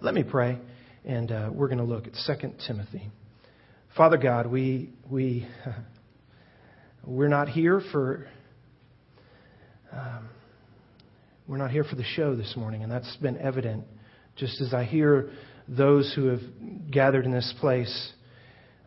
Let 0.00 0.14
me 0.14 0.22
pray, 0.22 0.60
and 1.04 1.32
uh, 1.32 1.50
we're 1.52 1.66
going 1.66 1.78
to 1.78 1.84
look 1.84 2.06
at 2.06 2.12
2 2.24 2.52
Timothy. 2.68 3.10
Father 3.96 4.16
God, 4.16 4.46
we, 4.46 4.90
we, 5.10 5.48
we're 7.04 7.26
not 7.26 7.48
here 7.48 7.82
for. 7.90 8.28
Um, 9.92 10.28
we're 11.48 11.56
not 11.56 11.72
here 11.72 11.82
for 11.82 11.96
the 11.96 12.04
show 12.04 12.36
this 12.36 12.54
morning, 12.56 12.84
and 12.84 12.92
that's 12.92 13.16
been 13.16 13.38
evident 13.38 13.86
just 14.36 14.60
as 14.60 14.72
I 14.72 14.84
hear 14.84 15.30
those 15.66 16.12
who 16.14 16.26
have 16.26 16.42
gathered 16.92 17.24
in 17.24 17.32
this 17.32 17.52
place 17.58 18.12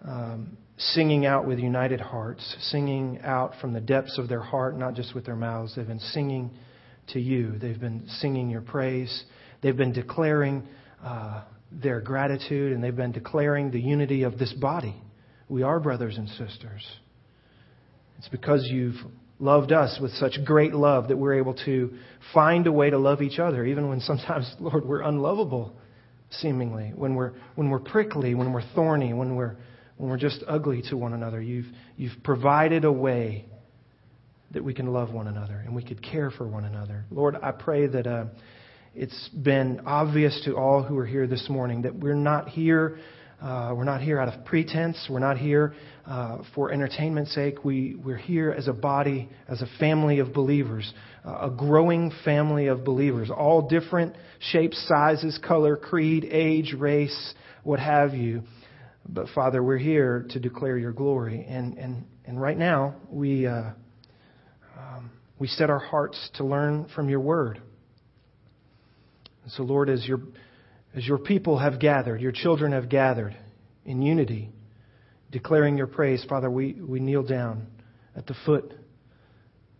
um, 0.06 0.56
singing 0.78 1.26
out 1.26 1.46
with 1.46 1.60
united 1.60 2.00
hearts, 2.00 2.56
singing 2.72 3.20
out 3.22 3.56
from 3.60 3.74
the 3.74 3.82
depths 3.82 4.18
of 4.18 4.30
their 4.30 4.40
heart, 4.42 4.78
not 4.78 4.94
just 4.94 5.14
with 5.14 5.26
their 5.26 5.36
mouths. 5.36 5.74
They've 5.76 5.86
been 5.86 6.00
singing 6.00 6.52
to 7.10 7.20
you, 7.20 7.60
they've 7.60 7.80
been 7.80 8.08
singing 8.22 8.50
your 8.50 8.62
praise, 8.62 9.26
they've 9.62 9.76
been 9.76 9.92
declaring 9.92 10.66
uh, 11.04 11.44
their 11.72 12.02
gratitude, 12.02 12.74
and 12.74 12.84
they've 12.84 12.96
been 12.96 13.12
declaring 13.12 13.72
the 13.72 13.80
unity 13.80 14.24
of 14.24 14.38
this 14.38 14.54
body. 14.54 14.96
We 15.50 15.64
are 15.64 15.80
brothers 15.80 16.18
and 16.18 16.28
sisters. 16.30 16.86
It's 18.18 18.28
because 18.30 18.68
you've 18.70 18.96
loved 19.40 19.72
us 19.72 19.98
with 20.00 20.12
such 20.12 20.38
great 20.46 20.74
love 20.74 21.08
that 21.08 21.18
we're 21.18 21.34
able 21.34 21.56
to 21.66 21.94
find 22.34 22.68
a 22.68 22.72
way 22.72 22.90
to 22.90 22.98
love 22.98 23.22
each 23.22 23.40
other, 23.40 23.66
even 23.66 23.90
when 23.90 24.00
sometimes, 24.00 24.54
Lord, 24.60 24.86
we're 24.86 25.02
unlovable, 25.02 25.76
seemingly, 26.30 26.92
when 26.96 27.16
we're, 27.16 27.34
when 27.56 27.70
we're 27.70 27.80
prickly, 27.80 28.36
when 28.36 28.54
we're 28.54 28.64
thorny, 28.76 29.14
when 29.14 29.36
we're, 29.36 29.56
when 29.98 30.10
we're 30.10 30.18
just 30.18 30.44
ugly 30.48 30.84
to 30.90 30.98
one 30.98 31.14
another. 31.14 31.42
You've, 31.42 31.68
you've 31.98 32.24
provided 32.24 32.86
a 32.86 32.92
way 32.92 33.46
that 34.52 34.64
we 34.64 34.74
can 34.74 34.88
love 34.88 35.12
one 35.12 35.28
another 35.28 35.56
and 35.66 35.74
we 35.74 35.84
could 35.84 36.04
care 36.04 36.30
for 36.30 36.48
one 36.48 36.66
another. 36.66 37.06
Lord, 37.10 37.36
I 37.42 37.52
pray 37.52 37.88
that. 37.88 38.06
Uh, 38.06 38.26
it's 38.94 39.30
been 39.30 39.84
obvious 39.86 40.42
to 40.44 40.58
all 40.58 40.84
who 40.84 40.98
are 40.98 41.06
here 41.06 41.26
this 41.26 41.48
morning 41.50 41.84
that 41.84 41.96
we're 41.96 42.14
not 42.14 42.50
here. 42.50 42.98
Uh, 43.42 43.74
we're 43.74 43.86
not 43.86 44.02
here 44.02 44.20
out 44.20 44.28
of 44.28 44.44
pretense. 44.44 45.08
We're 45.10 45.20
not 45.20 45.38
here 45.38 45.74
uh, 46.06 46.40
for 46.54 46.74
entertainment's 46.74 47.34
sake. 47.34 47.64
We, 47.64 47.96
we're 47.96 48.18
here 48.18 48.52
as 48.52 48.68
a 48.68 48.74
body, 48.74 49.30
as 49.48 49.62
a 49.62 49.68
family 49.80 50.20
of 50.20 50.34
believers, 50.34 50.94
uh, 51.26 51.48
a 51.48 51.50
growing 51.50 52.12
family 52.26 52.68
of 52.68 52.84
believers, 52.84 53.30
all 53.30 53.70
different 53.70 54.14
shapes, 54.40 54.86
sizes, 54.90 55.40
color, 55.42 55.78
creed, 55.78 56.28
age, 56.30 56.76
race, 56.78 57.34
what 57.64 57.80
have 57.80 58.14
you. 58.14 58.44
But 59.08 59.28
Father, 59.34 59.64
we're 59.64 59.78
here 59.78 60.26
to 60.32 60.40
declare 60.40 60.78
your 60.78 60.92
glory. 60.92 61.46
And, 61.48 61.78
and, 61.78 62.04
and 62.26 62.42
right 62.42 62.58
now, 62.58 62.96
we, 63.10 63.48
uh, 63.48 63.72
um, 64.78 65.12
we 65.40 65.48
set 65.48 65.70
our 65.70 65.80
hearts 65.80 66.30
to 66.36 66.44
learn 66.44 66.88
from 66.94 67.08
your 67.08 67.22
word. 67.22 67.62
And 69.52 69.58
so, 69.58 69.64
Lord, 69.64 69.90
as 69.90 70.06
your, 70.08 70.22
as 70.96 71.06
your 71.06 71.18
people 71.18 71.60
have 71.60 71.78
gathered, 71.78 72.22
your 72.22 72.32
children 72.32 72.72
have 72.72 72.88
gathered 72.88 73.36
in 73.84 74.02
unity, 74.02 74.50
declaring 75.30 75.78
your 75.78 75.88
praise, 75.88 76.26
Father, 76.30 76.50
we, 76.50 76.74
we 76.74 77.02
kneel 77.02 77.24
down 77.24 77.68
at 78.16 78.28
the 78.28 78.36
foot 78.46 78.74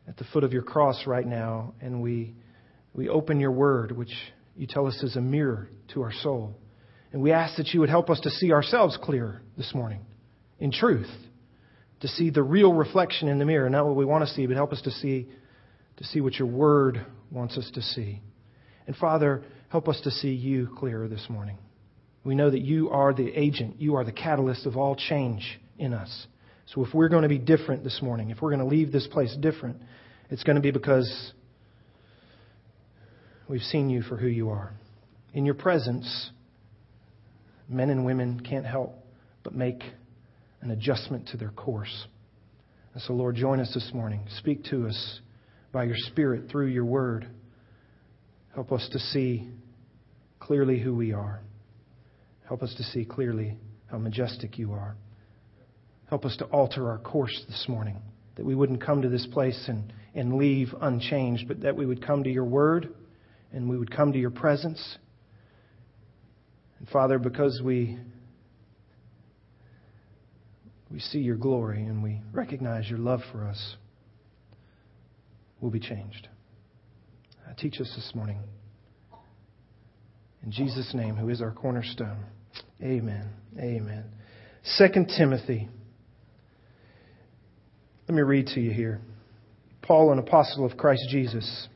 at 0.08 0.18
the 0.18 0.26
foot 0.34 0.44
of 0.44 0.52
your 0.52 0.64
cross 0.64 1.06
right 1.08 1.26
now, 1.26 1.74
and 1.80 2.02
we, 2.02 2.34
we 2.94 3.08
open 3.08 3.40
your 3.40 3.52
word, 3.52 3.96
which 3.96 4.12
you 4.58 4.68
tell 4.68 4.88
us 4.88 5.02
is 5.04 5.16
a 5.16 5.22
mirror 5.22 5.70
to 5.94 6.02
our 6.02 6.12
soul. 6.12 6.54
And 7.14 7.22
we 7.22 7.32
ask 7.32 7.56
that 7.58 7.68
you 7.68 7.80
would 7.80 7.90
help 7.90 8.10
us 8.10 8.20
to 8.22 8.30
see 8.30 8.52
ourselves 8.52 8.98
clear 9.02 9.42
this 9.58 9.74
morning 9.74 10.02
in 10.60 10.74
truth, 10.74 11.10
to 12.02 12.10
see 12.10 12.30
the 12.30 12.44
real 12.44 12.74
reflection 12.74 13.30
in 13.30 13.40
the 13.40 13.46
mirror, 13.46 13.70
not 13.70 13.86
what 13.86 13.96
we 13.96 14.04
want 14.04 14.28
to 14.28 14.34
see, 14.34 14.48
but 14.48 14.58
help 14.58 14.74
us 14.74 14.82
to 14.82 14.92
see, 14.92 15.30
to 15.96 16.04
see 16.04 16.20
what 16.20 16.34
your 16.34 16.48
word 16.50 17.06
wants 17.30 17.58
us 17.58 17.72
to 17.76 17.82
see. 17.82 18.22
And 18.88 18.96
Father, 18.96 19.44
help 19.72 19.88
us 19.88 20.02
to 20.04 20.12
see 20.12 20.32
you 20.32 20.68
clearer 20.78 21.08
this 21.08 21.26
morning. 21.30 21.58
We 22.26 22.36
know 22.36 22.50
that 22.50 22.60
you 22.60 22.90
are 22.90 23.14
the 23.14 23.32
agent, 23.34 23.80
you 23.80 23.96
are 23.96 24.04
the 24.04 24.12
catalyst 24.12 24.66
of 24.66 24.76
all 24.76 24.98
change 24.98 25.60
in 25.80 25.94
us. 25.94 26.28
So 26.68 26.86
if 26.86 26.94
we're 26.94 27.08
going 27.08 27.24
to 27.24 27.30
be 27.30 27.38
different 27.38 27.86
this 27.86 28.02
morning, 28.02 28.32
if 28.32 28.42
we're 28.42 28.50
going 28.50 28.60
to 28.60 28.66
leave 28.66 28.92
this 28.92 29.08
place 29.08 29.36
different, 29.40 29.78
it's 30.30 30.44
going 30.44 30.58
to 30.58 30.62
be 30.62 30.72
because 30.72 31.32
we've 33.48 33.62
seen 33.62 33.90
you 33.90 34.02
for 34.02 34.18
who 34.18 34.28
you 34.28 34.50
are. 34.50 34.74
In 35.34 35.46
your 35.46 35.56
presence, 35.56 36.32
men 37.70 37.90
and 37.90 38.06
women 38.06 38.42
can't 38.42 38.66
help 38.66 38.94
but 39.42 39.56
make 39.56 39.84
an 40.60 40.72
adjustment 40.72 41.30
to 41.30 41.38
their 41.38 41.52
course. 41.52 42.08
And 42.94 43.02
so, 43.04 43.14
Lord, 43.14 43.38
join 43.38 43.62
us 43.62 43.74
this 43.74 43.90
morning. 43.94 44.26
Speak 44.38 44.66
to 44.66 44.88
us 44.88 45.22
by 45.72 45.86
your 45.86 45.96
Spirit 45.98 46.52
through 46.52 46.68
your 46.68 46.86
word. 46.86 47.26
Help 48.54 48.74
us 48.74 48.88
to 48.92 49.00
see 49.00 49.50
clearly 50.42 50.80
who 50.80 50.94
we 50.94 51.14
are. 51.14 51.40
Help 52.48 52.64
us 52.64 52.74
to 52.76 52.84
see 52.84 53.06
clearly 53.06 53.58
how 53.90 53.98
majestic 53.98 54.58
you 54.58 54.74
are. 54.74 54.98
Help 56.10 56.26
us 56.26 56.36
to 56.38 56.46
alter 56.46 56.90
our 56.90 56.98
course 56.98 57.46
this 57.48 57.66
morning, 57.70 58.02
that 58.36 58.46
we 58.46 58.56
wouldn't 58.56 58.84
come 58.84 59.02
to 59.04 59.08
this 59.08 59.26
place 59.32 59.66
and, 59.70 59.94
and 60.14 60.36
leave 60.36 60.74
unchanged, 60.82 61.48
but 61.48 61.62
that 61.62 61.78
we 61.78 61.86
would 61.86 62.06
come 62.06 62.24
to 62.24 62.30
your 62.30 62.44
word 62.44 62.94
and 63.54 63.70
we 63.70 63.78
would 63.78 63.96
come 63.96 64.12
to 64.12 64.20
your 64.20 64.32
presence. 64.32 64.98
And 66.80 66.90
Father, 66.90 67.20
because 67.20 67.62
we 67.64 67.98
we 70.92 71.00
see 71.00 71.20
your 71.20 71.38
glory 71.38 71.84
and 71.84 72.04
we 72.04 72.20
recognize 72.34 72.90
your 72.90 73.00
love 73.00 73.22
for 73.32 73.48
us, 73.48 73.76
we'll 75.62 75.72
be 75.72 75.80
changed. 75.80 76.28
Uh, 77.48 77.54
teach 77.58 77.80
us 77.80 77.90
this 77.96 78.12
morning. 78.14 78.40
In 80.44 80.52
Jesus' 80.52 80.94
name, 80.94 81.16
who 81.16 81.30
is 81.30 81.42
our 81.42 81.52
cornerstone. 81.52 82.26
Amen. 82.82 83.30
Amen. 83.60 84.06
Second 84.64 85.12
Timothy. 85.16 85.68
Let 88.08 88.16
me 88.16 88.24
read 88.24 88.48
to 88.48 88.60
you 88.60 88.72
here. 88.72 89.02
Paul, 89.82 90.12
an 90.12 90.20
apostle 90.20 90.66
of 90.66 90.78
Christ 90.78 91.04
Jesus, 91.10 91.68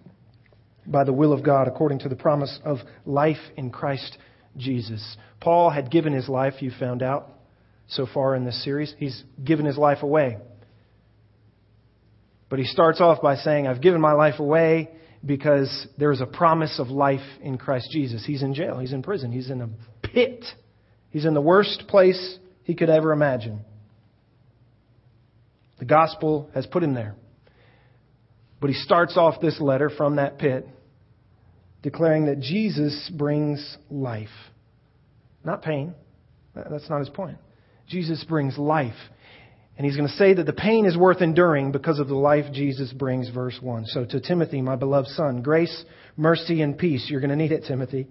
by 0.86 1.04
the 1.04 1.14
will 1.14 1.34
of 1.34 1.44
God, 1.44 1.68
according 1.68 2.00
to 2.00 2.10
the 2.10 2.16
promise 2.16 2.60
of 2.64 2.78
life 3.06 3.38
in 3.56 3.72
Christ 3.72 4.18
Jesus. 4.58 5.18
Paul 5.40 5.70
had 5.70 5.92
given 5.92 6.14
his 6.14 6.30
life, 6.30 6.62
you 6.62 6.72
found 6.80 7.04
out 7.04 7.30
so 7.88 8.08
far 8.12 8.36
in 8.36 8.46
this 8.46 8.64
series. 8.64 8.94
He's 8.98 9.24
given 9.44 9.66
his 9.66 9.78
life 9.78 10.02
away. 10.02 10.38
But 12.50 12.60
he 12.60 12.66
starts 12.66 13.02
off 13.02 13.22
by 13.22 13.36
saying, 13.36 13.68
I've 13.68 13.82
given 13.82 14.02
my 14.02 14.14
life 14.14 14.40
away 14.40 14.90
because 15.26 15.88
there 15.98 16.12
is 16.12 16.22
a 16.22 16.26
promise 16.26 16.80
of 16.80 16.90
life 16.90 17.26
in 17.42 17.58
Christ 17.58 17.90
Jesus. 17.92 18.24
He's 18.26 18.44
in 18.44 18.54
jail, 18.54 18.80
he's 18.80 18.94
in 18.94 19.02
prison, 19.02 19.32
he's 19.32 19.50
in 19.50 19.62
a 19.62 19.70
pit, 20.06 20.46
he's 21.10 21.26
in 21.26 21.34
the 21.34 21.42
worst 21.42 21.86
place 21.88 22.38
he 22.64 22.76
could 22.76 22.90
ever 22.90 23.12
imagine. 23.12 23.62
The 25.80 25.86
gospel 25.86 26.50
has 26.54 26.66
put 26.66 26.84
him 26.84 26.94
there. 26.94 27.16
But 28.62 28.70
he 28.70 28.76
starts 28.76 29.18
off 29.18 29.42
this 29.42 29.60
letter 29.60 29.90
from 29.90 30.16
that 30.16 30.38
pit 30.38 30.68
declaring 31.82 32.26
that 32.26 32.40
Jesus 32.40 33.12
brings 33.16 33.78
life, 33.92 34.30
not 35.44 35.62
pain. 35.62 35.94
That's 36.56 36.90
not 36.90 37.00
his 37.00 37.10
point. 37.10 37.38
Jesus 37.88 38.24
brings 38.24 38.58
life. 38.58 38.96
And 39.78 39.86
he's 39.86 39.98
going 39.98 40.08
to 40.08 40.16
say 40.16 40.34
that 40.34 40.46
the 40.46 40.54
pain 40.54 40.86
is 40.86 40.96
worth 40.96 41.22
enduring 41.22 41.72
because 41.72 42.00
of 42.00 42.08
the 42.08 42.16
life 42.16 42.46
Jesus 42.54 42.94
brings, 42.94 43.30
verse 43.30 43.58
1. 43.62 43.86
So 43.88 44.06
to 44.06 44.22
Timothy, 44.22 44.62
my 44.62 44.78
beloved 44.78 45.10
son, 45.10 45.42
grace, 45.42 45.84
mercy, 46.16 46.62
and 46.62 46.78
peace. 46.78 47.08
You're 47.10 47.20
going 47.20 47.30
to 47.30 47.36
need 47.36 47.52
it, 47.52 47.66
Timothy. 47.68 48.08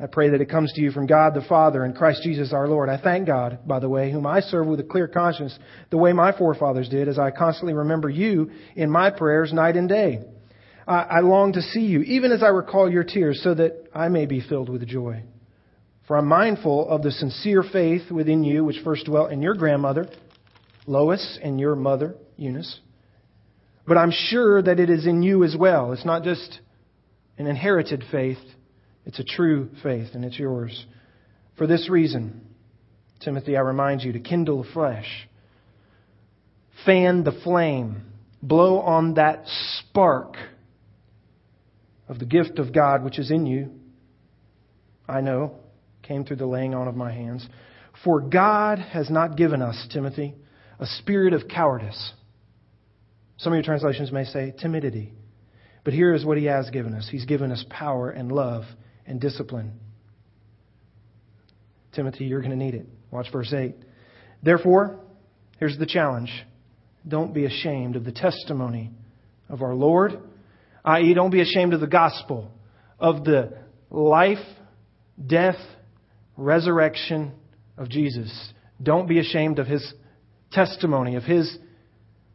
I 0.00 0.06
pray 0.06 0.30
that 0.30 0.40
it 0.40 0.48
comes 0.48 0.72
to 0.72 0.80
you 0.80 0.90
from 0.90 1.06
God 1.06 1.34
the 1.34 1.42
Father 1.42 1.84
and 1.84 1.94
Christ 1.94 2.22
Jesus 2.22 2.52
our 2.52 2.68
Lord. 2.68 2.88
I 2.88 3.00
thank 3.00 3.26
God, 3.26 3.60
by 3.66 3.80
the 3.80 3.88
way, 3.88 4.10
whom 4.12 4.26
I 4.26 4.40
serve 4.40 4.66
with 4.66 4.80
a 4.80 4.84
clear 4.84 5.08
conscience, 5.08 5.56
the 5.90 5.98
way 5.98 6.12
my 6.12 6.36
forefathers 6.36 6.88
did, 6.88 7.08
as 7.08 7.18
I 7.18 7.30
constantly 7.30 7.74
remember 7.74 8.08
you 8.08 8.50
in 8.76 8.88
my 8.88 9.10
prayers 9.10 9.52
night 9.52 9.76
and 9.76 9.88
day. 9.88 10.20
I, 10.86 11.02
I 11.02 11.20
long 11.20 11.52
to 11.54 11.62
see 11.62 11.82
you, 11.82 12.02
even 12.02 12.32
as 12.32 12.42
I 12.42 12.48
recall 12.48 12.90
your 12.90 13.04
tears, 13.04 13.40
so 13.42 13.54
that 13.54 13.88
I 13.94 14.08
may 14.08 14.26
be 14.26 14.40
filled 14.40 14.68
with 14.68 14.86
joy. 14.86 15.24
For 16.06 16.16
I'm 16.16 16.26
mindful 16.26 16.88
of 16.88 17.02
the 17.02 17.10
sincere 17.10 17.62
faith 17.62 18.10
within 18.10 18.44
you, 18.44 18.64
which 18.64 18.82
first 18.82 19.06
dwelt 19.06 19.30
in 19.32 19.42
your 19.42 19.54
grandmother 19.54 20.08
Lois 20.86 21.38
and 21.42 21.60
your 21.60 21.76
mother, 21.76 22.16
Eunice. 22.36 22.80
But 23.86 23.98
I'm 23.98 24.12
sure 24.12 24.62
that 24.62 24.80
it 24.80 24.90
is 24.90 25.06
in 25.06 25.22
you 25.22 25.44
as 25.44 25.56
well. 25.58 25.92
It's 25.92 26.04
not 26.04 26.22
just 26.22 26.60
an 27.38 27.46
inherited 27.46 28.04
faith, 28.10 28.38
it's 29.04 29.18
a 29.18 29.24
true 29.24 29.70
faith, 29.82 30.10
and 30.14 30.24
it's 30.24 30.38
yours. 30.38 30.86
For 31.56 31.66
this 31.66 31.88
reason, 31.90 32.40
Timothy, 33.20 33.56
I 33.56 33.60
remind 33.60 34.02
you 34.02 34.12
to 34.12 34.20
kindle 34.20 34.62
the 34.62 34.70
flesh, 34.72 35.28
fan 36.84 37.24
the 37.24 37.38
flame, 37.44 38.02
blow 38.42 38.80
on 38.80 39.14
that 39.14 39.44
spark 39.46 40.36
of 42.08 42.18
the 42.18 42.26
gift 42.26 42.58
of 42.58 42.72
God 42.72 43.04
which 43.04 43.18
is 43.18 43.30
in 43.30 43.46
you. 43.46 43.70
I 45.08 45.20
know, 45.20 45.56
came 46.02 46.24
through 46.24 46.36
the 46.36 46.46
laying 46.46 46.74
on 46.74 46.88
of 46.88 46.96
my 46.96 47.12
hands. 47.12 47.46
For 48.04 48.20
God 48.20 48.78
has 48.78 49.10
not 49.10 49.36
given 49.36 49.62
us, 49.62 49.86
Timothy, 49.92 50.34
a 50.82 50.86
spirit 50.98 51.32
of 51.32 51.46
cowardice. 51.48 52.12
Some 53.38 53.52
of 53.52 53.56
your 53.56 53.62
translations 53.62 54.10
may 54.10 54.24
say 54.24 54.52
timidity. 54.58 55.12
But 55.84 55.94
here 55.94 56.12
is 56.12 56.24
what 56.24 56.38
he 56.38 56.44
has 56.46 56.70
given 56.70 56.94
us 56.94 57.08
He's 57.10 57.24
given 57.24 57.52
us 57.52 57.64
power 57.70 58.10
and 58.10 58.30
love 58.30 58.64
and 59.06 59.20
discipline. 59.20 59.78
Timothy, 61.92 62.24
you're 62.24 62.40
going 62.40 62.50
to 62.50 62.56
need 62.56 62.74
it. 62.74 62.86
Watch 63.10 63.26
verse 63.32 63.52
8. 63.52 63.74
Therefore, 64.42 64.98
here's 65.58 65.78
the 65.78 65.86
challenge 65.86 66.30
don't 67.06 67.32
be 67.32 67.44
ashamed 67.44 67.96
of 67.96 68.04
the 68.04 68.12
testimony 68.12 68.90
of 69.48 69.62
our 69.62 69.74
Lord, 69.74 70.18
i.e., 70.84 71.14
don't 71.14 71.30
be 71.30 71.42
ashamed 71.42 71.74
of 71.74 71.80
the 71.80 71.86
gospel, 71.86 72.50
of 72.98 73.24
the 73.24 73.58
life, 73.90 74.44
death, 75.24 75.58
resurrection 76.36 77.32
of 77.76 77.88
Jesus. 77.88 78.52
Don't 78.82 79.08
be 79.08 79.18
ashamed 79.18 79.58
of 79.58 79.66
his 79.66 79.92
testimony, 80.52 81.16
of 81.16 81.24
his 81.24 81.58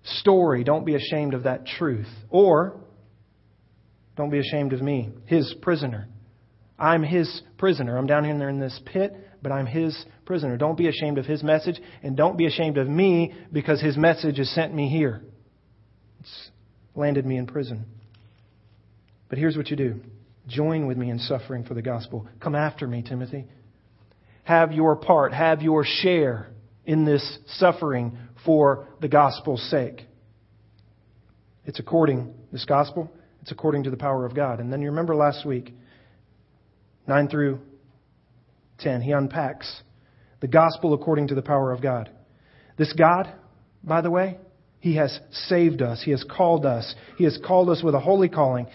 story. 0.03 0.63
Don't 0.63 0.85
be 0.85 0.95
ashamed 0.95 1.33
of 1.33 1.43
that 1.43 1.65
truth. 1.65 2.07
Or, 2.29 2.79
don't 4.15 4.29
be 4.29 4.39
ashamed 4.39 4.73
of 4.73 4.81
me, 4.81 5.09
his 5.25 5.53
prisoner. 5.61 6.07
I'm 6.79 7.03
his 7.03 7.41
prisoner. 7.57 7.97
I'm 7.97 8.07
down 8.07 8.23
here 8.23 8.49
in 8.49 8.59
this 8.59 8.79
pit, 8.85 9.13
but 9.41 9.51
I'm 9.51 9.65
his 9.65 9.97
prisoner. 10.25 10.57
Don't 10.57 10.77
be 10.77 10.87
ashamed 10.87 11.17
of 11.17 11.25
his 11.25 11.43
message, 11.43 11.79
and 12.03 12.15
don't 12.15 12.37
be 12.37 12.45
ashamed 12.45 12.77
of 12.77 12.87
me 12.87 13.33
because 13.51 13.81
his 13.81 13.97
message 13.97 14.37
has 14.37 14.49
sent 14.49 14.73
me 14.73 14.89
here. 14.89 15.21
It's 16.19 16.49
landed 16.95 17.25
me 17.25 17.37
in 17.37 17.47
prison. 17.47 17.85
But 19.29 19.37
here's 19.37 19.57
what 19.57 19.69
you 19.69 19.75
do 19.75 20.01
join 20.47 20.87
with 20.87 20.97
me 20.97 21.09
in 21.09 21.19
suffering 21.19 21.65
for 21.65 21.73
the 21.73 21.81
gospel. 21.81 22.27
Come 22.39 22.55
after 22.55 22.87
me, 22.87 23.03
Timothy. 23.03 23.45
Have 24.43 24.71
your 24.71 24.95
part, 24.95 25.33
have 25.33 25.61
your 25.61 25.83
share 25.83 26.49
in 26.87 27.05
this 27.05 27.37
suffering 27.57 28.17
for 28.45 28.87
the 29.01 29.09
gospel's 29.09 29.61
sake. 29.69 30.07
It's 31.65 31.79
according, 31.79 32.33
this 32.51 32.65
gospel, 32.65 33.11
it's 33.41 33.51
according 33.51 33.83
to 33.83 33.89
the 33.89 33.97
power 33.97 34.25
of 34.25 34.33
God. 34.33 34.59
And 34.61 34.71
then 34.71 34.81
you 34.81 34.89
remember 34.89 35.13
last 35.13 35.45
week, 35.45 35.73
9 37.05 37.27
through 37.27 37.59
10, 38.79 39.01
he 39.01 39.11
unpacks 39.11 39.83
the 40.39 40.47
gospel 40.47 40.93
according 40.93 41.27
to 41.27 41.35
the 41.35 41.41
power 41.41 41.73
of 41.73 41.81
God. 41.81 42.09
This 42.77 42.93
God, 42.93 43.33
by 43.83 44.01
the 44.01 44.11
way, 44.11 44.37
he 44.79 44.95
has 44.95 45.19
saved 45.31 45.81
us. 45.81 46.01
He 46.03 46.11
has 46.11 46.23
called 46.23 46.65
us. 46.65 46.95
He 47.17 47.25
has 47.25 47.37
called 47.45 47.69
us 47.69 47.83
with 47.83 47.95
a 47.95 47.99
holy 47.99 48.29
calling. 48.29 48.67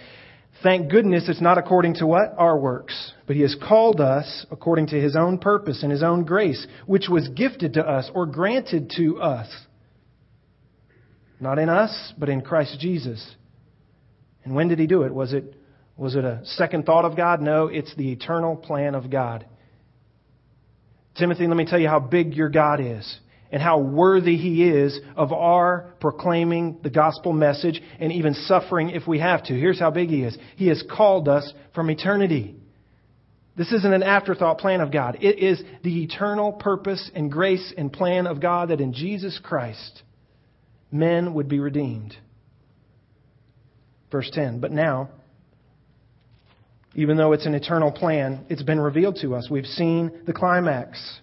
Thank 0.62 0.90
goodness 0.90 1.28
it's 1.28 1.40
not 1.40 1.58
according 1.58 1.94
to 1.94 2.06
what? 2.06 2.34
Our 2.38 2.56
works. 2.56 3.12
But 3.26 3.36
He 3.36 3.42
has 3.42 3.56
called 3.56 4.00
us 4.00 4.46
according 4.50 4.88
to 4.88 5.00
His 5.00 5.16
own 5.16 5.38
purpose 5.38 5.82
and 5.82 5.90
His 5.90 6.02
own 6.02 6.24
grace, 6.24 6.66
which 6.86 7.08
was 7.08 7.28
gifted 7.28 7.74
to 7.74 7.82
us 7.82 8.10
or 8.14 8.26
granted 8.26 8.92
to 8.96 9.20
us. 9.20 9.48
Not 11.40 11.58
in 11.58 11.68
us, 11.68 12.12
but 12.16 12.28
in 12.28 12.42
Christ 12.42 12.78
Jesus. 12.78 13.34
And 14.44 14.54
when 14.54 14.68
did 14.68 14.78
He 14.78 14.86
do 14.86 15.02
it? 15.02 15.12
Was 15.12 15.32
it, 15.32 15.56
was 15.96 16.14
it 16.14 16.24
a 16.24 16.40
second 16.44 16.86
thought 16.86 17.04
of 17.04 17.16
God? 17.16 17.40
No, 17.40 17.66
it's 17.66 17.94
the 17.96 18.12
eternal 18.12 18.54
plan 18.54 18.94
of 18.94 19.10
God. 19.10 19.46
Timothy, 21.16 21.46
let 21.46 21.56
me 21.56 21.66
tell 21.66 21.80
you 21.80 21.88
how 21.88 22.00
big 22.00 22.34
your 22.34 22.48
God 22.48 22.80
is 22.80 23.18
and 23.52 23.62
how 23.62 23.78
worthy 23.78 24.36
He 24.36 24.68
is 24.68 24.98
of 25.14 25.32
our 25.32 25.94
proclaiming 26.00 26.78
the 26.82 26.90
gospel 26.90 27.32
message 27.32 27.80
and 28.00 28.10
even 28.10 28.34
suffering 28.34 28.90
if 28.90 29.06
we 29.06 29.20
have 29.20 29.44
to. 29.44 29.52
Here's 29.52 29.78
how 29.78 29.90
big 29.90 30.08
He 30.08 30.22
is 30.22 30.36
He 30.56 30.68
has 30.68 30.82
called 30.90 31.28
us 31.28 31.52
from 31.74 31.90
eternity. 31.90 32.56
This 33.54 33.70
isn't 33.70 33.92
an 33.92 34.02
afterthought 34.02 34.58
plan 34.58 34.80
of 34.80 34.90
God. 34.90 35.18
It 35.20 35.38
is 35.38 35.62
the 35.84 36.02
eternal 36.04 36.52
purpose 36.52 37.10
and 37.14 37.30
grace 37.30 37.72
and 37.76 37.92
plan 37.92 38.26
of 38.26 38.40
God 38.40 38.70
that 38.70 38.80
in 38.80 38.94
Jesus 38.94 39.38
Christ 39.42 40.02
men 40.90 41.34
would 41.34 41.48
be 41.48 41.60
redeemed. 41.60 42.16
Verse 44.10 44.30
10. 44.32 44.60
But 44.60 44.72
now, 44.72 45.10
even 46.94 47.18
though 47.18 47.32
it's 47.32 47.46
an 47.46 47.54
eternal 47.54 47.92
plan, 47.92 48.46
it's 48.48 48.62
been 48.62 48.80
revealed 48.80 49.18
to 49.22 49.34
us. 49.34 49.48
We've 49.50 49.66
seen 49.66 50.22
the 50.26 50.32
climax. 50.32 51.20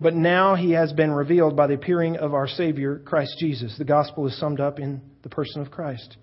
But 0.00 0.14
now 0.14 0.54
he 0.54 0.72
has 0.72 0.92
been 0.92 1.12
revealed 1.12 1.56
by 1.56 1.66
the 1.66 1.74
appearing 1.74 2.16
of 2.16 2.34
our 2.34 2.48
Savior, 2.48 2.98
Christ 2.98 3.36
Jesus. 3.38 3.76
The 3.78 3.84
gospel 3.84 4.26
is 4.26 4.38
summed 4.38 4.60
up 4.60 4.78
in 4.78 5.00
the 5.22 5.28
person 5.28 5.62
of 5.62 5.70
Christ. 5.70 6.16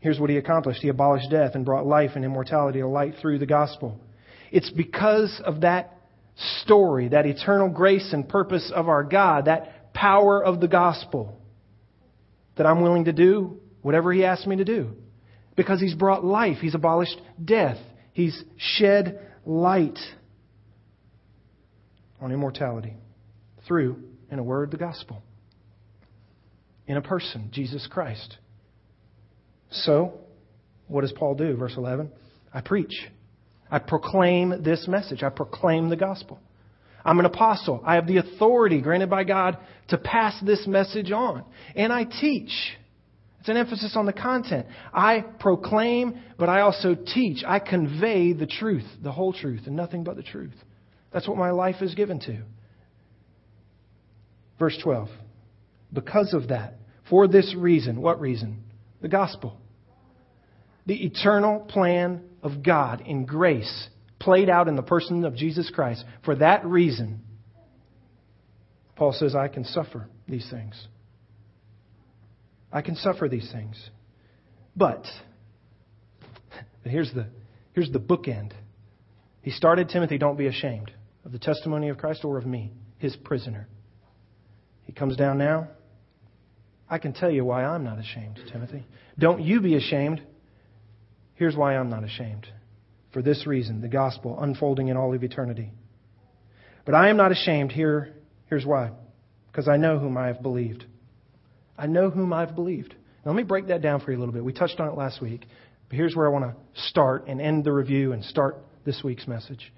Here's 0.00 0.18
what 0.18 0.30
he 0.30 0.36
accomplished 0.36 0.82
He 0.82 0.88
abolished 0.88 1.30
death 1.30 1.54
and 1.54 1.64
brought 1.64 1.86
life 1.86 2.12
and 2.16 2.24
immortality 2.24 2.80
to 2.80 2.88
light 2.88 3.14
through 3.20 3.38
the 3.38 3.46
gospel. 3.46 4.00
It's 4.50 4.70
because 4.70 5.40
of 5.44 5.62
that 5.62 5.96
story, 6.62 7.08
that 7.08 7.26
eternal 7.26 7.68
grace 7.68 8.12
and 8.12 8.28
purpose 8.28 8.70
of 8.74 8.88
our 8.88 9.04
God, 9.04 9.46
that 9.46 9.94
power 9.94 10.42
of 10.42 10.60
the 10.60 10.68
gospel, 10.68 11.40
that 12.56 12.66
I'm 12.66 12.82
willing 12.82 13.04
to 13.04 13.12
do 13.12 13.60
whatever 13.80 14.12
he 14.12 14.24
asks 14.24 14.46
me 14.46 14.56
to 14.56 14.64
do. 14.64 14.90
Because 15.56 15.80
he's 15.80 15.94
brought 15.94 16.24
life, 16.24 16.58
he's 16.58 16.74
abolished 16.74 17.20
death, 17.42 17.78
he's 18.12 18.42
shed 18.56 19.20
light 19.44 19.98
on 22.22 22.32
immortality 22.32 22.94
through, 23.66 23.96
in 24.30 24.38
a 24.38 24.42
word, 24.42 24.70
the 24.70 24.76
gospel. 24.76 25.22
In 26.86 26.96
a 26.96 27.02
person, 27.02 27.50
Jesus 27.52 27.86
Christ. 27.90 28.38
So, 29.70 30.14
what 30.86 31.02
does 31.02 31.12
Paul 31.12 31.34
do? 31.34 31.56
Verse 31.56 31.74
11 31.76 32.10
I 32.54 32.60
preach. 32.60 32.94
I 33.70 33.78
proclaim 33.78 34.62
this 34.62 34.86
message. 34.86 35.22
I 35.22 35.30
proclaim 35.30 35.88
the 35.88 35.96
gospel. 35.96 36.38
I'm 37.04 37.18
an 37.18 37.24
apostle. 37.24 37.82
I 37.84 37.94
have 37.96 38.06
the 38.06 38.18
authority 38.18 38.80
granted 38.80 39.10
by 39.10 39.24
God 39.24 39.58
to 39.88 39.98
pass 39.98 40.38
this 40.44 40.66
message 40.66 41.10
on. 41.10 41.44
And 41.74 41.92
I 41.92 42.04
teach. 42.04 42.52
It's 43.40 43.48
an 43.48 43.56
emphasis 43.56 43.94
on 43.96 44.06
the 44.06 44.12
content. 44.12 44.66
I 44.92 45.24
proclaim, 45.40 46.20
but 46.38 46.48
I 46.48 46.60
also 46.60 46.94
teach. 46.94 47.42
I 47.44 47.58
convey 47.58 48.34
the 48.34 48.46
truth, 48.46 48.84
the 49.02 49.10
whole 49.10 49.32
truth, 49.32 49.62
and 49.66 49.74
nothing 49.74 50.04
but 50.04 50.16
the 50.16 50.22
truth. 50.22 50.54
That's 51.12 51.28
what 51.28 51.36
my 51.36 51.50
life 51.50 51.82
is 51.82 51.94
given 51.94 52.20
to. 52.20 52.42
Verse 54.58 54.78
12. 54.82 55.08
Because 55.92 56.32
of 56.32 56.48
that, 56.48 56.78
for 57.10 57.28
this 57.28 57.54
reason, 57.56 58.00
what 58.00 58.20
reason? 58.20 58.62
The 59.00 59.08
gospel. 59.08 59.58
The 60.86 61.04
eternal 61.04 61.60
plan 61.60 62.22
of 62.42 62.62
God 62.62 63.02
in 63.06 63.26
grace 63.26 63.88
played 64.18 64.48
out 64.48 64.68
in 64.68 64.76
the 64.76 64.82
person 64.82 65.24
of 65.24 65.34
Jesus 65.34 65.70
Christ. 65.70 66.04
For 66.24 66.36
that 66.36 66.64
reason, 66.64 67.20
Paul 68.96 69.12
says, 69.12 69.34
I 69.34 69.48
can 69.48 69.64
suffer 69.64 70.08
these 70.26 70.48
things. 70.50 70.86
I 72.72 72.80
can 72.80 72.96
suffer 72.96 73.28
these 73.28 73.50
things. 73.52 73.90
But, 74.74 75.04
here's 76.84 77.12
the, 77.12 77.26
here's 77.74 77.90
the 77.90 77.98
bookend. 77.98 78.52
He 79.42 79.50
started 79.50 79.90
Timothy, 79.90 80.18
don't 80.18 80.38
be 80.38 80.46
ashamed 80.46 80.92
of 81.24 81.32
the 81.32 81.38
testimony 81.38 81.88
of 81.88 81.98
Christ 81.98 82.24
or 82.24 82.38
of 82.38 82.46
me, 82.46 82.72
his 82.98 83.16
prisoner. 83.16 83.68
He 84.82 84.92
comes 84.92 85.16
down 85.16 85.38
now. 85.38 85.68
I 86.88 86.98
can 86.98 87.12
tell 87.12 87.30
you 87.30 87.44
why 87.44 87.64
I'm 87.64 87.84
not 87.84 87.98
ashamed, 87.98 88.38
Timothy. 88.52 88.84
Don't 89.18 89.42
you 89.42 89.60
be 89.60 89.76
ashamed. 89.76 90.22
Here's 91.34 91.56
why 91.56 91.76
I'm 91.76 91.88
not 91.88 92.04
ashamed. 92.04 92.46
For 93.12 93.22
this 93.22 93.46
reason, 93.46 93.80
the 93.80 93.88
gospel 93.88 94.38
unfolding 94.40 94.88
in 94.88 94.96
all 94.96 95.14
of 95.14 95.22
eternity. 95.22 95.70
But 96.84 96.94
I 96.94 97.08
am 97.08 97.16
not 97.16 97.32
ashamed. 97.32 97.72
Here, 97.72 98.14
here's 98.46 98.66
why. 98.66 98.90
Because 99.50 99.68
I 99.68 99.76
know 99.76 99.98
whom 99.98 100.16
I 100.16 100.26
have 100.28 100.42
believed. 100.42 100.84
I 101.78 101.86
know 101.86 102.10
whom 102.10 102.32
I've 102.32 102.54
believed. 102.54 102.94
Now, 103.24 103.32
let 103.32 103.36
me 103.36 103.42
break 103.42 103.68
that 103.68 103.82
down 103.82 104.00
for 104.00 104.10
you 104.10 104.18
a 104.18 104.20
little 104.20 104.34
bit. 104.34 104.44
We 104.44 104.52
touched 104.52 104.80
on 104.80 104.88
it 104.88 104.96
last 104.96 105.20
week. 105.20 105.46
But 105.88 105.96
here's 105.96 106.16
where 106.16 106.26
I 106.26 106.30
want 106.30 106.44
to 106.44 106.82
start 106.88 107.26
and 107.28 107.40
end 107.40 107.64
the 107.64 107.72
review 107.72 108.12
and 108.12 108.24
start 108.24 108.56
this 108.84 109.02
week's 109.04 109.26
message. 109.26 109.72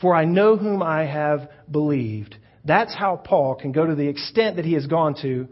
For 0.00 0.14
I 0.14 0.24
know 0.24 0.56
whom 0.56 0.82
I 0.82 1.04
have 1.04 1.48
believed. 1.70 2.36
That's 2.64 2.94
how 2.94 3.16
Paul 3.16 3.54
can 3.54 3.72
go 3.72 3.86
to 3.86 3.94
the 3.94 4.08
extent 4.08 4.56
that 4.56 4.64
he 4.64 4.74
has 4.74 4.86
gone 4.86 5.14
to 5.22 5.48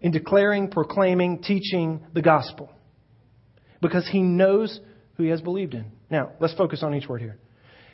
in 0.00 0.12
declaring, 0.12 0.70
proclaiming, 0.70 1.42
teaching 1.42 2.00
the 2.12 2.22
gospel. 2.22 2.70
Because 3.80 4.08
he 4.08 4.22
knows 4.22 4.80
who 5.14 5.24
he 5.24 5.30
has 5.30 5.40
believed 5.40 5.74
in. 5.74 5.86
Now, 6.10 6.32
let's 6.40 6.54
focus 6.54 6.82
on 6.82 6.94
each 6.94 7.08
word 7.08 7.20
here. 7.20 7.38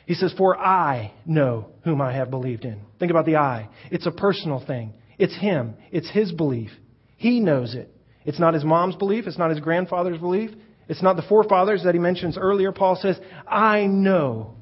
He 0.05 0.13
says, 0.13 0.33
For 0.37 0.57
I 0.57 1.13
know 1.25 1.67
whom 1.83 2.01
I 2.01 2.13
have 2.13 2.29
believed 2.31 2.65
in. 2.65 2.81
Think 2.97 3.11
about 3.11 3.25
the 3.25 3.35
I. 3.35 3.69
It's 3.91 4.05
a 4.05 4.11
personal 4.11 4.65
thing. 4.65 4.93
It's 5.17 5.35
him. 5.37 5.75
It's 5.91 6.09
his 6.09 6.31
belief. 6.31 6.71
He 7.17 7.39
knows 7.39 7.75
it. 7.75 7.93
It's 8.25 8.39
not 8.39 8.53
his 8.53 8.63
mom's 8.63 8.95
belief. 8.95 9.27
It's 9.27 9.37
not 9.37 9.49
his 9.49 9.59
grandfather's 9.59 10.19
belief. 10.19 10.51
It's 10.87 11.03
not 11.03 11.15
the 11.15 11.23
forefathers 11.23 11.83
that 11.83 11.93
he 11.93 11.99
mentions 11.99 12.37
earlier. 12.37 12.71
Paul 12.71 12.97
says, 13.01 13.19
I 13.47 13.85
know 13.85 14.56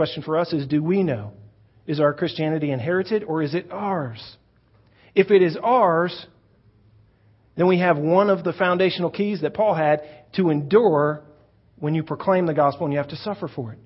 Question 0.00 0.22
for 0.22 0.38
us 0.38 0.54
is 0.54 0.66
do 0.66 0.82
we 0.82 1.02
know? 1.02 1.34
Is 1.86 2.00
our 2.00 2.14
Christianity 2.14 2.70
inherited 2.70 3.22
or 3.22 3.42
is 3.42 3.54
it 3.54 3.70
ours? 3.70 4.38
If 5.14 5.30
it 5.30 5.42
is 5.42 5.58
ours, 5.62 6.24
then 7.54 7.66
we 7.66 7.80
have 7.80 7.98
one 7.98 8.30
of 8.30 8.42
the 8.42 8.54
foundational 8.54 9.10
keys 9.10 9.42
that 9.42 9.52
Paul 9.52 9.74
had 9.74 10.00
to 10.36 10.48
endure 10.48 11.22
when 11.78 11.94
you 11.94 12.02
proclaim 12.02 12.46
the 12.46 12.54
gospel 12.54 12.86
and 12.86 12.94
you 12.94 12.98
have 12.98 13.10
to 13.10 13.16
suffer 13.16 13.46
for 13.46 13.74
it. 13.74 13.78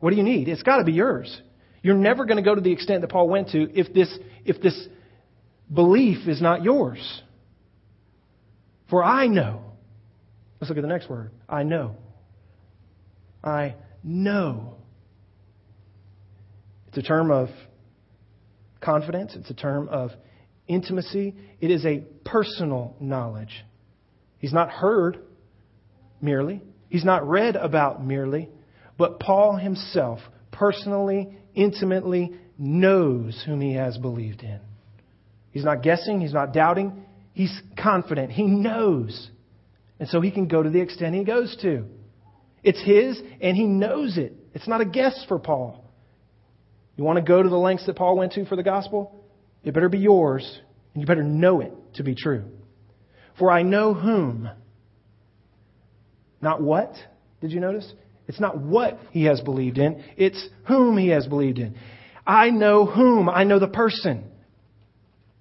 What 0.00 0.10
do 0.10 0.16
you 0.16 0.24
need? 0.24 0.48
It's 0.48 0.64
got 0.64 0.78
to 0.78 0.84
be 0.84 0.94
yours. 0.94 1.40
You're 1.80 1.94
never 1.94 2.24
going 2.24 2.38
to 2.38 2.42
go 2.42 2.56
to 2.56 2.60
the 2.60 2.72
extent 2.72 3.02
that 3.02 3.10
Paul 3.10 3.28
went 3.28 3.50
to 3.50 3.72
if 3.72 3.94
this, 3.94 4.12
if 4.44 4.60
this 4.60 4.88
belief 5.72 6.26
is 6.26 6.42
not 6.42 6.64
yours. 6.64 7.22
For 8.90 9.04
I 9.04 9.28
know. 9.28 9.62
Let's 10.60 10.70
look 10.70 10.78
at 10.78 10.82
the 10.82 10.88
next 10.88 11.08
word. 11.08 11.30
I 11.48 11.62
know. 11.62 11.94
I 13.44 13.76
know 14.02 14.78
It's 16.92 16.98
a 16.98 17.08
term 17.08 17.30
of 17.30 17.48
confidence, 18.82 19.34
it's 19.34 19.48
a 19.48 19.54
term 19.54 19.88
of 19.88 20.10
intimacy, 20.68 21.34
it 21.58 21.70
is 21.70 21.86
a 21.86 22.04
personal 22.22 22.94
knowledge. 23.00 23.64
He's 24.36 24.52
not 24.52 24.68
heard 24.68 25.16
merely, 26.20 26.60
he's 26.90 27.04
not 27.04 27.26
read 27.26 27.56
about 27.56 28.04
merely, 28.04 28.50
but 28.98 29.20
Paul 29.20 29.56
himself 29.56 30.18
personally, 30.50 31.34
intimately 31.54 32.34
knows 32.58 33.42
whom 33.46 33.62
he 33.62 33.72
has 33.72 33.96
believed 33.96 34.42
in. 34.42 34.60
He's 35.50 35.64
not 35.64 35.82
guessing, 35.82 36.20
he's 36.20 36.34
not 36.34 36.52
doubting, 36.52 37.06
he's 37.32 37.58
confident, 37.82 38.32
he 38.32 38.42
knows. 38.42 39.30
And 39.98 40.10
so 40.10 40.20
he 40.20 40.30
can 40.30 40.46
go 40.46 40.62
to 40.62 40.68
the 40.68 40.82
extent 40.82 41.14
he 41.14 41.24
goes 41.24 41.56
to. 41.62 41.86
It's 42.62 42.82
his, 42.84 43.18
and 43.40 43.56
he 43.56 43.64
knows 43.64 44.18
it. 44.18 44.34
It's 44.52 44.68
not 44.68 44.82
a 44.82 44.84
guess 44.84 45.24
for 45.26 45.38
Paul. 45.38 45.81
You 46.96 47.04
want 47.04 47.16
to 47.16 47.22
go 47.22 47.42
to 47.42 47.48
the 47.48 47.56
lengths 47.56 47.86
that 47.86 47.96
Paul 47.96 48.16
went 48.16 48.32
to 48.32 48.44
for 48.44 48.56
the 48.56 48.62
gospel? 48.62 49.24
It 49.64 49.74
better 49.74 49.88
be 49.88 49.98
yours, 49.98 50.60
and 50.94 51.00
you 51.00 51.06
better 51.06 51.22
know 51.22 51.60
it 51.60 51.72
to 51.94 52.02
be 52.02 52.14
true. 52.14 52.44
For 53.38 53.50
I 53.50 53.62
know 53.62 53.94
whom. 53.94 54.50
Not 56.40 56.60
what, 56.60 56.94
did 57.40 57.52
you 57.52 57.60
notice? 57.60 57.90
It's 58.26 58.40
not 58.40 58.58
what 58.58 58.98
he 59.10 59.24
has 59.24 59.40
believed 59.40 59.78
in, 59.78 60.02
it's 60.16 60.48
whom 60.66 60.98
he 60.98 61.08
has 61.08 61.26
believed 61.26 61.58
in. 61.58 61.76
I 62.26 62.50
know 62.50 62.86
whom. 62.86 63.28
I 63.28 63.44
know 63.44 63.58
the 63.58 63.68
person 63.68 64.24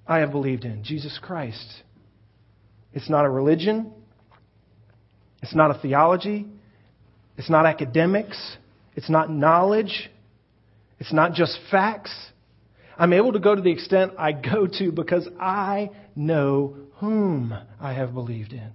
I 0.07 0.19
have 0.19 0.31
believed 0.31 0.65
in 0.65 0.83
Jesus 0.83 1.19
Christ. 1.21 1.83
It's 2.93 3.09
not 3.09 3.25
a 3.25 3.29
religion, 3.29 3.93
it's 5.41 5.55
not 5.55 5.71
a 5.71 5.79
theology, 5.79 6.47
it's 7.37 7.49
not 7.49 7.65
academics, 7.65 8.57
it's 8.95 9.09
not 9.09 9.31
knowledge, 9.31 10.09
it's 11.01 11.11
not 11.11 11.33
just 11.33 11.57
facts. 11.71 12.13
I'm 12.95 13.11
able 13.11 13.33
to 13.33 13.39
go 13.39 13.55
to 13.55 13.61
the 13.61 13.71
extent 13.71 14.13
I 14.19 14.33
go 14.33 14.67
to 14.67 14.91
because 14.91 15.27
I 15.39 15.89
know 16.15 16.75
whom 16.97 17.57
I 17.79 17.93
have 17.93 18.13
believed 18.13 18.53
in. 18.53 18.71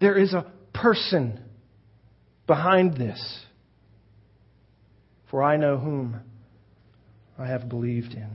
There 0.00 0.18
is 0.18 0.34
a 0.34 0.50
person 0.74 1.40
behind 2.48 2.96
this. 2.96 3.44
For 5.30 5.44
I 5.44 5.56
know 5.56 5.78
whom 5.78 6.18
I 7.38 7.46
have 7.46 7.68
believed 7.68 8.14
in. 8.14 8.30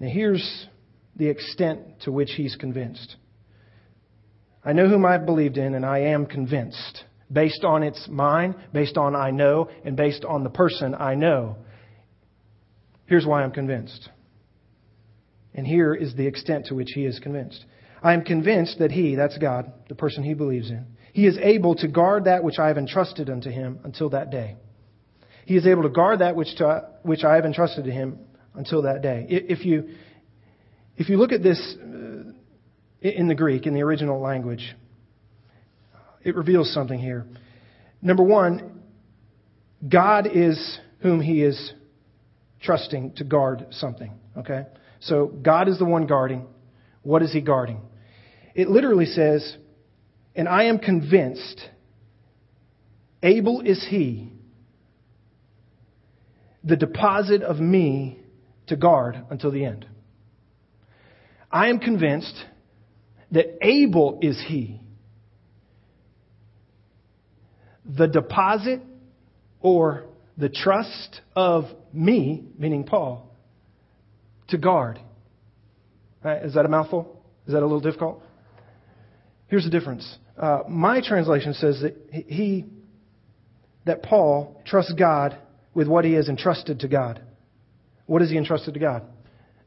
Now, 0.00 0.08
here's 0.08 0.66
the 1.14 1.28
extent 1.28 2.00
to 2.02 2.10
which 2.10 2.32
he's 2.32 2.56
convinced. 2.56 3.14
I 4.64 4.72
know 4.72 4.88
whom 4.88 5.06
I've 5.06 5.24
believed 5.24 5.56
in, 5.56 5.76
and 5.76 5.86
I 5.86 6.00
am 6.00 6.26
convinced 6.26 7.04
based 7.30 7.64
on 7.64 7.82
its 7.82 8.06
mind, 8.08 8.54
based 8.72 8.96
on 8.96 9.16
I 9.16 9.30
know, 9.30 9.68
and 9.84 9.96
based 9.96 10.24
on 10.24 10.44
the 10.44 10.50
person 10.50 10.94
I 10.94 11.14
know. 11.14 11.56
Here's 13.06 13.26
why 13.26 13.42
I'm 13.42 13.52
convinced. 13.52 14.08
And 15.54 15.66
here 15.66 15.94
is 15.94 16.14
the 16.14 16.26
extent 16.26 16.66
to 16.66 16.74
which 16.74 16.90
he 16.94 17.04
is 17.04 17.18
convinced. 17.18 17.64
I 18.02 18.12
am 18.12 18.22
convinced 18.22 18.78
that 18.78 18.92
he, 18.92 19.14
that's 19.14 19.38
God, 19.38 19.72
the 19.88 19.94
person 19.94 20.22
he 20.22 20.34
believes 20.34 20.70
in, 20.70 20.86
he 21.12 21.26
is 21.26 21.38
able 21.40 21.74
to 21.76 21.88
guard 21.88 22.24
that 22.24 22.44
which 22.44 22.58
I 22.58 22.68
have 22.68 22.76
entrusted 22.76 23.30
unto 23.30 23.50
him 23.50 23.80
until 23.84 24.10
that 24.10 24.30
day. 24.30 24.56
He 25.46 25.56
is 25.56 25.66
able 25.66 25.82
to 25.84 25.88
guard 25.88 26.18
that 26.18 26.36
which, 26.36 26.54
to, 26.56 26.88
which 27.02 27.24
I 27.24 27.36
have 27.36 27.44
entrusted 27.44 27.84
to 27.84 27.90
him 27.90 28.18
until 28.54 28.82
that 28.82 29.00
day. 29.00 29.24
If 29.28 29.64
you, 29.64 29.88
if 30.96 31.08
you 31.08 31.16
look 31.16 31.32
at 31.32 31.42
this 31.42 31.58
uh, 31.80 32.30
in 33.00 33.28
the 33.28 33.34
Greek, 33.34 33.66
in 33.66 33.72
the 33.72 33.82
original 33.82 34.20
language, 34.20 34.74
it 36.26 36.34
reveals 36.34 36.74
something 36.74 36.98
here. 36.98 37.24
Number 38.02 38.24
one, 38.24 38.82
God 39.88 40.26
is 40.26 40.80
whom 40.98 41.20
he 41.20 41.40
is 41.40 41.72
trusting 42.60 43.12
to 43.12 43.24
guard 43.24 43.68
something. 43.70 44.12
Okay? 44.36 44.66
So 44.98 45.26
God 45.26 45.68
is 45.68 45.78
the 45.78 45.84
one 45.84 46.08
guarding. 46.08 46.44
What 47.02 47.22
is 47.22 47.32
he 47.32 47.40
guarding? 47.40 47.80
It 48.56 48.68
literally 48.68 49.06
says, 49.06 49.56
and 50.34 50.48
I 50.48 50.64
am 50.64 50.80
convinced, 50.80 51.60
able 53.22 53.60
is 53.60 53.86
he, 53.88 54.32
the 56.64 56.76
deposit 56.76 57.42
of 57.42 57.60
me 57.60 58.18
to 58.66 58.74
guard 58.74 59.24
until 59.30 59.52
the 59.52 59.64
end. 59.64 59.86
I 61.52 61.68
am 61.68 61.78
convinced 61.78 62.34
that 63.30 63.64
able 63.64 64.18
is 64.22 64.42
he 64.48 64.80
the 67.88 68.06
deposit 68.06 68.80
or 69.60 70.04
the 70.36 70.48
trust 70.48 71.20
of 71.34 71.64
me, 71.92 72.44
meaning 72.58 72.84
Paul, 72.84 73.30
to 74.48 74.58
guard. 74.58 75.00
Right, 76.22 76.44
is 76.44 76.54
that 76.54 76.64
a 76.64 76.68
mouthful? 76.68 77.22
Is 77.46 77.52
that 77.52 77.60
a 77.60 77.66
little 77.66 77.80
difficult? 77.80 78.22
Here's 79.48 79.64
the 79.64 79.70
difference. 79.70 80.18
Uh, 80.36 80.60
my 80.68 81.00
translation 81.00 81.54
says 81.54 81.80
that 81.80 81.96
he, 82.10 82.64
that 83.84 84.02
Paul 84.02 84.60
trusts 84.66 84.92
God 84.92 85.38
with 85.72 85.88
what 85.88 86.04
he 86.04 86.14
has 86.14 86.28
entrusted 86.28 86.80
to 86.80 86.88
God. 86.88 87.22
What 88.06 88.22
has 88.22 88.30
he 88.30 88.36
entrusted 88.36 88.74
to 88.74 88.80
God? 88.80 89.02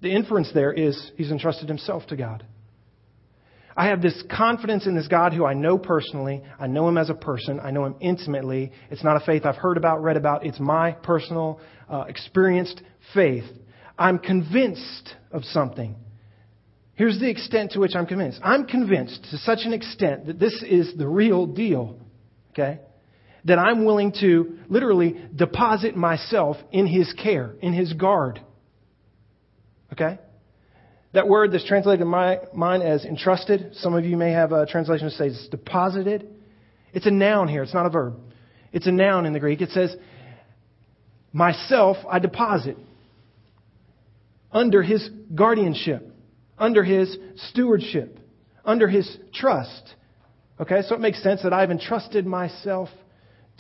The 0.02 0.12
inference 0.12 0.52
there 0.54 0.72
is 0.72 1.12
he's 1.16 1.32
entrusted 1.32 1.68
himself 1.68 2.06
to 2.08 2.16
God. 2.16 2.46
I 3.80 3.86
have 3.86 4.02
this 4.02 4.22
confidence 4.30 4.88
in 4.88 4.94
this 4.94 5.08
God 5.08 5.32
who 5.32 5.46
I 5.46 5.54
know 5.54 5.78
personally. 5.78 6.44
I 6.60 6.68
know 6.68 6.90
him 6.90 6.98
as 6.98 7.10
a 7.10 7.14
person. 7.14 7.62
I 7.62 7.72
know 7.72 7.86
him 7.86 7.96
intimately. 8.02 8.74
It's 8.92 9.06
not 9.06 9.16
a 9.16 9.26
faith 9.26 9.46
I've 9.46 9.56
heard 9.56 9.78
about, 9.78 10.04
read 10.04 10.18
about. 10.18 10.46
It's 10.46 10.60
my 10.60 10.92
personal, 10.92 11.62
uh, 11.90 12.04
experienced 12.10 12.82
faith. 13.14 13.46
I'm 13.98 14.20
convinced 14.20 15.16
of 15.32 15.46
something. 15.46 15.96
Here's 16.96 17.22
the 17.22 17.30
extent 17.30 17.72
to 17.72 17.80
which 17.80 17.96
I'm 17.96 18.06
convinced. 18.06 18.42
I'm 18.44 18.66
convinced 18.66 19.24
to 19.32 19.38
such 19.38 19.60
an 19.64 19.72
extent 19.72 20.26
that 20.26 20.40
this 20.40 20.62
is 20.62 20.98
the 20.98 21.08
real 21.08 21.46
deal. 21.46 22.02
Okay? 22.52 22.82
That 23.46 23.60
I'm 23.60 23.86
willing 23.86 24.12
to 24.20 24.58
literally 24.68 25.16
deposit 25.34 25.96
myself 25.96 26.58
in 26.74 26.86
his 26.86 27.14
care, 27.14 27.56
in 27.62 27.72
his 27.72 27.94
guard. 27.94 28.42
Okay? 29.94 30.20
That 31.14 31.28
word 31.28 31.52
that's 31.52 31.66
translated 31.66 32.02
in 32.02 32.08
my 32.08 32.40
mind 32.54 32.84
as 32.84 33.04
entrusted, 33.04 33.76
some 33.76 33.96
of 33.96 34.06
you 34.06 34.16
may 34.16 34.32
have 34.32 34.52
a 34.52 34.66
translation 34.66 35.08
that 35.08 35.16
says 35.16 35.48
deposited. 35.50 36.28
It's 36.94 37.08
a 37.08 37.12
noun 37.12 37.48
here, 37.48 37.64
it's 37.64 37.74
not 37.74 37.86
a 37.86 37.90
verb. 37.90 38.20
It's 38.72 38.86
a 38.86 38.92
noun 38.92 39.26
in 39.26 39.34
the 39.34 39.40
Greek. 39.40 39.62
It 39.62 39.72
says, 39.72 39.96
Myself 41.34 41.98
I 42.10 42.20
deposit 42.20 42.78
under 44.52 44.82
his 44.82 45.08
guardianship, 45.34 46.08
under 46.58 46.84
his 46.84 47.16
stewardship, 47.50 48.20
under 48.66 48.88
his 48.88 49.18
trust. 49.34 49.96
Okay, 50.60 50.82
so 50.88 50.96
it 50.96 51.02
makes 51.02 51.22
sense 51.24 51.42
that 51.44 51.54
I've 51.54 51.72
entrusted 51.72 52.26
myself 52.26 52.90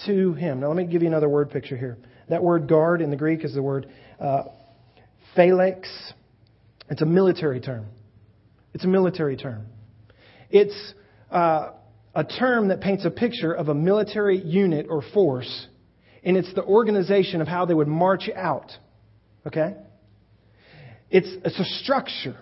to 0.06 0.34
him. 0.34 0.60
Now, 0.60 0.68
let 0.68 0.78
me 0.78 0.86
give 0.86 1.02
you 1.02 1.08
another 1.08 1.30
word 1.30 1.50
picture 1.50 1.78
here. 1.78 1.98
That 2.28 2.44
word 2.44 2.68
guard 2.68 3.02
in 3.02 3.10
the 3.10 3.16
Greek 3.16 3.44
is 3.44 3.54
the 3.54 3.62
word 3.62 3.88
uh, 4.20 4.44
phalanx 5.36 5.90
it's 6.90 7.02
a 7.02 7.06
military 7.06 7.60
term. 7.60 7.86
It's 8.74 8.84
a 8.84 8.88
military 8.88 9.38
term. 9.38 9.66
It's 10.50 10.94
uh, 11.32 11.72
a 12.16 12.24
term 12.24 12.70
that 12.70 12.82
paints 12.82 13.06
a 13.06 13.12
picture 13.12 13.54
of 13.54 13.70
a 13.70 13.76
military 13.76 14.40
unit 14.40 14.88
or 14.90 15.04
force, 15.14 15.68
and 16.24 16.36
it's 16.36 16.54
the 16.54 16.64
organization 16.64 17.42
of 17.42 17.48
how 17.48 17.66
they 17.66 17.74
would 17.74 17.88
march 17.88 18.30
out. 18.36 18.72
Okay? 19.46 19.76
It's, 21.10 21.30
it's 21.46 21.60
a 21.60 21.84
structure. 21.84 22.38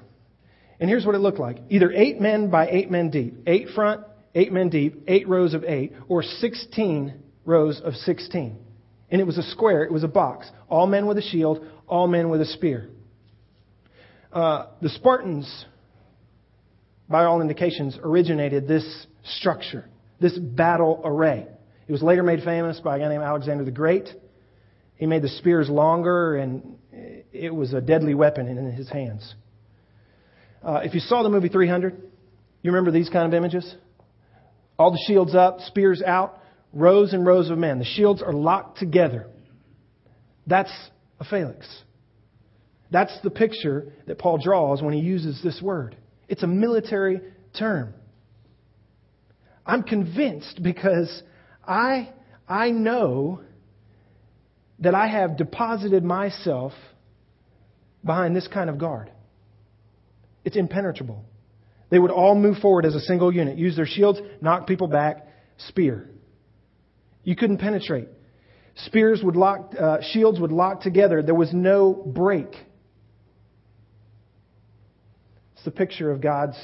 And 0.79 0.89
here's 0.89 1.05
what 1.05 1.15
it 1.15 1.19
looked 1.19 1.39
like 1.39 1.59
either 1.69 1.91
eight 1.91 2.19
men 2.19 2.49
by 2.49 2.67
eight 2.69 2.91
men 2.91 3.09
deep, 3.09 3.35
eight 3.47 3.69
front, 3.73 4.01
eight 4.35 4.51
men 4.51 4.69
deep, 4.69 5.03
eight 5.07 5.27
rows 5.27 5.53
of 5.53 5.63
eight, 5.63 5.93
or 6.07 6.23
16 6.23 7.13
rows 7.45 7.81
of 7.83 7.93
16. 7.93 8.57
And 9.09 9.21
it 9.21 9.23
was 9.23 9.37
a 9.37 9.43
square, 9.43 9.83
it 9.83 9.91
was 9.91 10.03
a 10.03 10.09
box. 10.09 10.49
All 10.69 10.85
men 10.85 11.07
with 11.07 11.17
a 11.17 11.21
shield, 11.21 11.65
all 11.87 12.07
men 12.07 12.29
with 12.29 12.41
a 12.41 12.45
spear. 12.45 12.89
Uh, 14.31 14.67
the 14.81 14.89
Spartans, 14.89 15.65
by 17.09 17.23
all 17.23 17.41
indications, 17.41 17.97
originated 18.01 18.67
this 18.67 19.07
structure, 19.23 19.87
this 20.19 20.37
battle 20.37 21.01
array. 21.03 21.47
It 21.87 21.91
was 21.91 22.03
later 22.03 22.23
made 22.23 22.43
famous 22.43 22.79
by 22.79 22.97
a 22.97 22.99
guy 22.99 23.09
named 23.09 23.23
Alexander 23.23 23.63
the 23.63 23.71
Great. 23.71 24.09
He 24.95 25.05
made 25.05 25.21
the 25.21 25.29
spears 25.29 25.69
longer, 25.69 26.35
and 26.35 26.77
it 27.31 27.53
was 27.53 27.73
a 27.73 27.81
deadly 27.81 28.13
weapon 28.13 28.47
in 28.47 28.71
his 28.71 28.89
hands. 28.89 29.35
Uh, 30.63 30.81
if 30.83 30.93
you 30.93 30.99
saw 30.99 31.23
the 31.23 31.29
movie 31.29 31.49
300, 31.49 31.93
you 32.61 32.71
remember 32.71 32.91
these 32.91 33.09
kind 33.09 33.25
of 33.25 33.33
images? 33.33 33.75
All 34.77 34.91
the 34.91 35.03
shields 35.07 35.33
up, 35.33 35.61
spears 35.61 36.01
out, 36.01 36.39
rows 36.73 37.13
and 37.13 37.25
rows 37.25 37.49
of 37.49 37.57
men. 37.57 37.79
The 37.79 37.85
shields 37.85 38.21
are 38.21 38.33
locked 38.33 38.79
together. 38.79 39.27
That's 40.45 40.71
a 41.19 41.25
phalanx. 41.25 41.67
That's 42.91 43.17
the 43.21 43.29
picture 43.29 43.93
that 44.05 44.17
Paul 44.17 44.37
draws 44.37 44.81
when 44.81 44.93
he 44.93 45.01
uses 45.01 45.41
this 45.43 45.61
word. 45.61 45.97
It's 46.27 46.43
a 46.43 46.47
military 46.47 47.21
term. 47.57 47.93
I'm 49.65 49.83
convinced 49.83 50.61
because 50.63 51.23
I, 51.67 52.11
I 52.47 52.69
know 52.71 53.41
that 54.79 54.95
I 54.95 55.07
have 55.07 55.37
deposited 55.37 56.03
myself 56.03 56.71
behind 58.05 58.35
this 58.35 58.47
kind 58.47 58.69
of 58.69 58.77
guard. 58.77 59.11
It's 60.45 60.55
impenetrable. 60.55 61.25
They 61.89 61.99
would 61.99 62.11
all 62.11 62.35
move 62.35 62.57
forward 62.57 62.85
as 62.85 62.95
a 62.95 63.01
single 63.01 63.33
unit, 63.33 63.57
use 63.57 63.75
their 63.75 63.85
shields, 63.85 64.19
knock 64.41 64.67
people 64.67 64.87
back, 64.87 65.27
spear. 65.57 66.09
You 67.23 67.35
couldn't 67.35 67.57
penetrate. 67.57 68.07
Spears 68.85 69.21
would 69.23 69.35
lock, 69.35 69.73
uh, 69.77 69.97
shields 70.11 70.39
would 70.39 70.51
lock 70.51 70.81
together. 70.81 71.21
There 71.21 71.35
was 71.35 71.51
no 71.53 71.93
break. 71.93 72.47
It's 75.53 75.56
the 75.67 75.71
picture 75.71 76.11
of 76.11 76.21
God's 76.21 76.57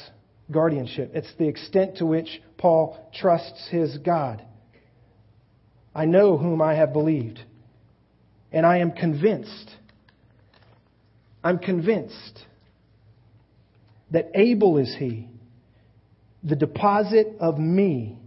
guardianship. 0.49 1.11
It's 1.13 1.27
the 1.37 1.49
extent 1.49 1.97
to 1.97 2.05
which 2.05 2.41
Paul 2.57 2.97
trusts 3.13 3.67
his 3.69 3.97
God. 3.97 4.41
I 5.93 6.05
know 6.05 6.37
whom 6.37 6.61
I 6.61 6.75
have 6.75 6.93
believed, 6.93 7.41
and 8.53 8.65
I 8.65 8.77
am 8.77 8.93
convinced. 8.93 9.71
I'm 11.43 11.59
convinced 11.59 12.45
that 14.11 14.31
able 14.35 14.77
is 14.77 14.95
he, 14.97 15.27
the 16.41 16.55
deposit 16.55 17.27
of 17.41 17.59
me. 17.59 18.17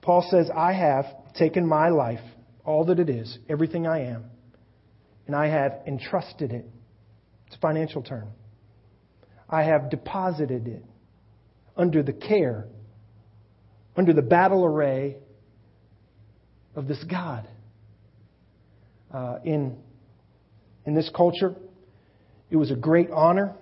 Paul 0.00 0.24
says, 0.30 0.48
I 0.56 0.74
have 0.74 1.06
taken 1.34 1.66
my 1.66 1.88
life, 1.88 2.20
all 2.64 2.84
that 2.84 3.00
it 3.00 3.10
is, 3.10 3.36
everything 3.48 3.88
I 3.88 4.12
am, 4.12 4.26
and 5.26 5.34
I 5.34 5.48
have 5.48 5.80
entrusted 5.88 6.52
it. 6.52 6.66
It's 7.48 7.56
a 7.56 7.58
financial 7.58 8.02
term. 8.02 8.28
I 9.50 9.64
have 9.64 9.90
deposited 9.90 10.68
it 10.68 10.84
under 11.76 12.02
the 12.02 12.12
care, 12.12 12.66
under 13.96 14.12
the 14.12 14.22
battle 14.22 14.64
array 14.64 15.16
of 16.76 16.86
this 16.86 17.02
God. 17.04 17.48
Uh, 19.12 19.38
in, 19.44 19.76
in 20.86 20.94
this 20.94 21.10
culture, 21.14 21.56
it 22.48 22.56
was 22.56 22.70
a 22.70 22.76
great 22.76 23.10
honor 23.10 23.56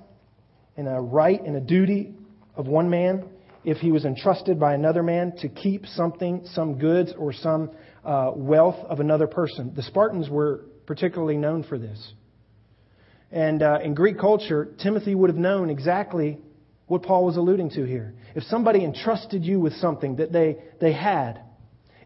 and 0.77 0.87
a 0.87 1.01
right 1.01 1.41
and 1.41 1.57
a 1.57 1.61
duty 1.61 2.15
of 2.55 2.67
one 2.67 2.91
man 2.91 3.25
if 3.65 3.79
he 3.79 3.91
was 3.91 4.05
entrusted 4.05 4.61
by 4.61 4.75
another 4.75 5.03
man 5.03 5.33
to 5.39 5.49
keep 5.49 5.87
something, 5.87 6.43
some 6.53 6.79
goods, 6.79 7.13
or 7.19 7.33
some 7.33 7.71
uh, 8.05 8.31
wealth 8.35 8.77
of 8.89 9.01
another 9.01 9.27
person. 9.27 9.73
The 9.75 9.83
Spartans 9.83 10.29
were 10.29 10.67
particularly 10.87 11.37
known 11.37 11.65
for 11.65 11.79
this. 11.79 12.13
And 13.31 13.63
uh, 13.63 13.79
in 13.83 13.95
Greek 13.95 14.19
culture, 14.19 14.69
Timothy 14.83 15.15
would 15.15 15.31
have 15.31 15.39
known 15.39 15.71
exactly 15.71 16.39
what 16.87 17.03
Paul 17.03 17.27
was 17.27 17.37
alluding 17.37 17.71
to 17.71 17.85
here. 17.85 18.15
If 18.35 18.45
somebody 18.45 18.85
entrusted 18.85 19.45
you 19.45 19.61
with 19.61 19.75
something 19.75 20.17
that 20.17 20.33
they, 20.33 20.57
they 20.81 20.93
had, 20.93 21.43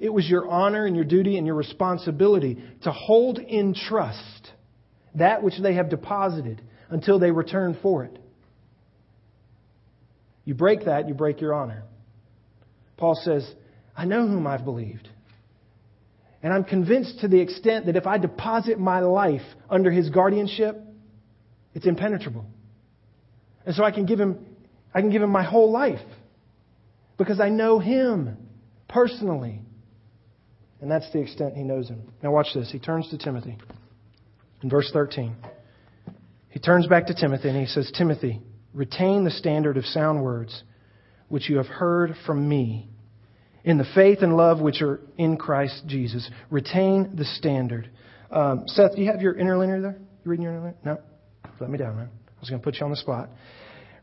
it 0.00 0.12
was 0.12 0.29
your 0.29 0.49
honor 0.49 0.85
and 0.85 0.97
your 0.97 1.05
duty 1.05 1.38
and 1.38 1.47
your 1.47 1.55
responsibility 1.55 2.62
to 2.83 2.91
hold 2.91 3.38
in 3.38 3.75
trust 3.75 4.50
that 5.14 5.43
which 5.43 5.55
they 5.62 5.75
have 5.75 5.91
deposited 5.91 6.61
until 6.91 7.21
they 7.21 7.31
return 7.31 7.79
for 7.81 8.05
it. 8.05 8.19
You 10.45 10.55
break 10.55 10.87
that, 10.87 11.07
you 11.07 11.14
break 11.14 11.41
your 11.41 11.55
honor. 11.55 11.85
Paul 12.97 13.14
says, 13.23 13.49
I 13.97 14.05
know 14.05 14.26
whom 14.26 14.47
I've 14.47 14.64
believed. 14.64 15.09
And 16.43 16.52
I'm 16.52 16.64
convinced 16.64 17.21
to 17.21 17.29
the 17.29 17.38
extent 17.38 17.87
that 17.87 17.95
if 17.95 18.07
I 18.07 18.19
deposit 18.19 18.81
my 18.81 19.00
life 19.00 19.43
under 19.71 19.93
his 19.93 20.11
guardianship, 20.11 20.81
it's 21.75 21.87
impenetrable. 21.87 22.47
And 23.64 23.75
so 23.75 23.85
I 23.85 23.91
can 23.91 24.07
give 24.07 24.19
him, 24.19 24.45
I 24.95 25.00
can 25.00 25.11
give 25.11 25.23
him 25.23 25.31
my 25.31 25.45
whole 25.45 25.71
life 25.71 26.00
because 27.17 27.41
I 27.41 27.49
know 27.49 27.79
him 27.79 28.37
personally. 28.88 29.61
And 30.81 30.91
that's 30.91 31.11
the 31.12 31.21
extent 31.21 31.55
he 31.55 31.62
knows 31.62 31.88
him. 31.88 32.12
Now 32.23 32.33
watch 32.33 32.49
this. 32.55 32.71
He 32.71 32.79
turns 32.79 33.09
to 33.11 33.19
Timothy 33.19 33.57
in 34.62 34.71
verse 34.71 34.91
13. 34.93 35.37
He 36.49 36.59
turns 36.59 36.87
back 36.87 37.07
to 37.07 37.14
Timothy 37.14 37.49
and 37.49 37.59
he 37.59 37.66
says, 37.66 37.90
Timothy, 37.96 38.40
retain 38.75 39.25
the 39.25 39.31
standard 39.31 39.77
of 39.77 39.85
sound 39.87 40.23
words 40.23 40.62
which 41.29 41.49
you 41.49 41.57
have 41.57 41.66
heard 41.66 42.14
from 42.27 42.46
me 42.46 42.90
in 43.64 43.79
the 43.79 43.87
faith 43.94 44.18
and 44.23 44.37
love 44.37 44.61
which 44.61 44.83
are 44.83 45.01
in 45.16 45.37
Christ 45.37 45.85
Jesus. 45.87 46.29
Retain 46.51 47.14
the 47.16 47.25
standard. 47.25 47.90
Um, 48.31 48.64
Seth, 48.66 48.96
do 48.96 49.03
you 49.03 49.11
have 49.11 49.23
your 49.23 49.35
interlinear 49.35 49.81
there? 49.81 49.99
You 50.25 50.31
reading 50.31 50.44
your 50.44 50.53
interlinear? 50.53 50.77
No? 50.85 50.99
Let 51.62 51.70
me 51.70 51.79
down, 51.79 51.96
man. 51.96 52.09
I 52.27 52.40
was 52.40 52.51
going 52.51 52.61
to 52.61 52.64
put 52.64 52.81
you 52.81 52.85
on 52.85 52.90
the 52.90 52.96
spot. 52.96 53.31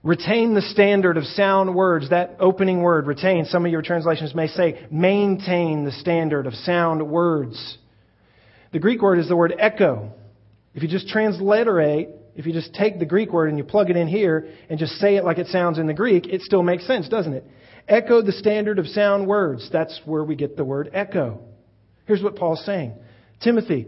Retain 0.02 0.54
the 0.54 0.62
standard 0.62 1.18
of 1.18 1.26
sound 1.26 1.76
words. 1.76 2.10
That 2.10 2.38
opening 2.40 2.82
word, 2.82 3.06
retain. 3.06 3.44
Some 3.44 3.66
of 3.66 3.72
your 3.72 3.82
translations 3.82 4.34
may 4.34 4.48
say 4.48 4.88
maintain 4.90 5.84
the 5.84 5.92
standard 5.92 6.48
of 6.48 6.54
sound 6.54 7.06
words. 7.06 7.78
The 8.72 8.80
Greek 8.80 9.02
word 9.02 9.20
is 9.20 9.28
the 9.28 9.36
word 9.36 9.54
echo. 9.60 10.14
If 10.74 10.84
you 10.84 10.88
just 10.88 11.10
transliterate, 11.10 12.08
if 12.34 12.46
you 12.46 12.54
just 12.54 12.74
take 12.74 12.98
the 12.98 13.06
Greek 13.06 13.34
word 13.34 13.50
and 13.50 13.58
you 13.58 13.66
plug 13.66 13.90
it 13.90 13.98
in 13.98 14.08
here 14.08 14.48
and 14.70 14.80
just 14.80 14.94
say 14.94 15.18
it 15.18 15.26
like 15.26 15.38
it 15.38 15.48
sounds 15.48 15.80
in 15.80 15.88
the 15.88 15.94
Greek, 15.94 16.28
it 16.28 16.42
still 16.44 16.64
makes 16.64 16.88
sense, 16.88 17.10
doesn't 17.10 17.34
it? 17.34 17.44
Echo 17.90 18.22
the 18.22 18.32
standard 18.32 18.80
of 18.80 18.88
sound 18.88 19.28
words. 19.28 19.70
That's 19.70 20.00
where 20.06 20.24
we 20.24 20.38
get 20.38 20.56
the 20.56 20.64
word 20.64 20.92
echo. 20.94 21.42
Here's 22.06 22.24
what 22.24 22.38
Paul's 22.38 22.64
saying 22.66 22.94
Timothy, 23.42 23.88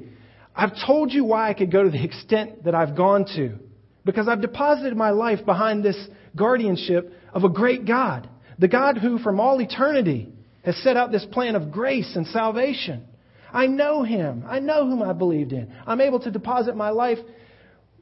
I've 0.55 0.73
told 0.85 1.11
you 1.11 1.23
why 1.23 1.49
I 1.49 1.53
could 1.53 1.71
go 1.71 1.83
to 1.83 1.89
the 1.89 2.03
extent 2.03 2.65
that 2.65 2.75
I've 2.75 2.95
gone 2.95 3.25
to. 3.35 3.57
Because 4.03 4.27
I've 4.27 4.41
deposited 4.41 4.97
my 4.97 5.11
life 5.11 5.45
behind 5.45 5.83
this 5.83 5.97
guardianship 6.35 7.13
of 7.33 7.43
a 7.43 7.49
great 7.49 7.85
God. 7.85 8.29
The 8.59 8.67
God 8.67 8.97
who, 8.97 9.19
from 9.19 9.39
all 9.39 9.61
eternity, 9.61 10.29
has 10.63 10.75
set 10.77 10.97
out 10.97 11.11
this 11.11 11.25
plan 11.25 11.55
of 11.55 11.71
grace 11.71 12.15
and 12.15 12.27
salvation. 12.27 13.05
I 13.53 13.67
know 13.67 14.03
Him. 14.03 14.43
I 14.47 14.59
know 14.59 14.87
whom 14.87 15.01
I 15.01 15.13
believed 15.13 15.51
in. 15.51 15.73
I'm 15.85 16.01
able 16.01 16.19
to 16.21 16.31
deposit 16.31 16.75
my 16.75 16.89
life 16.89 17.17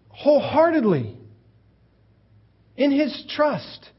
wholeheartedly 0.09 1.17
in 2.77 2.91
His 2.91 3.25
trust. 3.35 3.89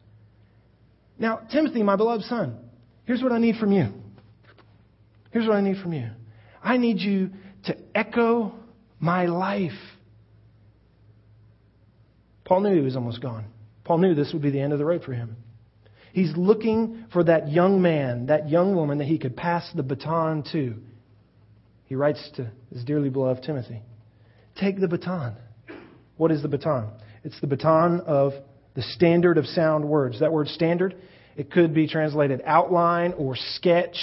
Now, 1.18 1.40
Timothy, 1.50 1.82
my 1.82 1.96
beloved 1.96 2.24
son, 2.24 2.56
here's 3.04 3.22
what 3.22 3.32
I 3.32 3.38
need 3.38 3.56
from 3.56 3.72
you. 3.72 3.92
Here's 5.32 5.46
what 5.46 5.56
I 5.56 5.60
need 5.60 5.78
from 5.78 5.92
you. 5.92 6.08
I 6.62 6.76
need 6.76 6.98
you 6.98 7.30
to 7.64 7.77
echo 7.94 8.53
my 8.99 9.27
life. 9.27 9.73
Paul 12.44 12.61
knew 12.61 12.75
he 12.75 12.81
was 12.81 12.96
almost 12.96 13.23
gone. 13.23 13.46
Paul 13.85 13.99
knew 13.99 14.14
this 14.14 14.33
would 14.33 14.42
be 14.42 14.51
the 14.51 14.61
end 14.61 14.73
of 14.73 14.79
the 14.79 14.85
road 14.85 15.03
for 15.05 15.12
him. 15.12 15.37
He's 16.12 16.37
looking 16.37 17.07
for 17.12 17.25
that 17.25 17.51
young 17.51 17.81
man, 17.81 18.27
that 18.27 18.49
young 18.49 18.75
woman 18.75 18.99
that 18.99 19.07
he 19.07 19.18
could 19.18 19.37
pass 19.37 19.70
the 19.75 19.83
baton 19.83 20.44
to. 20.53 20.75
He 21.85 21.94
writes 21.94 22.31
to 22.37 22.51
his 22.73 22.85
dearly 22.85 23.11
beloved 23.11 23.42
Timothy 23.42 23.83
Take 24.57 24.81
the 24.81 24.88
baton. 24.88 25.37
What 26.16 26.31
is 26.31 26.42
the 26.42 26.49
baton? 26.49 26.90
It's 27.25 27.40
the 27.40 27.46
baton 27.46 28.01
of 28.01 28.33
the 28.75 28.83
standard 28.83 29.38
of 29.38 29.46
sound 29.46 29.88
words. 29.88 30.20
That 30.20 30.33
word 30.33 30.49
standard, 30.49 30.96
it 31.37 31.51
could 31.51 31.73
be 31.73 31.87
translated 31.87 32.42
outline 32.44 33.14
or 33.16 33.37
sketch. 33.37 33.96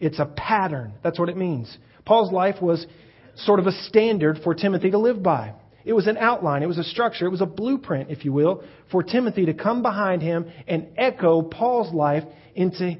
It's 0.00 0.18
a 0.18 0.26
pattern. 0.26 0.94
That's 1.02 1.18
what 1.18 1.28
it 1.28 1.36
means. 1.36 1.76
Paul's 2.06 2.32
life 2.32 2.62
was 2.62 2.86
sort 3.34 3.60
of 3.60 3.66
a 3.66 3.72
standard 3.72 4.38
for 4.42 4.54
Timothy 4.54 4.90
to 4.92 4.98
live 4.98 5.22
by. 5.22 5.52
It 5.84 5.92
was 5.92 6.06
an 6.06 6.16
outline, 6.16 6.62
it 6.62 6.66
was 6.66 6.78
a 6.78 6.84
structure, 6.84 7.26
it 7.26 7.30
was 7.30 7.42
a 7.42 7.46
blueprint, 7.46 8.10
if 8.10 8.24
you 8.24 8.32
will, 8.32 8.64
for 8.90 9.02
Timothy 9.02 9.46
to 9.46 9.54
come 9.54 9.82
behind 9.82 10.22
him 10.22 10.50
and 10.66 10.88
echo 10.96 11.42
Paul's 11.42 11.92
life 11.94 12.24
into 12.54 12.96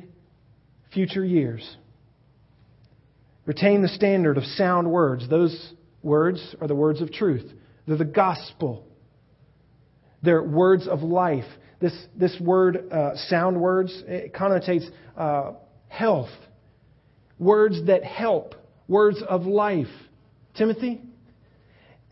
future 0.93 1.25
years. 1.25 1.77
Retain 3.45 3.83
the 3.83 3.89
standard 3.89 4.37
of 4.37 4.45
sound 4.45 4.91
words. 4.91 5.29
Those 5.29 5.73
words 6.03 6.55
are 6.61 6.69
the 6.69 6.75
words 6.75 7.01
of 7.01 7.13
truth, 7.13 7.51
they're 7.87 7.97
the 7.97 8.05
gospel, 8.05 8.87
they're 10.23 10.43
words 10.43 10.87
of 10.87 11.03
life. 11.03 11.45
This, 11.81 11.93
this 12.17 12.37
word, 12.41 12.91
uh, 12.91 13.17
sound 13.29 13.61
words, 13.61 14.03
it 14.07 14.33
connotates 14.33 14.89
uh, 15.17 15.53
health, 15.89 16.31
words 17.39 17.87
that 17.87 18.03
help, 18.03 18.55
words 18.89 19.23
of 19.29 19.47
life. 19.47 19.87
Timothy, 20.57 21.03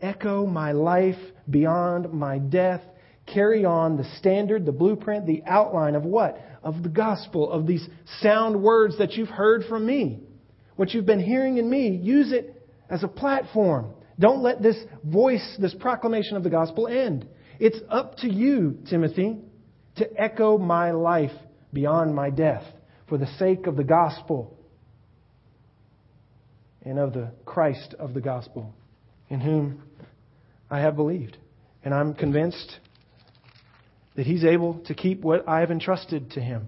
echo 0.01 0.45
my 0.45 0.71
life 0.71 1.19
beyond 1.49 2.11
my 2.13 2.37
death. 2.37 2.81
Carry 3.25 3.65
on 3.65 3.97
the 3.97 4.03
standard, 4.17 4.65
the 4.65 4.71
blueprint, 4.71 5.25
the 5.25 5.43
outline 5.47 5.95
of 5.95 6.03
what? 6.03 6.39
Of 6.63 6.83
the 6.83 6.89
gospel, 6.89 7.51
of 7.51 7.65
these 7.65 7.87
sound 8.21 8.61
words 8.61 8.97
that 8.99 9.13
you've 9.13 9.29
heard 9.29 9.63
from 9.67 9.85
me. 9.85 10.19
What 10.75 10.93
you've 10.93 11.05
been 11.05 11.23
hearing 11.23 11.57
in 11.57 11.69
me, 11.69 11.89
use 11.89 12.31
it 12.31 12.67
as 12.89 13.03
a 13.03 13.07
platform. 13.07 13.93
Don't 14.19 14.43
let 14.43 14.61
this 14.61 14.77
voice, 15.03 15.57
this 15.59 15.73
proclamation 15.73 16.37
of 16.37 16.43
the 16.43 16.49
gospel 16.49 16.87
end. 16.87 17.27
It's 17.59 17.79
up 17.89 18.17
to 18.17 18.31
you, 18.31 18.79
Timothy, 18.89 19.37
to 19.97 20.21
echo 20.21 20.57
my 20.57 20.91
life 20.91 21.31
beyond 21.73 22.13
my 22.13 22.29
death 22.29 22.63
for 23.07 23.17
the 23.17 23.27
sake 23.37 23.67
of 23.67 23.75
the 23.75 23.83
gospel 23.83 24.57
and 26.85 26.99
of 26.99 27.13
the 27.13 27.31
Christ 27.45 27.95
of 27.99 28.13
the 28.13 28.21
gospel, 28.21 28.73
in 29.29 29.41
whom 29.41 29.81
I 30.69 30.79
have 30.79 30.95
believed. 30.95 31.37
And 31.83 31.93
I'm 31.93 32.13
convinced 32.13 32.79
that 34.15 34.25
He's 34.25 34.45
able 34.45 34.75
to 34.85 34.93
keep 34.93 35.21
what 35.21 35.47
I 35.47 35.59
have 35.59 35.71
entrusted 35.71 36.31
to 36.31 36.41
Him, 36.41 36.67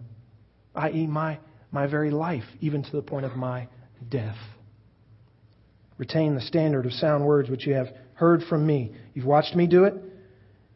i.e., 0.76 1.08
my, 1.08 1.40
my 1.72 1.88
very 1.88 2.12
life, 2.12 2.44
even 2.60 2.84
to 2.84 2.92
the 2.92 3.02
point 3.02 3.26
of 3.26 3.36
my 3.36 3.68
death. 4.10 4.38
Retain 5.98 6.36
the 6.36 6.42
standard 6.42 6.86
of 6.86 6.94
sound 6.94 7.26
words 7.26 7.50
which 7.50 7.66
you 7.66 7.74
have 7.74 7.88
heard 8.16 8.44
from 8.50 8.66
me. 8.66 8.94
You've 9.14 9.26
watched 9.26 9.56
me 9.56 9.68
do 9.68 9.86
it. 9.86 9.96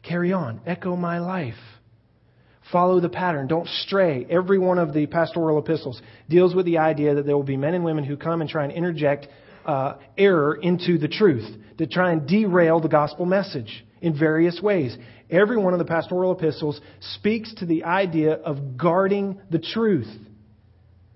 Carry 0.04 0.34
on. 0.34 0.62
Echo 0.66 0.96
my 0.96 1.20
life. 1.20 1.54
Follow 2.72 3.00
the 3.00 3.10
pattern. 3.10 3.48
Don't 3.48 3.68
stray. 3.68 4.26
Every 4.30 4.58
one 4.58 4.80
of 4.80 4.94
the 4.94 5.06
pastoral 5.08 5.60
epistles 5.60 6.02
deals 6.30 6.56
with 6.56 6.66
the 6.66 6.78
idea 6.78 7.16
that 7.16 7.26
there 7.26 7.36
will 7.36 7.44
be 7.44 7.58
men 7.58 7.74
and 7.74 7.84
women 7.84 8.04
who 8.04 8.16
come 8.18 8.42
and 8.42 8.50
try 8.50 8.64
and 8.64 8.72
interject 8.72 9.28
uh, 9.66 9.96
error 10.18 10.56
into 10.56 10.98
the 10.98 11.08
truth, 11.08 11.48
to 11.78 11.88
try 11.88 12.12
and 12.12 12.28
derail 12.28 12.80
the 12.80 12.88
gospel 12.88 13.26
message 13.26 13.86
in 14.02 14.18
various 14.18 14.62
ways. 14.62 14.98
Every 15.30 15.58
one 15.58 15.74
of 15.74 15.80
the 15.80 15.86
pastoral 15.86 16.32
epistles 16.32 16.82
speaks 17.16 17.54
to 17.56 17.66
the 17.66 17.84
idea 17.84 18.34
of 18.34 18.78
guarding 18.78 19.40
the 19.50 19.60
truth. 19.60 20.10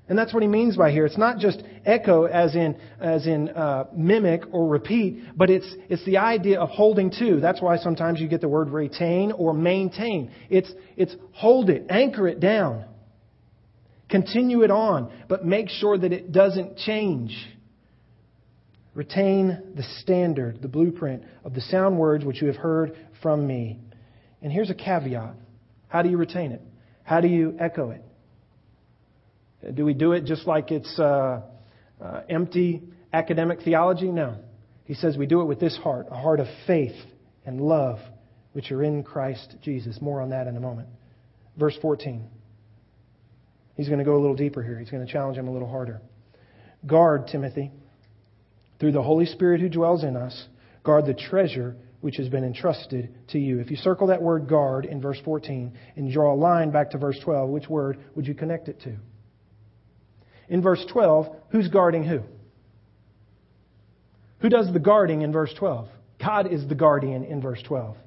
And 0.08 0.18
that's 0.18 0.34
what 0.34 0.44
he 0.44 0.50
means 0.50 0.78
by 0.78 0.92
here. 0.92 1.06
It's 1.06 1.18
not 1.18 1.40
just 1.40 1.64
echo 1.86 2.26
as 2.26 2.56
in, 2.56 2.78
as 3.00 3.28
in 3.28 3.50
uh, 3.50 3.86
mimic 3.96 4.44
or 4.52 4.68
repeat, 4.68 5.20
but 5.36 5.50
it's, 5.50 5.68
it's 5.90 6.04
the 6.06 6.18
idea 6.18 6.60
of 6.60 6.70
holding 6.70 7.12
to. 7.12 7.40
That's 7.40 7.62
why 7.62 7.78
sometimes 7.78 8.20
you 8.20 8.28
get 8.28 8.42
the 8.42 8.50
word 8.50 8.70
retain 8.70 9.32
or 9.32 9.54
maintain. 9.54 10.32
It's, 10.50 10.72
it's 10.98 11.16
hold 11.34 11.70
it, 11.70 11.86
anchor 11.90 12.28
it 12.28 12.40
down, 12.40 12.86
continue 14.10 14.64
it 14.64 14.72
on, 14.72 15.12
but 15.28 15.46
make 15.46 15.70
sure 15.70 15.98
that 15.98 16.12
it 16.12 16.32
doesn't 16.32 16.78
change. 16.78 17.36
Retain 18.94 19.74
the 19.76 19.84
standard, 20.02 20.62
the 20.62 20.70
blueprint 20.70 21.24
of 21.44 21.54
the 21.54 21.62
sound 21.62 21.98
words 21.98 22.24
which 22.24 22.42
you 22.42 22.48
have 22.48 22.56
heard 22.56 22.96
from 23.22 23.46
me. 23.46 23.80
And 24.42 24.52
here's 24.52 24.70
a 24.70 24.76
caveat. 24.76 25.36
How 25.88 26.02
do 26.02 26.10
you 26.10 26.18
retain 26.18 26.52
it? 26.52 26.62
How 27.04 27.22
do 27.22 27.28
you 27.28 27.56
echo 27.60 27.92
it? 27.92 28.02
Do 29.74 29.84
we 29.84 29.94
do 29.94 30.12
it 30.12 30.26
just 30.26 30.46
like 30.46 30.72
it's 30.72 31.00
uh, 31.00 31.42
uh, 32.02 32.22
empty 32.30 32.84
academic 33.14 33.62
theology? 33.62 34.12
No. 34.12 34.38
He 34.86 34.94
says 34.94 35.18
we 35.18 35.26
do 35.26 35.42
it 35.42 35.46
with 35.46 35.60
this 35.60 35.78
heart, 35.78 36.08
a 36.12 36.16
heart 36.16 36.40
of 36.40 36.48
faith 36.68 36.96
and 37.46 37.60
love, 37.60 38.00
which 38.54 38.72
are 38.72 38.84
in 38.84 39.04
Christ 39.04 39.56
Jesus. 39.62 40.00
More 40.02 40.22
on 40.22 40.30
that 40.30 40.48
in 40.48 40.56
a 40.56 40.60
moment. 40.60 40.90
Verse 41.58 41.78
14. 41.82 42.28
He's 43.76 43.88
going 43.88 44.00
to 44.00 44.06
go 44.06 44.16
a 44.16 44.22
little 44.22 44.36
deeper 44.36 44.64
here. 44.64 44.80
He's 44.80 44.90
going 44.90 45.06
to 45.06 45.12
challenge 45.12 45.38
him 45.38 45.48
a 45.48 45.52
little 45.52 45.70
harder. 45.70 46.02
Guard, 46.86 47.28
Timothy, 47.28 47.72
through 48.80 48.92
the 48.92 49.02
Holy 49.02 49.26
Spirit 49.26 49.60
who 49.60 49.70
dwells 49.70 50.04
in 50.04 50.16
us, 50.16 50.48
guard 50.84 51.06
the 51.06 51.14
treasure 51.14 51.76
which 52.02 52.18
has 52.18 52.30
been 52.30 52.44
entrusted 52.44 53.14
to 53.30 53.40
you. 53.40 53.60
If 53.60 53.72
you 53.72 53.78
circle 53.78 54.08
that 54.08 54.22
word 54.22 54.48
guard 54.48 54.86
in 54.86 55.02
verse 55.02 55.20
14 55.26 55.76
and 55.96 56.14
draw 56.14 56.34
a 56.34 56.38
line 56.38 56.72
back 56.72 56.92
to 56.92 56.98
verse 56.98 57.20
12, 57.24 57.50
which 57.50 57.68
word 57.68 57.98
would 58.16 58.28
you 58.28 58.36
connect 58.36 58.68
it 58.68 58.80
to? 58.82 58.96
In 60.50 60.62
verse 60.62 60.84
12, 60.92 61.28
who's 61.50 61.68
guarding 61.68 62.04
who? 62.04 62.22
Who 64.40 64.50
does 64.50 64.72
the 64.72 64.80
guarding 64.80 65.22
in 65.22 65.32
verse 65.32 65.54
12? 65.58 65.88
God 66.20 66.52
is 66.52 66.68
the 66.68 66.76
guardian 66.76 67.24
in 67.24 67.42
verse 67.42 67.62
12. 67.64 67.98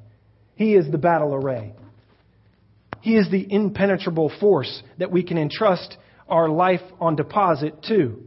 He 0.54 0.74
is 0.74 0.90
the 0.90 0.98
battle 0.98 1.34
array. 1.34 1.74
He 3.00 3.16
is 3.16 3.30
the 3.30 3.46
impenetrable 3.52 4.32
force 4.40 4.82
that 4.98 5.10
we 5.10 5.22
can 5.22 5.38
entrust 5.38 5.96
our 6.28 6.48
life 6.48 6.80
on 7.00 7.16
deposit 7.16 7.82
to. 7.88 8.22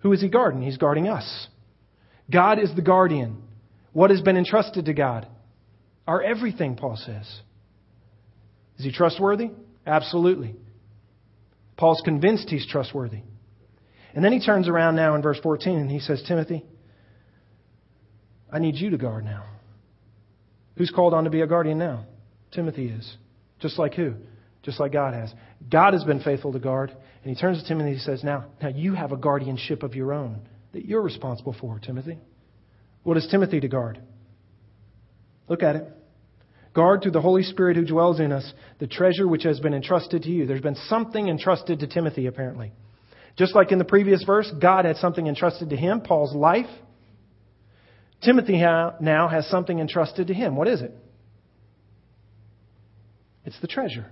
Who 0.00 0.12
is 0.12 0.20
he 0.20 0.28
guarding? 0.28 0.62
He's 0.62 0.76
guarding 0.76 1.08
us. 1.08 1.48
God 2.30 2.58
is 2.58 2.74
the 2.74 2.82
guardian. 2.82 3.42
What 3.92 4.10
has 4.10 4.20
been 4.20 4.36
entrusted 4.36 4.84
to 4.84 4.92
God? 4.92 5.26
Our 6.06 6.22
everything, 6.22 6.76
Paul 6.76 6.96
says. 6.96 7.26
Is 8.78 8.84
he 8.84 8.92
trustworthy? 8.92 9.50
Absolutely. 9.86 10.54
Paul's 11.78 12.02
convinced 12.04 12.50
he's 12.50 12.66
trustworthy. 12.66 13.22
And 14.14 14.24
then 14.24 14.32
he 14.32 14.44
turns 14.44 14.68
around 14.68 14.96
now 14.96 15.14
in 15.14 15.22
verse 15.22 15.38
14 15.42 15.78
and 15.78 15.90
he 15.90 16.00
says, 16.00 16.22
Timothy, 16.26 16.64
I 18.52 18.58
need 18.58 18.74
you 18.74 18.90
to 18.90 18.98
guard 18.98 19.24
now. 19.24 19.44
Who's 20.76 20.90
called 20.90 21.14
on 21.14 21.24
to 21.24 21.30
be 21.30 21.40
a 21.40 21.46
guardian 21.46 21.78
now? 21.78 22.04
Timothy 22.50 22.88
is. 22.88 23.16
Just 23.60 23.78
like 23.78 23.94
who? 23.94 24.14
Just 24.62 24.80
like 24.80 24.92
God 24.92 25.14
has. 25.14 25.32
God 25.70 25.92
has 25.92 26.02
been 26.02 26.20
faithful 26.20 26.52
to 26.52 26.58
guard. 26.58 26.90
And 26.90 27.34
he 27.34 27.40
turns 27.40 27.62
to 27.62 27.68
Timothy 27.68 27.90
and 27.90 27.98
he 27.98 28.04
says, 28.04 28.24
Now, 28.24 28.46
now 28.60 28.68
you 28.68 28.94
have 28.94 29.12
a 29.12 29.16
guardianship 29.16 29.82
of 29.82 29.94
your 29.94 30.12
own 30.12 30.48
that 30.72 30.84
you're 30.84 31.02
responsible 31.02 31.54
for, 31.58 31.78
Timothy. 31.78 32.18
What 33.04 33.16
is 33.16 33.26
Timothy 33.30 33.60
to 33.60 33.68
guard? 33.68 34.00
Look 35.48 35.62
at 35.62 35.76
it. 35.76 35.84
Guard 36.74 37.02
through 37.02 37.12
the 37.12 37.20
Holy 37.20 37.42
Spirit 37.42 37.76
who 37.76 37.84
dwells 37.84 38.20
in 38.20 38.32
us 38.32 38.52
the 38.78 38.86
treasure 38.86 39.26
which 39.26 39.42
has 39.44 39.60
been 39.60 39.74
entrusted 39.74 40.22
to 40.22 40.30
you. 40.30 40.46
There's 40.46 40.60
been 40.60 40.76
something 40.88 41.28
entrusted 41.28 41.80
to 41.80 41.86
Timothy, 41.86 42.26
apparently. 42.26 42.72
Just 43.36 43.54
like 43.54 43.72
in 43.72 43.78
the 43.78 43.84
previous 43.84 44.22
verse, 44.24 44.50
God 44.60 44.84
had 44.84 44.96
something 44.96 45.26
entrusted 45.26 45.70
to 45.70 45.76
him, 45.76 46.00
Paul's 46.00 46.34
life. 46.34 46.66
Timothy 48.22 48.58
now 48.58 49.28
has 49.28 49.48
something 49.48 49.78
entrusted 49.78 50.26
to 50.26 50.34
him. 50.34 50.56
What 50.56 50.66
is 50.66 50.82
it? 50.82 50.92
It's 53.44 53.60
the 53.60 53.68
treasure. 53.68 54.06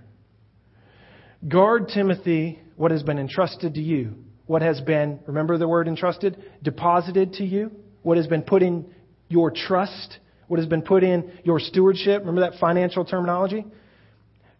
Guard, 1.46 1.88
Timothy, 1.92 2.60
what 2.76 2.90
has 2.90 3.02
been 3.02 3.18
entrusted 3.18 3.74
to 3.74 3.80
you. 3.80 4.14
What 4.46 4.62
has 4.62 4.80
been, 4.80 5.18
remember 5.26 5.58
the 5.58 5.68
word 5.68 5.88
entrusted? 5.88 6.42
Deposited 6.62 7.34
to 7.34 7.44
you. 7.44 7.72
What 8.02 8.16
has 8.16 8.28
been 8.28 8.42
put 8.42 8.62
in 8.62 8.86
your 9.28 9.50
trust 9.50 10.18
what 10.48 10.58
has 10.58 10.68
been 10.68 10.82
put 10.82 11.02
in 11.02 11.32
your 11.44 11.58
stewardship. 11.58 12.20
Remember 12.20 12.42
that 12.42 12.58
financial 12.58 13.04
terminology? 13.04 13.64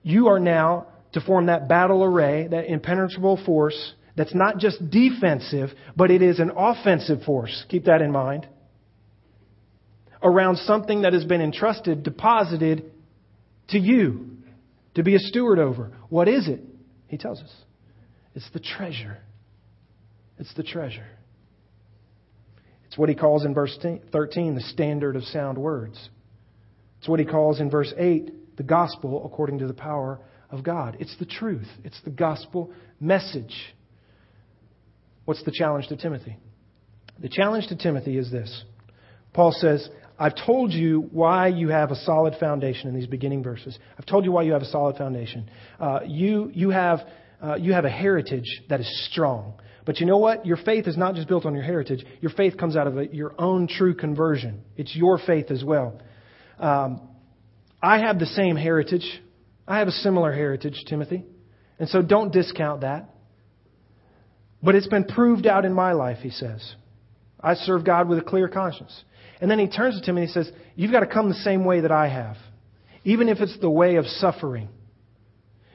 You 0.03 0.29
are 0.29 0.40
now 0.40 0.87
to 1.12 1.20
form 1.20 1.46
that 1.46 1.68
battle 1.68 2.05
array, 2.05 2.49
that 2.49 2.70
impenetrable 2.70 3.40
force 3.44 3.94
that's 4.16 4.35
not 4.35 4.59
just 4.59 4.90
defensive, 4.90 5.70
but 5.94 6.11
it 6.11 6.22
is 6.22 6.40
an 6.40 6.51
offensive 6.57 7.22
force. 7.25 7.64
Keep 7.68 7.85
that 7.85 8.01
in 8.01 8.11
mind. 8.11 8.49
Around 10.22 10.57
something 10.57 11.03
that 11.03 11.12
has 11.12 11.25
been 11.25 11.42
entrusted, 11.42 12.03
deposited 12.03 12.90
to 13.68 13.79
you 13.79 14.31
to 14.94 15.03
be 15.03 15.14
a 15.14 15.18
steward 15.18 15.59
over. 15.59 15.92
What 16.09 16.29
is 16.29 16.49
it? 16.49 16.61
He 17.09 17.18
tells 17.18 17.40
us. 17.40 17.53
It's 18.35 18.49
the 18.53 18.61
treasure. 18.61 19.18
It's 20.38 20.53
the 20.55 20.62
treasure. 20.62 21.07
It's 22.97 22.99
what 22.99 23.11
he 23.11 23.15
calls 23.15 23.45
in 23.45 23.53
verse 23.53 23.79
13 24.11 24.55
the 24.55 24.61
standard 24.63 25.17
of 25.17 25.25
sound 25.25 25.59
words. 25.59 26.09
It's 26.99 27.07
what 27.07 27.21
he 27.21 27.27
calls 27.27 27.61
in 27.61 27.69
verse 27.69 27.93
8 27.95 28.57
the 28.57 28.63
gospel 28.63 29.27
according 29.27 29.59
to 29.59 29.67
the 29.67 29.75
power 29.75 30.19
of 30.49 30.65
God. 30.65 30.97
It's 30.99 31.15
the 31.19 31.27
truth, 31.27 31.69
it's 31.85 32.01
the 32.07 32.11
gospel 32.11 32.73
message. 32.99 33.55
What's 35.27 35.45
the 35.45 35.53
challenge 35.53 35.89
to 35.89 35.97
Timothy? 35.99 36.39
The 37.21 37.29
challenge 37.29 37.67
to 37.67 37.77
Timothy 37.77 38.17
is 38.17 38.31
this 38.31 38.65
Paul 39.35 39.53
says, 39.53 39.87
I've 40.19 40.35
told 40.47 40.73
you 40.73 41.11
why 41.13 41.49
you 41.49 41.69
have 41.69 41.91
a 41.91 41.97
solid 41.97 42.37
foundation 42.41 42.89
in 42.89 42.95
these 42.95 43.07
beginning 43.07 43.43
verses. 43.43 43.79
I've 43.99 44.07
told 44.07 44.25
you 44.25 44.33
why 44.33 44.45
you 44.45 44.55
have 44.55 44.63
a 44.63 44.71
solid 44.71 44.97
foundation. 44.97 45.51
Uh, 45.79 45.99
you, 46.07 46.51
you, 46.55 46.71
have, 46.71 47.01
uh, 47.43 47.57
you 47.57 47.75
have 47.75 47.85
a 47.85 47.91
heritage 47.91 48.63
that 48.71 48.81
is 48.81 49.11
strong. 49.11 49.61
But 49.87 50.01
you 50.01 50.07
know 50.07 50.18
what? 50.18 50.44
Your 50.44 50.57
faith 50.57 50.88
is 50.88 50.96
not 50.96 51.14
just 51.14 51.29
built 51.29 51.46
on 51.46 51.55
your 51.55 51.62
heritage. 51.62 52.05
Your 52.20 52.33
faith 52.33 52.59
comes 52.59 52.77
out 52.77 52.88
of 52.88 52.99
a, 52.99 53.07
your 53.07 53.40
own 53.40 53.68
true 53.68 53.94
conversion. 53.94 54.62
It's 54.77 54.94
your 54.94 55.16
faith 55.16 55.53
as 55.53 55.64
well. 55.64 56.03
Um, 56.59 57.09
I 57.81 58.01
have 58.01 58.18
the 58.18 58.27
same 58.27 58.57
heritage. 58.57 59.09
I 59.66 59.79
have 59.79 59.87
a 59.87 59.92
similar 59.92 60.33
heritage, 60.33 60.85
Timothy. 60.88 61.25
And 61.79 61.88
so 61.88 62.03
don't 62.03 62.33
discount 62.33 62.81
that. 62.81 63.11
But 64.61 64.75
it's 64.75 64.88
been 64.88 65.05
proved 65.05 65.46
out 65.46 65.64
in 65.64 65.72
my 65.72 65.92
life, 65.92 66.18
he 66.18 66.31
says. 66.31 66.75
I 67.40 67.55
serve 67.55 67.85
God 67.85 68.09
with 68.09 68.18
a 68.18 68.22
clear 68.22 68.49
conscience. 68.49 69.05
And 69.40 69.49
then 69.49 69.61
he 69.61 69.68
turns 69.68 70.01
to 70.01 70.11
him 70.11 70.16
and 70.16 70.27
he 70.27 70.33
says, 70.33 70.51
You've 70.75 70.90
got 70.90 71.01
to 71.01 71.07
come 71.07 71.29
the 71.29 71.35
same 71.37 71.64
way 71.64 71.83
that 71.83 71.92
I 71.92 72.09
have, 72.09 72.37
even 73.05 73.29
if 73.29 73.38
it's 73.38 73.57
the 73.61 73.70
way 73.70 73.96
of 73.96 74.07
suffering. 74.07 74.68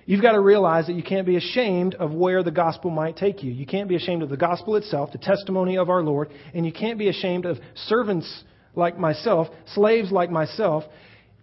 You've 0.06 0.22
got 0.22 0.34
to 0.34 0.40
realize 0.40 0.88
that 0.88 0.94
you 0.94 1.04
can't 1.04 1.26
be 1.26 1.38
ashamed 1.38 1.96
of 1.96 2.12
where 2.12 2.44
the 2.44 2.52
gospel 2.52 2.90
might 2.90 3.18
take 3.18 3.44
you. 3.44 3.52
You 3.52 3.66
can't 3.66 3.88
be 3.88 3.96
ashamed 3.96 4.24
of 4.24 4.30
the 4.30 4.38
gospel 4.38 4.76
itself, 4.76 5.12
the 5.12 5.18
testimony 5.18 5.78
of 5.78 5.90
our 5.90 6.02
Lord, 6.02 6.32
and 6.54 6.66
you 6.66 6.72
can't 6.72 6.98
be 6.98 7.10
ashamed 7.10 7.46
of 7.46 7.58
servants 7.76 8.44
like 8.76 8.98
myself, 8.98 9.48
slaves 9.74 10.12
like 10.12 10.30
myself, 10.30 10.84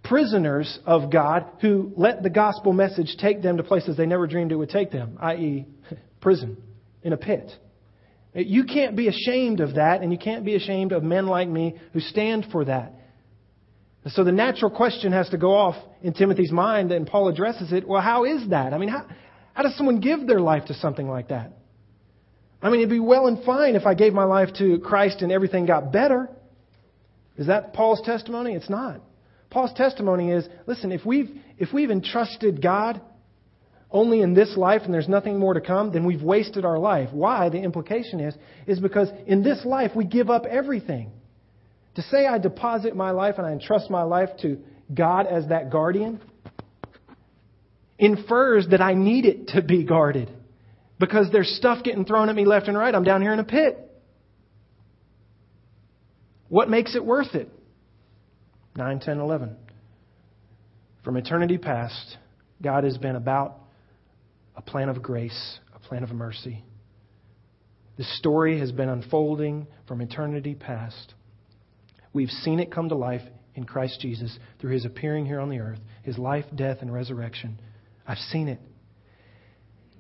prisoners 0.03 0.79
of 0.87 1.11
God 1.11 1.47
who 1.61 1.93
let 1.97 2.23
the 2.23 2.31
gospel 2.31 2.73
message 2.73 3.17
take 3.19 3.43
them 3.43 3.57
to 3.59 3.63
places 3.63 3.97
they 3.97 4.07
never 4.07 4.27
dreamed 4.27 4.53
it 4.53 4.57
would 4.57 4.71
take 4.71 4.91
them, 4.91 5.19
i.e., 5.21 5.67
prison, 6.21 6.57
in 7.03 7.13
a 7.13 7.17
pit. 7.17 7.51
You 8.35 8.65
can't 8.65 8.97
be 8.97 9.09
ashamed 9.09 9.61
of 9.61 9.75
that, 9.75 10.03
and 10.03 10.13
you 10.13 10.19
can't 10.19 10.45
be 10.45 10.55
ashamed 10.55 10.93
of 10.93 11.03
men 11.03 11.27
like 11.27 11.49
me 11.49 11.77
who 11.93 12.01
stand 12.01 12.47
for 12.53 12.65
that. 12.65 12.93
So 14.09 14.25
the 14.25 14.33
natural 14.33 14.71
question 14.71 15.13
has 15.13 15.29
to 15.31 15.39
go 15.39 15.55
off 15.55 15.77
in 16.03 16.13
Timothy's 16.15 16.53
mind, 16.53 16.93
and 16.93 17.07
Paul 17.07 17.29
addresses 17.29 17.73
it. 17.73 17.87
Well, 17.87 18.01
how 18.01 18.25
is 18.25 18.49
that? 18.51 18.73
I 18.73 18.79
mean, 18.79 18.89
how, 18.89 19.07
how 19.55 19.63
does 19.63 19.77
someone 19.77 20.01
give 20.01 20.27
their 20.27 20.41
life 20.41 20.67
to 20.67 20.75
something 20.75 21.09
like 21.09 21.29
that? 21.29 21.53
I 22.63 22.71
mean, 22.71 22.81
it'd 22.81 22.91
be 22.91 23.01
well 23.01 23.27
and 23.27 23.43
fine 23.45 23.77
if 23.77 23.87
I 23.87 23.95
gave 23.95 24.13
my 24.13 24.25
life 24.25 24.51
to 24.59 24.79
Christ 24.79 25.23
and 25.23 25.31
everything 25.31 25.67
got 25.67 25.93
better. 25.93 26.29
Is 27.37 27.47
that 27.47 27.73
Paul's 27.73 28.03
testimony? 28.05 28.55
It's 28.55 28.71
not. 28.71 29.01
Paul's 29.51 29.73
testimony 29.75 30.31
is 30.31 30.47
listen, 30.67 30.93
if 30.93 31.07
we've, 31.07 31.31
if 31.57 31.73
we've 31.73 31.91
entrusted 31.91 32.61
God 32.61 33.01
only 33.91 34.21
in 34.21 34.35
this 34.35 34.57
life 34.57 34.83
and 34.85 34.93
there's 34.93 35.09
nothing 35.09 35.39
more 35.39 35.55
to 35.55 35.61
come, 35.61 35.93
then 35.93 36.05
we've 36.05 36.23
wasted 36.23 36.65
our 36.65 36.79
life. 36.79 37.11
Why? 37.13 37.49
The 37.49 37.59
implication 37.59 38.21
is, 38.21 38.35
is 38.67 38.81
because 38.81 39.09
in 39.27 39.43
this 39.43 39.65
life 39.65 39.93
we 39.95 40.05
give 40.05 40.29
up 40.29 40.45
everything. 40.45 41.13
To 41.99 42.05
say 42.05 42.29
I 42.29 42.39
deposit 42.39 42.95
my 42.95 43.11
life 43.11 43.39
and 43.39 43.47
I 43.47 43.51
entrust 43.51 43.91
my 43.91 44.05
life 44.05 44.29
to 44.43 44.61
God 44.95 45.27
as 45.27 45.49
that 45.49 45.69
guardian 45.69 46.21
infers 47.99 48.69
that 48.71 48.81
I 48.81 48.95
need 48.95 49.25
it 49.25 49.49
to 49.49 49.63
be 49.63 49.83
guarded 49.83 50.31
because 51.01 51.27
there's 51.33 51.49
stuff 51.57 51.83
getting 51.83 52.05
thrown 52.05 52.29
at 52.29 52.37
me 52.37 52.45
left 52.45 52.69
and 52.69 52.79
right. 52.79 52.95
I'm 52.95 53.03
down 53.03 53.21
here 53.21 53.33
in 53.33 53.41
a 53.41 53.45
pit. 53.45 53.81
What 56.49 56.71
makes 56.71 56.95
it 56.95 57.05
worth 57.05 57.35
it? 57.35 57.51
9, 58.77 59.01
10, 59.01 59.19
11. 59.19 59.57
From 61.03 61.17
eternity 61.17 61.59
past, 61.59 62.17
God 62.63 62.85
has 62.85 62.97
been 62.97 63.17
about 63.17 63.57
a 64.57 64.63
plan 64.63 64.89
of 64.89 65.03
grace, 65.03 65.59
a 65.75 65.81
plan 65.81 66.05
of 66.05 66.11
mercy. 66.11 66.63
This 67.97 68.19
story 68.19 68.61
has 68.61 68.71
been 68.71 68.89
unfolding 68.89 69.67
from 69.89 70.01
eternity 70.01 70.55
past. 70.55 71.15
We've 72.13 72.31
seen 72.31 72.61
it 72.61 72.73
come 72.73 72.89
to 72.89 72.95
life 72.95 73.23
in 73.55 73.65
Christ 73.65 74.01
Jesus 74.01 74.37
through 74.61 74.73
his 74.73 74.85
appearing 74.85 75.27
here 75.27 75.41
on 75.41 75.51
the 75.51 75.59
earth, 75.59 75.81
his 76.03 76.19
life, 76.19 76.45
death, 76.55 76.79
and 76.81 76.93
resurrection. 76.93 77.61
I've 78.07 78.19
seen 78.19 78.49
it. 78.49 78.61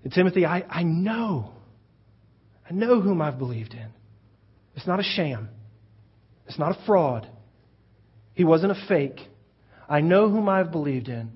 And 0.04 0.12
Timothy, 0.12 0.46
I, 0.46 0.64
I 0.68 0.82
know. 0.84 1.52
I 2.68 2.72
know 2.72 3.00
whom 3.00 3.20
I've 3.20 3.38
believed 3.38 3.74
in. 3.74 3.88
It's 4.76 4.86
not 4.86 5.00
a 5.00 5.02
sham. 5.02 5.48
It's 6.46 6.58
not 6.58 6.70
a 6.70 6.86
fraud. 6.86 7.28
He 8.34 8.44
wasn't 8.44 8.72
a 8.72 8.86
fake. 8.86 9.18
I 9.88 10.00
know 10.00 10.30
whom 10.30 10.48
I've 10.48 10.70
believed 10.70 11.08
in. 11.08 11.32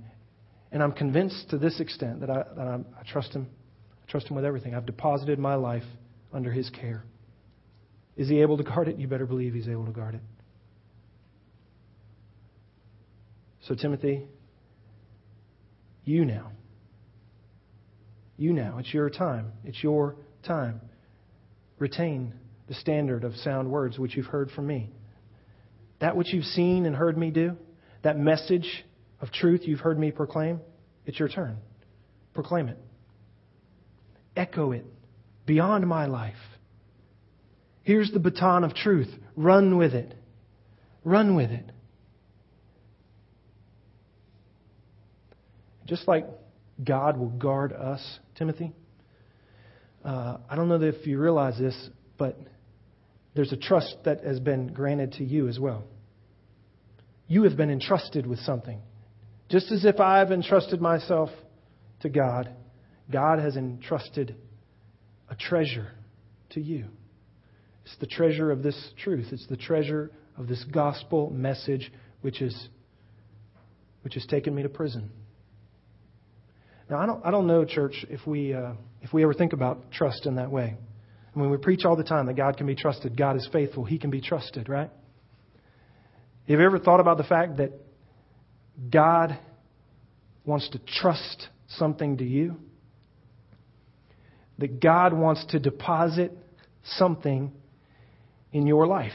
And 0.70 0.82
I'm 0.82 0.92
convinced 0.92 1.50
to 1.50 1.58
this 1.58 1.80
extent 1.80 2.20
that 2.20 2.30
I, 2.30 2.44
that 2.56 2.66
I'm, 2.66 2.86
I 2.98 3.02
trust 3.10 3.32
him. 3.32 3.48
I 4.06 4.10
trust 4.10 4.28
him 4.28 4.36
with 4.36 4.44
everything. 4.44 4.74
I've 4.74 4.86
deposited 4.86 5.38
my 5.38 5.56
life 5.56 5.82
under 6.32 6.50
his 6.50 6.70
care. 6.70 7.04
Is 8.16 8.28
he 8.28 8.40
able 8.40 8.56
to 8.56 8.62
guard 8.62 8.88
it? 8.88 8.96
You 8.96 9.08
better 9.08 9.26
believe 9.26 9.54
he's 9.54 9.68
able 9.68 9.86
to 9.86 9.92
guard 9.92 10.14
it. 10.14 10.20
So, 13.62 13.74
Timothy, 13.74 14.24
you 16.04 16.24
now. 16.24 16.50
You 18.36 18.52
now. 18.52 18.78
It's 18.78 18.92
your 18.92 19.08
time. 19.08 19.52
It's 19.64 19.82
your 19.82 20.16
time. 20.42 20.80
Retain 21.78 22.34
the 22.68 22.74
standard 22.74 23.24
of 23.24 23.36
sound 23.36 23.70
words 23.70 23.98
which 23.98 24.16
you've 24.16 24.26
heard 24.26 24.50
from 24.50 24.66
me. 24.66 24.90
That 26.00 26.16
which 26.16 26.32
you've 26.32 26.44
seen 26.44 26.86
and 26.86 26.96
heard 26.96 27.16
me 27.16 27.30
do, 27.30 27.56
that 28.02 28.18
message 28.18 28.84
of 29.20 29.30
truth 29.30 29.62
you've 29.64 29.80
heard 29.80 29.98
me 29.98 30.10
proclaim, 30.10 30.60
it's 31.06 31.18
your 31.18 31.28
turn. 31.28 31.58
Proclaim 32.34 32.68
it. 32.68 32.78
Echo 34.36 34.72
it 34.72 34.86
beyond 35.46 35.86
my 35.86 36.06
life. 36.06 36.34
Here's 37.82 38.10
the 38.10 38.18
baton 38.18 38.64
of 38.64 38.74
truth. 38.74 39.12
Run 39.36 39.76
with 39.76 39.92
it. 39.92 40.14
Run 41.04 41.36
with 41.36 41.50
it. 41.50 41.70
Just 45.92 46.08
like 46.08 46.26
God 46.82 47.18
will 47.18 47.28
guard 47.28 47.70
us, 47.70 48.00
Timothy, 48.36 48.72
uh, 50.02 50.38
I 50.48 50.56
don't 50.56 50.70
know 50.70 50.80
if 50.80 51.06
you 51.06 51.20
realize 51.20 51.58
this, 51.58 51.76
but 52.16 52.38
there's 53.34 53.52
a 53.52 53.58
trust 53.58 53.96
that 54.06 54.24
has 54.24 54.40
been 54.40 54.68
granted 54.68 55.12
to 55.18 55.24
you 55.24 55.48
as 55.48 55.58
well. 55.58 55.84
You 57.28 57.42
have 57.42 57.58
been 57.58 57.68
entrusted 57.70 58.26
with 58.26 58.38
something. 58.38 58.80
Just 59.50 59.70
as 59.70 59.84
if 59.84 60.00
I've 60.00 60.32
entrusted 60.32 60.80
myself 60.80 61.28
to 62.00 62.08
God, 62.08 62.48
God 63.10 63.38
has 63.38 63.58
entrusted 63.58 64.34
a 65.28 65.34
treasure 65.34 65.88
to 66.52 66.60
you. 66.62 66.86
It's 67.84 67.98
the 68.00 68.06
treasure 68.06 68.50
of 68.50 68.62
this 68.62 68.92
truth. 69.04 69.26
It's 69.30 69.46
the 69.46 69.58
treasure 69.58 70.10
of 70.38 70.48
this 70.48 70.64
gospel 70.72 71.28
message 71.28 71.92
which 72.22 72.40
is 72.40 72.68
which 74.00 74.14
has 74.14 74.24
taken 74.24 74.54
me 74.54 74.62
to 74.62 74.70
prison. 74.70 75.10
Now, 76.92 76.98
I 76.98 77.06
don't, 77.06 77.24
I 77.24 77.30
don't 77.30 77.46
know, 77.46 77.64
church, 77.64 78.04
if 78.10 78.26
we, 78.26 78.52
uh, 78.52 78.74
if 79.00 79.14
we 79.14 79.22
ever 79.22 79.32
think 79.32 79.54
about 79.54 79.92
trust 79.92 80.26
in 80.26 80.34
that 80.34 80.50
way. 80.50 80.76
I 81.34 81.38
mean, 81.38 81.48
we 81.48 81.56
preach 81.56 81.86
all 81.86 81.96
the 81.96 82.04
time 82.04 82.26
that 82.26 82.36
God 82.36 82.58
can 82.58 82.66
be 82.66 82.74
trusted. 82.74 83.16
God 83.16 83.34
is 83.34 83.48
faithful. 83.50 83.86
He 83.86 83.98
can 83.98 84.10
be 84.10 84.20
trusted, 84.20 84.68
right? 84.68 84.90
Have 86.48 86.60
you 86.60 86.66
ever 86.66 86.78
thought 86.78 87.00
about 87.00 87.16
the 87.16 87.24
fact 87.24 87.56
that 87.56 87.72
God 88.90 89.38
wants 90.44 90.68
to 90.68 90.80
trust 91.00 91.48
something 91.66 92.18
to 92.18 92.24
you? 92.24 92.56
That 94.58 94.78
God 94.78 95.14
wants 95.14 95.46
to 95.46 95.58
deposit 95.58 96.32
something 96.84 97.52
in 98.52 98.66
your 98.66 98.86
life 98.86 99.12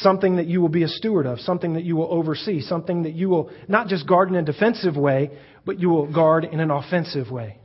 something 0.00 0.36
that 0.36 0.46
you 0.46 0.60
will 0.60 0.68
be 0.68 0.82
a 0.82 0.88
steward 0.88 1.26
of, 1.26 1.38
something 1.40 1.74
that 1.74 1.84
you 1.84 1.96
will 1.96 2.12
oversee, 2.12 2.60
something 2.60 3.04
that 3.04 3.12
you 3.12 3.28
will 3.28 3.50
not 3.68 3.86
just 3.86 4.06
guard 4.06 4.28
in 4.28 4.34
a 4.34 4.42
defensive 4.42 4.96
way, 4.96 5.30
but 5.64 5.80
you 5.80 5.88
will 5.88 6.12
guard 6.12 6.44
in 6.44 6.60
an 6.60 6.70
offensive 6.70 7.30
way. 7.30 7.58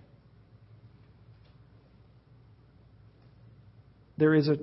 There 4.17 4.33
is 4.33 4.47
a, 4.47 4.57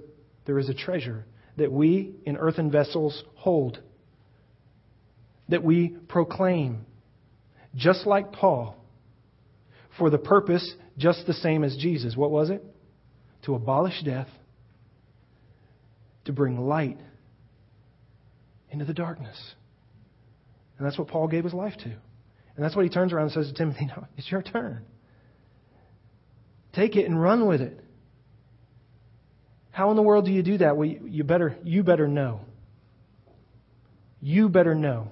there 0.46 0.58
is 0.58 0.68
a 0.68 0.74
treasure 0.74 1.24
that 1.56 1.72
we 1.72 2.14
in 2.24 2.36
earthen 2.36 2.70
vessels 2.70 3.24
hold, 3.36 3.80
that 5.48 5.62
we 5.62 5.96
proclaim, 6.08 6.84
just 7.74 8.06
like 8.06 8.32
Paul, 8.32 8.76
for 9.98 10.10
the 10.10 10.18
purpose 10.18 10.74
just 10.98 11.26
the 11.26 11.32
same 11.32 11.64
as 11.64 11.76
Jesus. 11.76 12.16
What 12.16 12.30
was 12.30 12.50
it? 12.50 12.62
To 13.44 13.54
abolish 13.54 14.02
death, 14.02 14.28
to 16.26 16.32
bring 16.32 16.58
light 16.58 16.98
into 18.70 18.84
the 18.84 18.94
darkness. 18.94 19.54
And 20.76 20.86
that's 20.86 20.98
what 20.98 21.08
Paul 21.08 21.28
gave 21.28 21.44
his 21.44 21.54
life 21.54 21.74
to. 21.84 21.94
And 22.56 22.64
that's 22.64 22.74
what 22.74 22.84
he 22.84 22.90
turns 22.90 23.12
around 23.12 23.24
and 23.24 23.32
says 23.32 23.48
to 23.48 23.54
Timothy, 23.54 23.86
No, 23.86 24.06
it's 24.16 24.30
your 24.30 24.42
turn. 24.42 24.84
Take 26.72 26.96
it 26.96 27.06
and 27.06 27.20
run 27.20 27.46
with 27.46 27.60
it. 27.60 27.78
How 29.70 29.90
in 29.90 29.96
the 29.96 30.02
world 30.02 30.24
do 30.24 30.32
you 30.32 30.42
do 30.42 30.58
that? 30.58 30.76
Well, 30.76 30.88
you 30.88 31.22
better, 31.24 31.56
you 31.62 31.82
better 31.82 32.08
know. 32.08 32.40
You 34.20 34.48
better 34.48 34.74
know. 34.74 35.08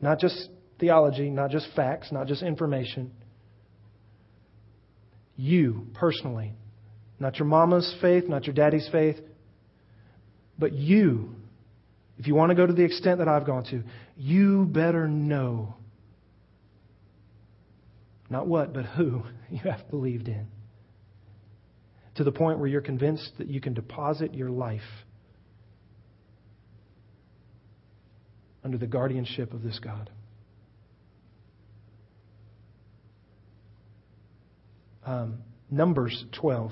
Not 0.00 0.18
just 0.18 0.50
theology, 0.78 1.30
not 1.30 1.50
just 1.50 1.66
facts, 1.74 2.12
not 2.12 2.26
just 2.26 2.42
information. 2.42 3.12
You 5.36 5.86
personally. 5.94 6.52
Not 7.18 7.38
your 7.38 7.46
mama's 7.46 7.94
faith, 8.02 8.28
not 8.28 8.44
your 8.46 8.54
daddy's 8.54 8.88
faith, 8.92 9.16
but 10.58 10.72
you 10.72 11.34
if 12.18 12.26
you 12.26 12.34
want 12.34 12.50
to 12.50 12.54
go 12.54 12.66
to 12.66 12.72
the 12.72 12.84
extent 12.84 13.18
that 13.18 13.28
I've 13.28 13.46
gone 13.46 13.64
to, 13.70 13.82
you 14.16 14.66
better 14.66 15.08
know 15.08 15.74
not 18.30 18.46
what, 18.46 18.72
but 18.72 18.84
who 18.84 19.22
you 19.50 19.60
have 19.60 19.88
believed 19.90 20.28
in. 20.28 20.46
To 22.16 22.24
the 22.24 22.32
point 22.32 22.58
where 22.58 22.68
you're 22.68 22.80
convinced 22.80 23.32
that 23.38 23.48
you 23.48 23.60
can 23.60 23.74
deposit 23.74 24.34
your 24.34 24.50
life 24.50 24.82
under 28.62 28.78
the 28.78 28.86
guardianship 28.86 29.52
of 29.52 29.62
this 29.62 29.78
God. 29.78 30.10
Um, 35.04 35.38
Numbers 35.70 36.24
12. 36.40 36.70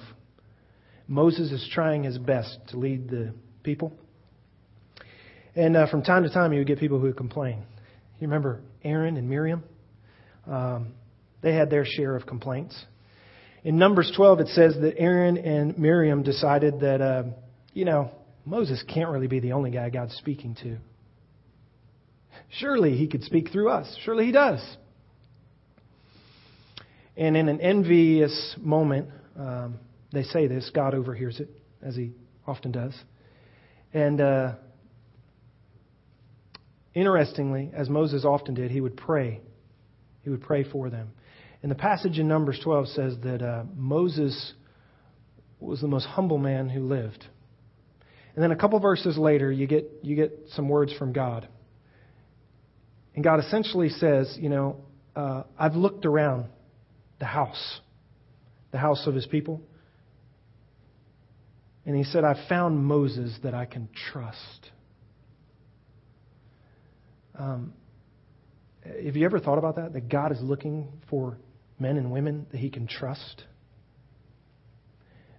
Moses 1.07 1.53
is 1.53 1.69
trying 1.73 2.05
his 2.05 2.17
best 2.19 2.57
to 2.69 2.79
lead 2.79 3.11
the 3.11 3.35
people. 3.63 3.93
And 5.55 5.77
uh, 5.77 5.91
from 5.91 6.03
time 6.03 6.23
to 6.23 6.31
time, 6.31 6.53
you 6.53 6.61
would 6.61 6.67
get 6.67 6.79
people 6.79 6.99
who 6.99 7.07
would 7.07 7.17
complain. 7.17 7.65
You 8.19 8.29
remember 8.29 8.63
Aaron 8.83 9.17
and 9.17 9.29
Miriam? 9.29 9.65
Um, 10.47 10.95
they 11.43 11.55
had 11.55 11.71
their 11.71 11.85
share 11.85 12.17
of 12.17 12.27
complaints. 12.27 12.85
In 13.65 13.79
Numbers 13.79 14.13
12, 14.17 14.41
it 14.41 14.49
says 14.49 14.75
that 14.81 14.95
Aaron 14.99 15.37
and 15.37 15.79
Miriam 15.79 16.23
decided 16.23 16.81
that, 16.81 17.01
uh, 17.01 17.25
you 17.73 17.85
know, 17.85 18.11
Moses 18.45 18.83
can't 18.93 19.11
really 19.11 19.29
be 19.29 19.41
the 19.41 19.53
only 19.53 19.71
guy 19.71 19.91
God's 19.91 20.15
speaking 20.15 20.57
to. 20.63 20.79
Surely 22.59 22.97
he 22.97 23.07
could 23.07 23.23
speak 23.23 23.51
through 23.51 23.69
us. 23.69 23.97
Surely 24.05 24.27
he 24.27 24.33
does. 24.33 24.61
And 27.17 27.37
in 27.37 27.49
an 27.49 27.61
envious 27.61 28.57
moment, 28.59 29.09
um, 29.39 29.79
they 30.13 30.23
say 30.25 30.47
this. 30.49 30.71
God 30.75 30.95
overhears 30.95 31.39
it, 31.39 31.49
as 31.83 31.95
he 31.95 32.13
often 32.47 32.73
does. 32.73 32.95
And 33.93 34.21
uh, 34.21 34.55
Interestingly, 36.95 37.71
as 37.73 37.89
Moses 37.89 38.25
often 38.25 38.55
did, 38.55 38.71
he 38.71 38.81
would 38.81 38.97
pray. 38.97 39.41
He 40.23 40.31
would 40.31 40.43
pray 40.43 40.65
for 40.65 40.91
them. 40.91 41.11
And 41.63 41.71
the 41.71 41.77
passage 41.77 42.19
in 42.19 42.27
Numbers 42.27 42.61
12 42.63 42.89
says 42.89 43.15
that 43.23 43.41
uh, 43.41 43.65
Moses 43.75 44.53
was 45.61 45.81
the 45.81 45.87
most 45.87 46.07
humble 46.07 46.39
man 46.39 46.69
who 46.69 46.81
lived. 46.81 47.25
And 48.35 48.43
then 48.43 48.51
a 48.51 48.57
couple 48.57 48.79
verses 48.81 49.17
later, 49.17 49.53
you 49.53 49.67
get, 49.67 49.89
you 50.03 50.17
get 50.17 50.47
some 50.55 50.69
words 50.69 50.93
from 50.95 51.13
God. 51.13 51.49
And 53.15 53.23
God 53.23 53.41
essentially 53.41 53.91
says, 53.91 54.37
You 54.41 54.49
know, 54.49 54.77
uh, 55.15 55.45
I've 55.59 55.75
looked 55.75 56.07
around 56.07 56.47
the 57.21 57.27
house, 57.27 57.81
the 58.73 58.79
house 58.79 59.07
of 59.07 59.15
his 59.15 59.27
people. 59.27 59.61
And 61.85 61.97
he 61.97 62.05
said, 62.05 62.25
I've 62.25 62.49
found 62.49 62.85
Moses 62.85 63.37
that 63.43 63.55
I 63.55 63.67
can 63.67 63.89
trust. 64.13 64.71
Um, 67.39 67.75
have 68.85 69.17
you 69.17 69.25
ever 69.25 69.39
thought 69.39 69.59
about 69.59 69.77
that? 69.77 69.93
That 69.93 70.09
God 70.09 70.33
is 70.33 70.39
looking 70.41 70.89
for 71.11 71.39
men 71.79 71.97
and 71.97 72.11
women 72.11 72.47
that 72.51 72.59
he 72.59 72.71
can 72.71 72.87
trust? 72.87 73.45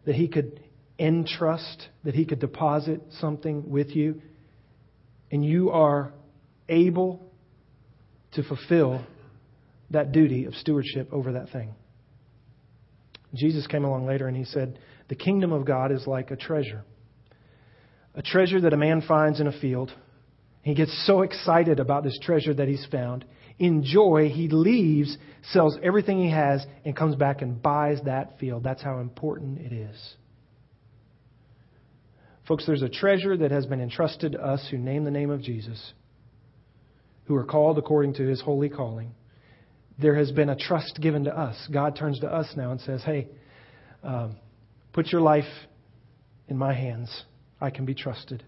That 0.05 0.15
he 0.15 0.27
could 0.27 0.59
entrust, 0.99 1.87
that 2.03 2.13
he 2.13 2.25
could 2.25 2.39
deposit 2.39 3.01
something 3.19 3.69
with 3.69 3.95
you, 3.95 4.21
and 5.31 5.43
you 5.43 5.71
are 5.71 6.13
able 6.69 7.31
to 8.33 8.43
fulfill 8.43 9.01
that 9.89 10.11
duty 10.11 10.45
of 10.45 10.55
stewardship 10.55 11.09
over 11.11 11.33
that 11.33 11.49
thing. 11.49 11.73
Jesus 13.33 13.65
came 13.67 13.83
along 13.83 14.05
later 14.05 14.27
and 14.27 14.37
he 14.37 14.45
said, 14.45 14.77
The 15.09 15.15
kingdom 15.15 15.51
of 15.51 15.65
God 15.65 15.91
is 15.91 16.05
like 16.05 16.31
a 16.31 16.35
treasure. 16.35 16.83
A 18.15 18.21
treasure 18.21 18.61
that 18.61 18.73
a 18.73 18.77
man 18.77 19.01
finds 19.01 19.39
in 19.39 19.47
a 19.47 19.59
field. 19.59 19.91
He 20.61 20.75
gets 20.75 21.05
so 21.07 21.23
excited 21.23 21.79
about 21.79 22.03
this 22.03 22.17
treasure 22.21 22.53
that 22.53 22.67
he's 22.67 22.85
found. 22.91 23.25
In 23.63 23.81
joy, 23.81 24.27
he 24.27 24.49
leaves, 24.49 25.17
sells 25.53 25.77
everything 25.81 26.21
he 26.21 26.29
has, 26.29 26.65
and 26.83 26.93
comes 26.93 27.15
back 27.15 27.41
and 27.41 27.61
buys 27.61 27.97
that 28.03 28.37
field. 28.37 28.61
That's 28.61 28.81
how 28.81 28.99
important 28.99 29.59
it 29.59 29.71
is. 29.71 30.15
Folks, 32.45 32.65
there's 32.65 32.81
a 32.81 32.89
treasure 32.89 33.37
that 33.37 33.51
has 33.51 33.65
been 33.65 33.79
entrusted 33.79 34.33
to 34.33 34.45
us 34.45 34.67
who 34.69 34.77
name 34.77 35.05
the 35.05 35.11
name 35.11 35.29
of 35.29 35.41
Jesus, 35.41 35.93
who 37.23 37.35
are 37.35 37.45
called 37.45 37.77
according 37.77 38.15
to 38.15 38.27
his 38.27 38.41
holy 38.41 38.67
calling. 38.67 39.15
There 39.97 40.15
has 40.15 40.29
been 40.33 40.49
a 40.49 40.57
trust 40.57 40.99
given 41.01 41.23
to 41.23 41.33
us. 41.33 41.55
God 41.71 41.95
turns 41.95 42.19
to 42.19 42.27
us 42.27 42.51
now 42.57 42.71
and 42.71 42.81
says, 42.81 43.01
Hey, 43.05 43.29
um, 44.03 44.35
put 44.91 45.07
your 45.07 45.21
life 45.21 45.45
in 46.49 46.57
my 46.57 46.73
hands. 46.73 47.23
I 47.61 47.69
can 47.69 47.85
be 47.85 47.93
trusted. 47.95 48.43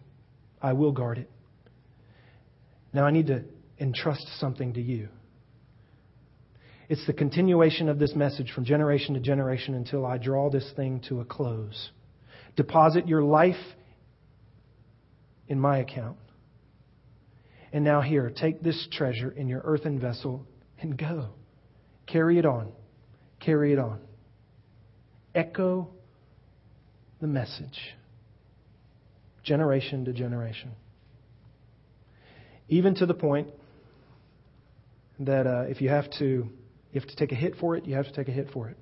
I 0.62 0.74
will 0.74 0.92
guard 0.92 1.20
it. 1.20 1.32
Now 2.92 3.06
I 3.06 3.12
need 3.12 3.28
to 3.28 3.46
entrust 3.80 4.28
something 4.40 4.74
to 4.74 4.82
you. 4.82 5.10
It's 6.88 7.06
the 7.08 7.14
continuation 7.14 7.90
of 7.90 7.98
this 7.98 8.16
message 8.16 8.52
from 8.52 8.64
generation 8.64 9.16
to 9.16 9.20
generation 9.20 9.74
until 9.74 10.06
I 10.06 10.18
draw 10.18 10.50
this 10.50 10.72
thing 10.76 11.02
to 11.10 11.20
a 11.20 11.26
close. 11.26 11.90
Deposit 12.56 13.08
your 13.08 13.24
life 13.24 13.56
in 15.48 15.60
my 15.60 15.80
account. 15.80 16.18
And 17.74 17.84
now, 17.84 18.02
here, 18.02 18.32
take 18.34 18.62
this 18.62 18.88
treasure 18.92 19.32
in 19.32 19.48
your 19.48 19.62
earthen 19.66 20.00
vessel 20.00 20.48
and 20.80 20.98
go. 20.98 21.30
Carry 22.08 22.38
it 22.38 22.46
on. 22.46 22.72
Carry 23.40 23.74
it 23.74 23.80
on. 23.80 24.00
Echo 25.34 25.90
the 27.20 27.28
message, 27.28 27.96
generation 29.44 30.06
to 30.06 30.14
generation. 30.14 30.72
Even 32.70 32.96
to 32.96 33.06
the 33.06 33.14
point 33.14 33.50
that 35.20 35.48
uh, 35.48 35.62
if 35.62 35.82
you 35.82 35.90
have 35.90 36.10
to, 36.20 36.26
you 36.26 37.00
have 37.00 37.08
to 37.08 37.16
take 37.16 37.32
a 37.32 37.36
hit 37.36 37.56
for 37.60 37.76
it, 37.76 37.86
you 37.86 37.96
have 37.96 38.06
to 38.06 38.12
take 38.12 38.28
a 38.28 38.32
hit 38.32 38.50
for 38.52 38.70
it. 38.70 38.78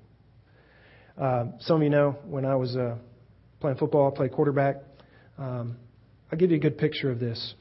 Uh, 1.16 1.46
some 1.60 1.76
of 1.76 1.82
you 1.82 1.90
know 1.90 2.16
when 2.26 2.44
I 2.44 2.56
was 2.56 2.76
uh, 2.76 2.96
playing 3.60 3.76
football, 3.76 4.10
I 4.12 4.16
played 4.16 4.32
quarterback. 4.32 4.76
Um, 5.38 5.76
I'll 6.30 6.38
give 6.38 6.50
you 6.50 6.56
a 6.56 6.60
good 6.60 6.78
picture 6.78 7.10
of 7.10 7.20
this. 7.20 7.54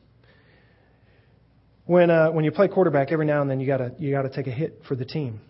When 1.86 2.10
uh, 2.10 2.32
when 2.32 2.46
you 2.46 2.52
play 2.52 2.68
quarterback, 2.68 3.12
every 3.12 3.26
now 3.26 3.42
and 3.42 3.50
then 3.50 3.60
you 3.60 3.68
gotta 3.68 3.94
you 4.00 4.12
gotta 4.12 4.30
take 4.30 4.48
a 4.48 4.52
hit 4.52 4.82
for 4.88 4.96
the 4.96 5.06
team. 5.06 5.42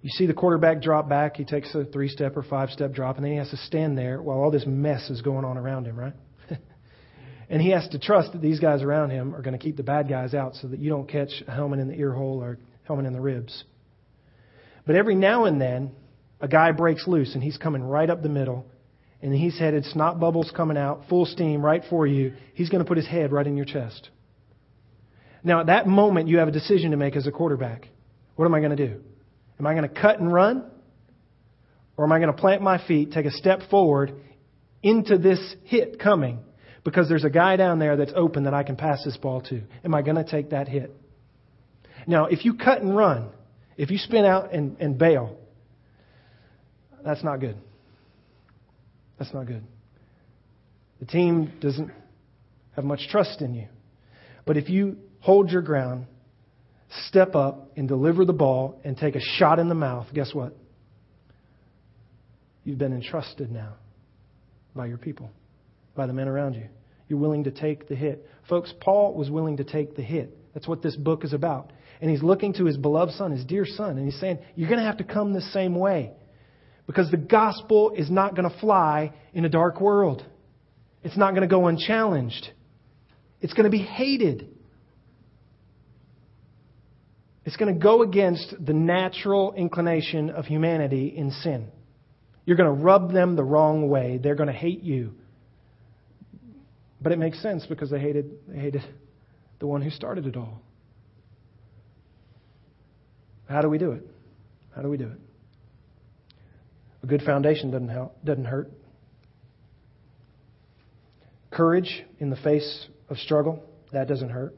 You 0.00 0.10
see 0.10 0.26
the 0.26 0.34
quarterback 0.34 0.80
drop 0.80 1.08
back. 1.08 1.36
He 1.36 1.44
takes 1.44 1.74
a 1.74 1.84
three 1.84 2.08
step 2.08 2.36
or 2.36 2.42
five 2.42 2.70
step 2.70 2.92
drop, 2.92 3.16
and 3.16 3.24
then 3.24 3.32
he 3.32 3.38
has 3.38 3.50
to 3.50 3.56
stand 3.56 3.98
there 3.98 4.22
while 4.22 4.38
all 4.38 4.50
this 4.50 4.64
mess 4.66 5.10
is 5.10 5.22
going 5.22 5.44
on 5.44 5.58
around 5.58 5.86
him, 5.86 5.98
right? 5.98 6.14
And 7.48 7.62
he 7.62 7.70
has 7.70 7.88
to 7.88 7.98
trust 7.98 8.32
that 8.32 8.42
these 8.42 8.60
guys 8.60 8.82
around 8.82 9.10
him 9.10 9.34
are 9.34 9.42
going 9.42 9.58
to 9.58 9.62
keep 9.62 9.76
the 9.76 9.82
bad 9.82 10.08
guys 10.08 10.34
out, 10.34 10.54
so 10.56 10.68
that 10.68 10.80
you 10.80 10.90
don't 10.90 11.08
catch 11.08 11.30
a 11.46 11.50
helmet 11.52 11.80
in 11.80 11.88
the 11.88 11.94
ear 11.94 12.12
hole 12.12 12.42
or 12.42 12.58
helmet 12.84 13.06
in 13.06 13.12
the 13.12 13.20
ribs. 13.20 13.64
But 14.86 14.96
every 14.96 15.14
now 15.14 15.44
and 15.44 15.60
then, 15.60 15.92
a 16.40 16.48
guy 16.48 16.72
breaks 16.72 17.06
loose, 17.06 17.34
and 17.34 17.42
he's 17.42 17.56
coming 17.56 17.82
right 17.82 18.08
up 18.08 18.22
the 18.22 18.28
middle 18.28 18.66
and 19.20 19.34
he's 19.34 19.58
headed 19.58 19.84
snot 19.84 20.20
bubbles 20.20 20.52
coming 20.56 20.76
out, 20.76 21.02
full 21.08 21.26
steam 21.26 21.60
right 21.64 21.82
for 21.90 22.06
you, 22.06 22.34
he's 22.54 22.68
going 22.68 22.82
to 22.82 22.88
put 22.88 22.96
his 22.96 23.06
head 23.06 23.32
right 23.32 23.46
in 23.46 23.56
your 23.56 23.66
chest. 23.66 24.10
Now, 25.42 25.60
at 25.60 25.66
that 25.66 25.86
moment, 25.86 26.28
you 26.28 26.38
have 26.38 26.48
a 26.48 26.52
decision 26.52 26.92
to 26.92 26.96
make 26.96 27.16
as 27.16 27.26
a 27.26 27.32
quarterback. 27.32 27.88
What 28.36 28.44
am 28.44 28.54
I 28.54 28.60
going 28.60 28.76
to 28.76 28.88
do? 28.88 29.00
Am 29.58 29.66
I 29.66 29.74
going 29.74 29.88
to 29.88 30.00
cut 30.00 30.20
and 30.20 30.32
run? 30.32 30.70
Or 31.96 32.04
am 32.04 32.12
I 32.12 32.18
going 32.20 32.32
to 32.32 32.40
plant 32.40 32.62
my 32.62 32.84
feet, 32.86 33.10
take 33.10 33.26
a 33.26 33.32
step 33.32 33.60
forward 33.70 34.12
into 34.82 35.18
this 35.18 35.40
hit 35.64 35.98
coming? 35.98 36.38
Because 36.88 37.06
there's 37.06 37.24
a 37.24 37.30
guy 37.30 37.56
down 37.56 37.78
there 37.78 37.98
that's 37.98 38.14
open 38.16 38.44
that 38.44 38.54
I 38.54 38.62
can 38.62 38.74
pass 38.74 39.04
this 39.04 39.18
ball 39.18 39.42
to. 39.42 39.60
Am 39.84 39.94
I 39.94 40.00
going 40.00 40.16
to 40.16 40.24
take 40.24 40.50
that 40.50 40.68
hit? 40.68 40.90
Now, 42.06 42.24
if 42.24 42.46
you 42.46 42.54
cut 42.54 42.80
and 42.80 42.96
run, 42.96 43.28
if 43.76 43.90
you 43.90 43.98
spin 43.98 44.24
out 44.24 44.54
and, 44.54 44.74
and 44.80 44.96
bail, 44.96 45.36
that's 47.04 47.22
not 47.22 47.40
good. 47.40 47.58
That's 49.18 49.34
not 49.34 49.46
good. 49.46 49.64
The 51.00 51.04
team 51.04 51.52
doesn't 51.60 51.90
have 52.74 52.86
much 52.86 53.06
trust 53.10 53.42
in 53.42 53.52
you. 53.52 53.68
But 54.46 54.56
if 54.56 54.70
you 54.70 54.96
hold 55.20 55.50
your 55.50 55.60
ground, 55.60 56.06
step 57.08 57.34
up 57.34 57.72
and 57.76 57.86
deliver 57.86 58.24
the 58.24 58.32
ball 58.32 58.80
and 58.82 58.96
take 58.96 59.14
a 59.14 59.20
shot 59.20 59.58
in 59.58 59.68
the 59.68 59.74
mouth, 59.74 60.06
guess 60.14 60.32
what? 60.32 60.56
You've 62.64 62.78
been 62.78 62.94
entrusted 62.94 63.52
now 63.52 63.74
by 64.74 64.86
your 64.86 64.96
people, 64.96 65.30
by 65.94 66.06
the 66.06 66.14
men 66.14 66.28
around 66.28 66.54
you. 66.54 66.68
You're 67.08 67.18
willing 67.18 67.44
to 67.44 67.50
take 67.50 67.88
the 67.88 67.94
hit. 67.94 68.26
Folks, 68.48 68.72
Paul 68.80 69.14
was 69.14 69.30
willing 69.30 69.56
to 69.58 69.64
take 69.64 69.96
the 69.96 70.02
hit. 70.02 70.36
That's 70.54 70.68
what 70.68 70.82
this 70.82 70.96
book 70.96 71.24
is 71.24 71.32
about. 71.32 71.72
And 72.00 72.10
he's 72.10 72.22
looking 72.22 72.52
to 72.54 72.64
his 72.64 72.76
beloved 72.76 73.12
son, 73.14 73.32
his 73.32 73.44
dear 73.44 73.64
son, 73.66 73.96
and 73.96 74.04
he's 74.04 74.20
saying, 74.20 74.38
You're 74.54 74.68
going 74.68 74.80
to 74.80 74.86
have 74.86 74.98
to 74.98 75.04
come 75.04 75.32
the 75.32 75.40
same 75.40 75.74
way. 75.74 76.12
Because 76.86 77.10
the 77.10 77.16
gospel 77.16 77.92
is 77.96 78.10
not 78.10 78.34
going 78.34 78.48
to 78.48 78.58
fly 78.60 79.12
in 79.32 79.44
a 79.44 79.48
dark 79.48 79.80
world. 79.80 80.24
It's 81.02 81.16
not 81.16 81.30
going 81.30 81.42
to 81.42 81.48
go 81.48 81.66
unchallenged. 81.66 82.48
It's 83.40 83.52
going 83.52 83.64
to 83.64 83.70
be 83.70 83.82
hated. 83.82 84.48
It's 87.44 87.56
going 87.56 87.72
to 87.72 87.80
go 87.80 88.02
against 88.02 88.54
the 88.60 88.72
natural 88.72 89.54
inclination 89.54 90.30
of 90.30 90.46
humanity 90.46 91.08
in 91.16 91.30
sin. 91.30 91.68
You're 92.44 92.56
going 92.56 92.74
to 92.74 92.82
rub 92.82 93.12
them 93.12 93.36
the 93.36 93.44
wrong 93.44 93.88
way. 93.88 94.18
They're 94.22 94.34
going 94.34 94.48
to 94.48 94.52
hate 94.52 94.82
you. 94.82 95.14
But 97.00 97.12
it 97.12 97.18
makes 97.18 97.40
sense 97.40 97.64
because 97.66 97.90
they 97.90 98.00
hated, 98.00 98.30
they 98.48 98.58
hated 98.58 98.82
the 99.60 99.66
one 99.66 99.82
who 99.82 99.90
started 99.90 100.26
it 100.26 100.36
all. 100.36 100.60
How 103.48 103.62
do 103.62 103.68
we 103.68 103.78
do 103.78 103.92
it? 103.92 104.06
How 104.74 104.82
do 104.82 104.88
we 104.88 104.96
do 104.96 105.06
it? 105.06 105.18
A 107.02 107.06
good 107.06 107.22
foundation 107.22 107.70
doesn't 107.70 107.88
help, 107.88 108.22
doesn't 108.24 108.44
hurt. 108.44 108.70
Courage 111.50 112.04
in 112.18 112.30
the 112.30 112.36
face 112.36 112.86
of 113.08 113.16
struggle, 113.18 113.62
that 113.92 114.06
doesn't 114.06 114.30
hurt. 114.30 114.54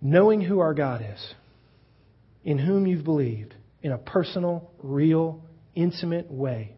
Knowing 0.00 0.40
who 0.40 0.58
our 0.58 0.74
God 0.74 1.04
is, 1.14 1.34
in 2.44 2.58
whom 2.58 2.86
you've 2.86 3.04
believed, 3.04 3.54
in 3.82 3.92
a 3.92 3.98
personal, 3.98 4.70
real, 4.82 5.42
intimate 5.74 6.30
way. 6.30 6.74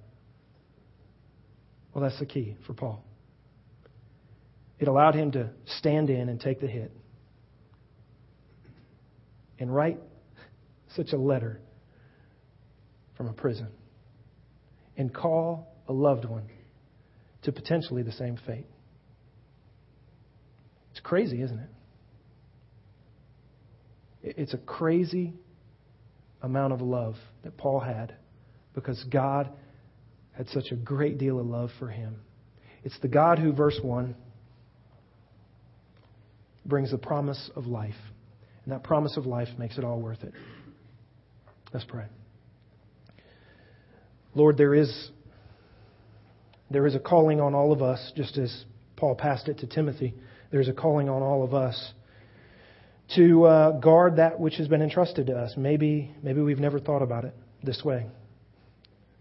Well, 1.95 2.05
that's 2.05 2.19
the 2.19 2.27
key 2.27 2.57
for 2.67 2.75
Paul. 2.75 3.03
It 4.79 4.88
allowed 4.88 5.14
him 5.14 5.33
to 5.33 5.51
stand 5.79 6.11
in 6.11 6.29
and 6.29 6.41
take 6.41 6.61
the 6.61 6.69
hit 6.69 6.93
and 9.59 9.75
write 9.75 9.99
such 10.95 11.12
a 11.12 11.16
letter 11.16 11.61
from 13.16 13.29
a 13.29 13.33
prison 13.33 13.68
and 14.97 15.12
call 15.12 15.74
a 15.89 15.93
loved 15.93 16.24
one 16.24 16.45
to 17.43 17.53
potentially 17.53 18.03
the 18.03 18.12
same 18.12 18.39
fate. 18.47 18.66
It's 20.93 21.01
crazy, 21.01 21.43
isn't 21.43 21.59
it? 21.59 21.68
It's 24.37 24.55
a 24.55 24.59
crazy 24.59 25.35
amount 26.43 26.72
of 26.72 26.81
love 26.81 27.16
that 27.43 27.57
Paul 27.57 27.81
had 27.81 28.14
because 28.74 29.03
God 29.11 29.51
had 30.33 30.49
such 30.51 30.70
a 30.70 30.76
great 30.76 31.18
deal 31.18 31.41
of 31.41 31.47
love 31.47 31.70
for 31.79 31.89
him. 31.89 32.16
It's 32.85 32.99
the 33.01 33.09
God 33.09 33.39
who, 33.39 33.53
verse 33.53 33.79
1, 33.83 34.14
brings 36.69 36.91
the 36.91 36.99
promise 36.99 37.51
of 37.57 37.66
life. 37.66 37.95
And 38.64 38.73
that 38.73 38.85
promise 38.85 39.16
of 39.16 39.27
life 39.27 39.49
makes 39.59 39.79
it 39.79 39.85
all 39.85 40.01
worth 40.01 40.23
it. 40.23 40.35
Let's 41.73 41.87
pray. 41.87 42.05
Lord, 44.35 44.57
there 44.57 44.75
is, 44.75 45.11
there 46.71 46.87
is 46.87 46.95
a 46.95 47.01
calling 47.01 47.41
on 47.41 47.55
all 47.55 47.73
of 47.73 47.83
us, 47.83 48.12
just 48.14 48.37
as 48.37 48.64
Paul 48.97 49.14
passed 49.14 49.49
it 49.49 49.59
to 49.59 49.66
Timothy. 49.66 50.14
There's 50.51 50.69
a 50.69 50.73
calling 50.73 51.09
on 51.09 51.23
all 51.23 51.43
of 51.43 51.55
us 51.55 51.93
to 53.16 53.45
uh, 53.45 53.71
guard 53.81 54.16
that 54.16 54.39
which 54.39 54.57
has 54.57 54.69
been 54.69 54.83
entrusted 54.83 55.27
to 55.29 55.35
us. 55.35 55.55
Maybe, 55.57 56.14
maybe 56.23 56.41
we've 56.43 56.59
never 56.59 56.79
thought 56.79 57.03
about 57.03 57.25
it. 57.25 57.35
this 57.62 57.83
way. 57.83 58.07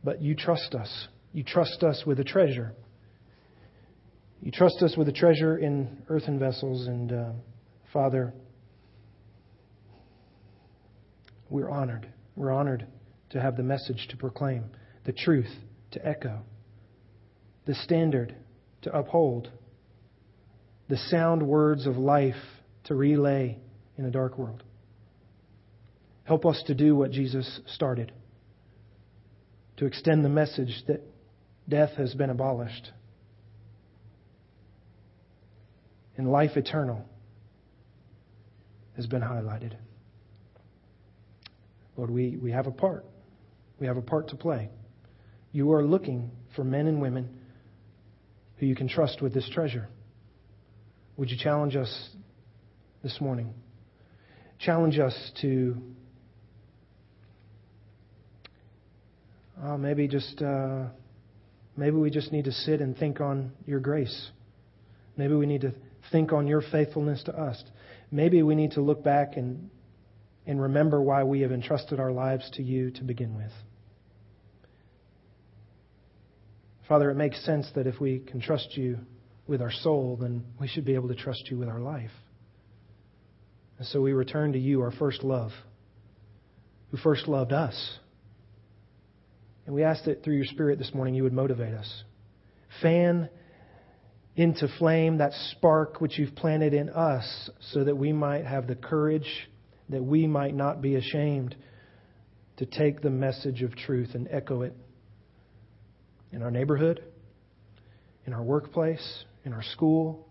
But 0.04 0.22
you 0.22 0.36
trust 0.36 0.76
us. 0.76 1.08
You 1.32 1.43
trust 1.43 1.84
us 1.84 2.04
with 2.06 2.20
a 2.20 2.24
treasure. 2.24 2.74
You 4.41 4.51
trust 4.51 4.81
us 4.81 4.95
with 4.95 5.07
a 5.07 5.13
treasure 5.13 5.57
in 5.57 6.03
earthen 6.09 6.39
vessels. 6.39 6.88
And 6.88 7.11
uh, 7.11 7.31
Father, 7.91 8.33
we're 11.49 11.69
honored. 11.69 12.07
We're 12.35 12.51
honored 12.51 12.85
to 13.31 13.41
have 13.41 13.57
the 13.57 13.63
message 13.63 14.07
to 14.09 14.17
proclaim, 14.17 14.65
the 15.05 15.11
truth 15.11 15.49
to 15.91 16.05
echo, 16.05 16.41
the 17.65 17.75
standard 17.75 18.35
to 18.83 18.95
uphold, 18.95 19.49
the 20.88 20.97
sound 20.97 21.45
words 21.45 21.85
of 21.85 21.97
life 21.97 22.35
to 22.85 22.95
relay 22.95 23.57
in 23.97 24.05
a 24.05 24.11
dark 24.11 24.38
world. 24.38 24.63
Help 26.23 26.45
us 26.45 26.61
to 26.67 26.75
do 26.75 26.95
what 26.95 27.11
Jesus 27.11 27.61
started 27.67 28.11
to 29.77 29.85
extend 29.85 30.25
the 30.25 30.29
message 30.29 30.83
that 30.88 31.01
death 31.69 31.91
has 31.97 32.13
been 32.13 32.29
abolished 32.29 32.91
and 36.18 36.30
life 36.32 36.57
eternal 36.57 37.05
has 38.95 39.05
been 39.05 39.22
highlighted. 39.22 39.76
Lord, 41.95 42.09
we, 42.09 42.38
we 42.38 42.51
have 42.51 42.68
a 42.68 42.72
part. 42.72 43.05
We 43.80 43.88
have 43.88 43.97
a 43.97 44.01
part 44.01 44.30
to 44.30 44.36
play. 44.36 44.70
You 45.51 45.72
are 45.74 45.84
looking 45.84 46.32
for 46.55 46.63
men 46.63 46.88
and 46.88 47.01
women 47.01 47.30
who 48.57 48.65
you 48.65 48.76
can 48.76 48.88
trust 48.88 49.22
with 49.22 49.34
this 49.34 49.49
treasure. 49.53 49.88
Would 51.15 51.30
you 51.30 51.38
challenge 51.38 51.76
us 51.76 52.09
this 53.03 53.20
morning? 53.22 53.53
Challenge 54.59 54.99
us 54.99 55.32
to 55.41 55.78
uh, 59.63 59.78
maybe 59.78 60.07
just 60.07 60.41
uh, 60.41 60.86
maybe 61.76 61.95
we 61.95 62.09
just 62.09 62.32
need 62.32 62.45
to 62.45 62.51
sit 62.51 62.82
and 62.82 62.97
think 62.97 63.22
on 63.22 63.51
your 63.65 63.80
grace. 63.80 64.30
Maybe 65.15 65.34
we 65.34 65.45
need 65.45 65.61
to 65.61 65.74
think 66.12 66.34
on 66.34 66.47
your 66.47 66.62
faithfulness 66.62 67.24
to 67.24 67.34
us. 67.34 67.62
Maybe 68.12 68.41
we 68.43 68.55
need 68.55 68.72
to 68.72 68.82
look 68.82 69.03
back 69.03 69.38
and 69.38 69.70
and 70.47 70.62
remember 70.62 71.01
why 71.01 71.24
we 71.24 71.41
have 71.41 71.51
entrusted 71.51 71.99
our 71.99 72.12
lives 72.12 72.49
to 72.53 72.64
you 72.64 72.89
to 72.91 73.03
begin 73.03 73.36
with. 73.36 73.51
Father, 76.88 77.12
it 77.12 77.16
makes 77.16 77.43
sense 77.45 77.70
that 77.76 77.86
if 77.86 77.99
we 77.99 78.20
can 78.20 78.39
trust 78.39 78.78
you 78.78 78.97
with 79.45 79.62
our 79.62 79.72
soul, 79.72 80.18
then 80.20 80.45
we 80.60 80.70
should 80.70 80.86
be 80.86 80.95
able 80.95 81.10
to 81.10 81.16
trust 81.16 81.49
you 81.51 81.58
with 81.58 81.68
our 81.68 81.82
life. 81.82 82.12
And 83.78 83.86
so 83.88 84.01
we 84.01 84.14
return 84.14 84.53
to 84.53 84.60
you, 84.60 84.82
our 84.82 84.91
first 84.91 85.22
love, 85.22 85.51
who 86.91 86.97
first 86.97 87.28
loved 87.28 87.51
us. 87.51 87.99
And 89.66 89.76
we 89.76 89.84
ask 89.84 90.05
that 90.05 90.24
through 90.24 90.36
your 90.36 90.45
Spirit 90.45 90.80
this 90.80 90.93
morning 90.93 91.14
you 91.14 91.24
would 91.24 91.34
motivate 91.34 91.74
us. 91.74 92.03
Fan 92.82 93.30
into 94.38 94.67
flame 94.77 95.17
that 95.17 95.33
spark 95.51 95.99
which 95.99 96.19
you've 96.19 96.35
planted 96.35 96.73
in 96.73 96.89
us 96.89 97.49
so 97.73 97.83
that 97.83 97.97
we 97.97 98.13
might 98.13 98.45
have 98.45 98.67
the 98.67 98.75
courage, 98.75 99.49
that 99.89 100.03
we 100.03 100.27
might 100.27 100.53
not 100.53 100.79
be 100.79 100.95
ashamed 100.95 101.55
to 102.57 102.65
take 102.67 103.01
the 103.01 103.09
message 103.09 103.63
of 103.63 103.75
truth 103.75 104.11
and 104.13 104.27
echo 104.29 104.61
it 104.61 104.73
in 106.31 106.43
our 106.43 106.51
neighborhood, 106.51 107.03
in 108.27 108.33
our 108.33 108.43
workplace, 108.43 109.25
in 109.43 109.53
our 109.53 109.63
school, 109.63 110.27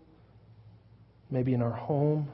maybe 1.29 1.53
in 1.53 1.61
our 1.61 1.75
home. 1.75 2.29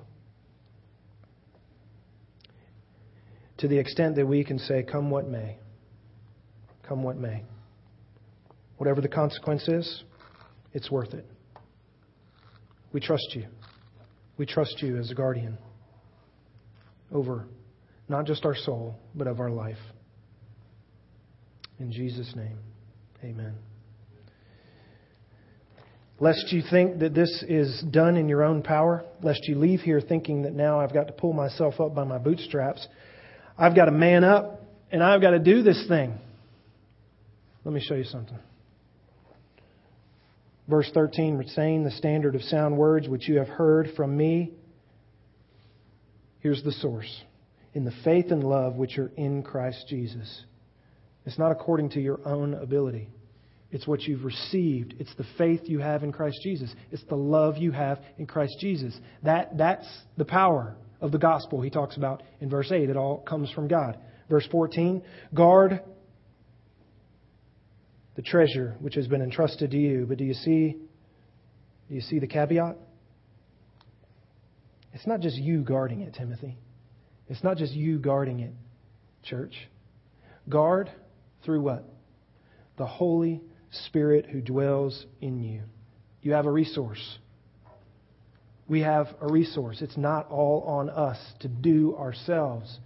To 3.58 3.68
the 3.68 3.80
extent 3.80 4.16
that 4.18 4.28
we 4.28 4.44
can 4.44 4.60
say, 4.60 4.84
Come 4.84 5.10
what 5.10 5.28
may, 5.28 5.58
come 6.88 7.02
what 7.02 7.18
may. 7.18 7.44
Whatever 8.78 9.02
the 9.02 9.08
consequence 9.08 9.68
is, 9.68 10.04
it's 10.74 10.92
worth 10.92 11.14
it. 11.16 11.26
We 12.94 13.00
trust 13.02 13.36
you. 13.36 13.48
We 14.38 14.46
trust 14.46 14.82
you 14.82 14.98
as 14.98 15.12
a 15.12 15.16
guardian 15.16 15.58
over 17.12 17.46
not 18.08 18.26
just 18.26 18.46
our 18.46 18.56
soul, 18.56 18.96
but 19.16 19.28
of 19.28 19.40
our 19.40 19.50
life. 19.50 19.78
In 21.80 21.92
Jesus' 21.92 22.34
name, 22.36 22.58
amen. 23.24 23.56
Lest 26.20 26.52
you 26.52 26.62
think 26.70 27.00
that 27.00 27.14
this 27.14 27.44
is 27.48 27.84
done 27.92 28.16
in 28.18 28.30
your 28.30 28.44
own 28.44 28.62
power, 28.62 29.04
lest 29.22 29.48
you 29.48 29.56
leave 29.56 29.82
here 29.82 30.00
thinking 30.00 30.44
that 30.44 30.54
now 30.54 30.80
I've 30.80 30.94
got 30.94 31.08
to 31.08 31.14
pull 31.14 31.34
myself 31.34 31.80
up 31.80 31.96
by 31.96 32.04
my 32.04 32.18
bootstraps, 32.18 32.88
I've 33.58 33.76
got 33.76 33.86
to 33.86 33.92
man 33.92 34.24
up 34.24 34.62
and 34.92 35.04
I've 35.04 35.22
got 35.22 35.32
to 35.32 35.40
do 35.40 35.64
this 35.64 35.86
thing. 35.88 36.18
Let 37.66 37.74
me 37.74 37.82
show 37.82 37.96
you 37.96 38.04
something. 38.04 38.40
Verse 40.68 40.90
13, 40.94 41.36
retain 41.38 41.84
the 41.84 41.92
standard 41.92 42.36
of 42.36 42.42
sound 42.44 42.78
words 42.78 43.10
which 43.10 43.28
you 43.28 43.38
have 43.38 43.50
heard 43.50 43.90
from 43.96 44.16
me. 44.16 44.54
Here's 46.40 46.64
the 46.64 46.72
source 46.72 47.24
in 47.74 47.86
the 47.86 47.94
faith 48.04 48.32
and 48.32 48.44
love 48.44 48.76
which 48.76 48.98
are 48.98 49.12
in 49.18 49.44
Christ 49.44 49.86
Jesus. 49.90 50.44
It's 51.26 51.40
not 51.40 51.52
according 51.52 51.90
to 51.92 52.02
your 52.02 52.20
own 52.26 52.54
ability. 52.54 53.10
It's 53.72 53.88
what 53.88 54.02
you've 54.02 54.24
received. 54.24 54.96
It's 55.00 55.14
the 55.16 55.26
faith 55.38 55.62
you 55.66 55.80
have 55.80 56.04
in 56.04 56.12
Christ 56.12 56.38
Jesus. 56.44 56.74
It's 56.92 57.04
the 57.06 57.16
love 57.16 57.58
you 57.58 57.72
have 57.72 58.00
in 58.18 58.28
Christ 58.28 58.58
Jesus. 58.60 58.96
That, 59.24 59.58
that's 59.58 59.88
the 60.16 60.26
power 60.26 60.76
of 61.02 61.12
the 61.12 61.18
gospel 61.18 61.62
he 61.62 61.72
talks 61.72 61.98
about 61.98 62.24
in 62.40 62.50
verse 62.50 62.72
8. 62.72 62.90
It 62.90 62.96
all 62.96 63.18
comes 63.18 63.52
from 63.52 63.68
God. 63.68 63.98
Verse 64.30 64.48
14 64.52 65.02
guard 65.34 65.82
the 68.16 68.22
treasure 68.22 68.76
which 68.80 68.96
has 68.96 69.08
been 69.08 69.22
entrusted 69.22 69.72
to 69.72 69.78
you. 69.78 70.06
But 70.08 70.18
do 70.18 70.24
you 70.24 70.34
see 70.34 70.78
do 71.90 71.96
you 71.96 72.02
see 72.02 72.20
the 72.20 72.28
caveat? 72.28 72.78
It's 74.94 75.08
not 75.08 75.20
just 75.20 75.38
you 75.38 75.64
guarding 75.64 76.02
it, 76.02 76.14
Timothy. 76.14 76.58
It's 77.28 77.44
not 77.44 77.58
just 77.58 77.74
you 77.74 78.00
guarding 78.00 78.40
it, 78.40 78.54
church. 79.24 79.54
Guard 80.48 80.92
through 81.44 81.62
what? 81.62 81.86
The 82.78 82.86
Holy 82.86 83.42
Spirit 83.88 84.28
who 84.28 84.42
dwells 84.42 85.06
in 85.20 85.40
you. 85.40 85.64
You 86.22 86.34
have 86.34 86.46
a 86.46 86.52
resource. 86.52 87.18
We 88.68 88.82
have 88.82 89.08
a 89.20 89.32
resource. 89.32 89.82
It's 89.82 89.98
not 89.98 90.30
all 90.30 90.62
on 90.62 90.90
us 90.90 91.18
to 91.42 91.48
do 91.48 91.96
ourselves. 91.98 92.80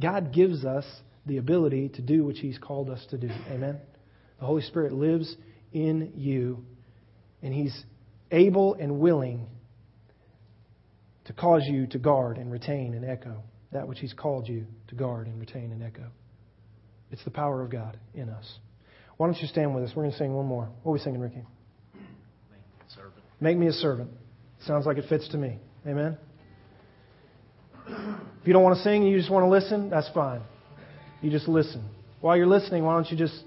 God 0.00 0.32
gives 0.32 0.64
us 0.64 0.84
the 1.24 1.38
ability 1.38 1.90
to 1.90 2.02
do 2.02 2.24
what 2.24 2.36
He's 2.36 2.58
called 2.58 2.90
us 2.90 3.04
to 3.10 3.18
do. 3.18 3.30
Amen? 3.48 3.80
The 4.44 4.48
Holy 4.48 4.60
Spirit 4.60 4.92
lives 4.92 5.34
in 5.72 6.12
you, 6.16 6.66
and 7.42 7.54
He's 7.54 7.74
able 8.30 8.74
and 8.74 9.00
willing 9.00 9.46
to 11.24 11.32
cause 11.32 11.62
you 11.66 11.86
to 11.86 11.98
guard 11.98 12.36
and 12.36 12.52
retain 12.52 12.92
and 12.92 13.06
echo 13.06 13.42
that 13.72 13.88
which 13.88 14.00
He's 14.00 14.12
called 14.12 14.46
you 14.46 14.66
to 14.88 14.94
guard 14.96 15.28
and 15.28 15.40
retain 15.40 15.72
and 15.72 15.82
echo. 15.82 16.08
It's 17.10 17.24
the 17.24 17.30
power 17.30 17.62
of 17.62 17.70
God 17.70 17.98
in 18.12 18.28
us. 18.28 18.58
Why 19.16 19.28
don't 19.28 19.40
you 19.40 19.48
stand 19.48 19.74
with 19.74 19.82
us? 19.82 19.92
We're 19.96 20.02
going 20.02 20.12
to 20.12 20.18
sing 20.18 20.34
one 20.34 20.44
more. 20.44 20.68
What 20.82 20.90
are 20.90 20.92
we 20.92 20.98
singing, 20.98 21.22
Ricky? 21.22 21.36
Make 21.40 22.60
me 22.60 22.84
a 22.86 22.90
servant. 22.90 23.24
Make 23.40 23.56
me 23.56 23.66
a 23.68 23.72
servant. 23.72 24.10
Sounds 24.66 24.84
like 24.84 24.98
it 24.98 25.06
fits 25.08 25.26
to 25.30 25.38
me. 25.38 25.58
Amen? 25.86 26.18
If 27.86 28.46
you 28.46 28.52
don't 28.52 28.62
want 28.62 28.76
to 28.76 28.82
sing 28.82 29.04
and 29.04 29.10
you 29.10 29.16
just 29.16 29.30
want 29.30 29.44
to 29.44 29.48
listen, 29.48 29.88
that's 29.88 30.10
fine. 30.12 30.42
You 31.22 31.30
just 31.30 31.48
listen. 31.48 31.88
While 32.20 32.36
you're 32.36 32.46
listening, 32.46 32.84
why 32.84 32.92
don't 32.92 33.10
you 33.10 33.16
just 33.16 33.42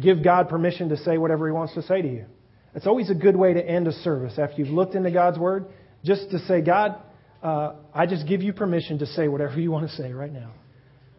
give 0.00 0.22
God 0.22 0.48
permission 0.48 0.88
to 0.90 0.96
say 0.96 1.18
whatever 1.18 1.46
He 1.46 1.52
wants 1.52 1.74
to 1.74 1.82
say 1.82 2.02
to 2.02 2.08
you? 2.08 2.26
It's 2.74 2.86
always 2.86 3.10
a 3.10 3.14
good 3.14 3.36
way 3.36 3.54
to 3.54 3.64
end 3.64 3.86
a 3.86 3.92
service 3.92 4.38
after 4.38 4.56
you've 4.56 4.72
looked 4.72 4.94
into 4.94 5.10
God's 5.10 5.38
Word, 5.38 5.66
just 6.04 6.30
to 6.30 6.38
say, 6.40 6.62
God, 6.62 6.96
uh, 7.42 7.74
I 7.94 8.06
just 8.06 8.26
give 8.26 8.42
you 8.42 8.52
permission 8.52 8.98
to 9.00 9.06
say 9.06 9.28
whatever 9.28 9.60
you 9.60 9.70
want 9.70 9.88
to 9.88 9.94
say 9.96 10.12
right 10.12 10.32
now. 10.32 10.52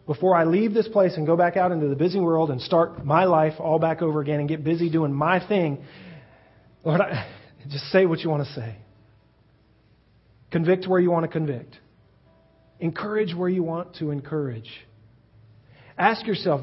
Before 0.06 0.36
I 0.36 0.44
leave 0.44 0.74
this 0.74 0.88
place 0.88 1.14
and 1.16 1.26
go 1.26 1.38
back 1.38 1.56
out 1.56 1.72
into 1.72 1.88
the 1.88 1.96
busy 1.96 2.20
world 2.20 2.50
and 2.50 2.60
start 2.62 3.06
my 3.06 3.24
life 3.26 3.54
all 3.60 3.80
back 3.80 4.02
over 4.02 4.20
again 4.20 4.40
and 4.40 4.50
get 4.50 4.64
busy 4.64 4.90
doing 4.90 5.14
my 5.14 5.46
thing, 5.48 5.84
Lord, 6.84 7.02
I, 7.02 7.30
just 7.70 7.86
say 7.86 8.06
what 8.06 8.20
you 8.20 8.30
want 8.30 8.46
to 8.46 8.54
say. 8.54 8.76
Convict 10.52 10.88
where 10.88 11.00
you 11.00 11.10
want 11.10 11.24
to 11.24 11.30
convict. 11.30 11.78
Encourage 12.80 13.34
where 13.34 13.50
you 13.50 13.64
want 13.64 13.96
to 13.96 14.12
encourage. 14.12 14.70
Ask 15.98 16.26
yourself 16.28 16.62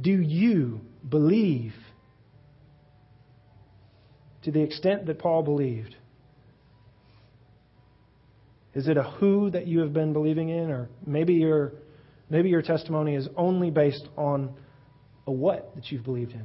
do 0.00 0.10
you 0.10 0.80
believe 1.08 1.74
to 4.42 4.50
the 4.50 4.62
extent 4.62 5.06
that 5.06 5.18
Paul 5.18 5.42
believed? 5.42 5.96
Is 8.74 8.86
it 8.86 8.96
a 8.96 9.02
who 9.02 9.50
that 9.50 9.66
you 9.66 9.80
have 9.80 9.92
been 9.92 10.12
believing 10.12 10.50
in? 10.50 10.70
Or 10.70 10.88
maybe 11.04 11.34
your, 11.34 11.72
maybe 12.30 12.48
your 12.48 12.62
testimony 12.62 13.14
is 13.14 13.28
only 13.36 13.70
based 13.70 14.06
on 14.16 14.54
a 15.26 15.32
what 15.32 15.74
that 15.74 15.90
you've 15.90 16.04
believed 16.04 16.32
in? 16.32 16.44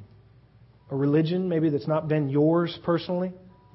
A 0.89 0.95
religion, 0.95 1.47
maybe 1.47 1.69
that's 1.69 1.87
not 1.87 2.07
been 2.07 2.29
yours 2.29 2.77
personally. 2.83 3.33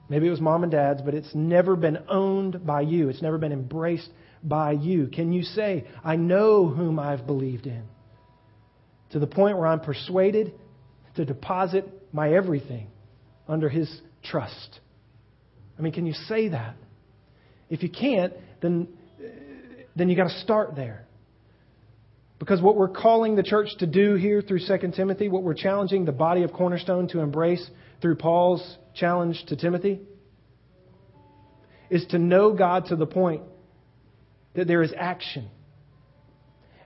Maybe 0.08 0.26
it 0.26 0.30
was 0.30 0.40
mom 0.40 0.62
and 0.62 0.72
dad's, 0.72 1.02
but 1.02 1.14
it's 1.14 1.34
never 1.34 1.76
been 1.76 1.98
owned 2.08 2.66
by 2.66 2.80
you. 2.80 3.08
It's 3.10 3.22
never 3.22 3.38
been 3.38 3.52
embraced 3.52 4.10
by 4.42 4.72
you. 4.72 5.08
Can 5.08 5.32
you 5.32 5.42
say, 5.42 5.86
I 6.02 6.16
know 6.16 6.68
whom 6.68 6.98
I've 6.98 7.26
believed 7.26 7.66
in? 7.66 7.84
To 9.10 9.18
the 9.18 9.26
point 9.26 9.56
where 9.56 9.66
I'm 9.66 9.80
persuaded 9.80 10.52
to 11.16 11.24
deposit 11.24 11.86
my 12.12 12.32
everything 12.32 12.88
under 13.46 13.68
His 13.68 13.90
trust. 14.22 14.80
I 15.78 15.82
mean, 15.82 15.92
can 15.92 16.06
you 16.06 16.12
say 16.12 16.48
that? 16.48 16.76
If 17.70 17.82
you 17.82 17.88
can't, 17.88 18.32
then, 18.60 18.88
then 19.94 20.08
you 20.08 20.16
got 20.16 20.28
to 20.28 20.40
start 20.40 20.74
there. 20.74 21.06
Because 22.38 22.62
what 22.62 22.76
we're 22.76 22.88
calling 22.88 23.34
the 23.34 23.42
church 23.42 23.68
to 23.78 23.86
do 23.86 24.14
here 24.14 24.42
through 24.42 24.60
2 24.60 24.92
Timothy, 24.94 25.28
what 25.28 25.42
we're 25.42 25.54
challenging 25.54 26.04
the 26.04 26.12
body 26.12 26.42
of 26.44 26.52
Cornerstone 26.52 27.08
to 27.08 27.20
embrace 27.20 27.68
through 28.00 28.16
Paul's 28.16 28.76
challenge 28.94 29.44
to 29.48 29.56
Timothy, 29.56 30.00
is 31.90 32.06
to 32.10 32.18
know 32.18 32.52
God 32.52 32.86
to 32.86 32.96
the 32.96 33.06
point 33.06 33.42
that 34.54 34.66
there 34.66 34.82
is 34.82 34.92
action. 34.96 35.48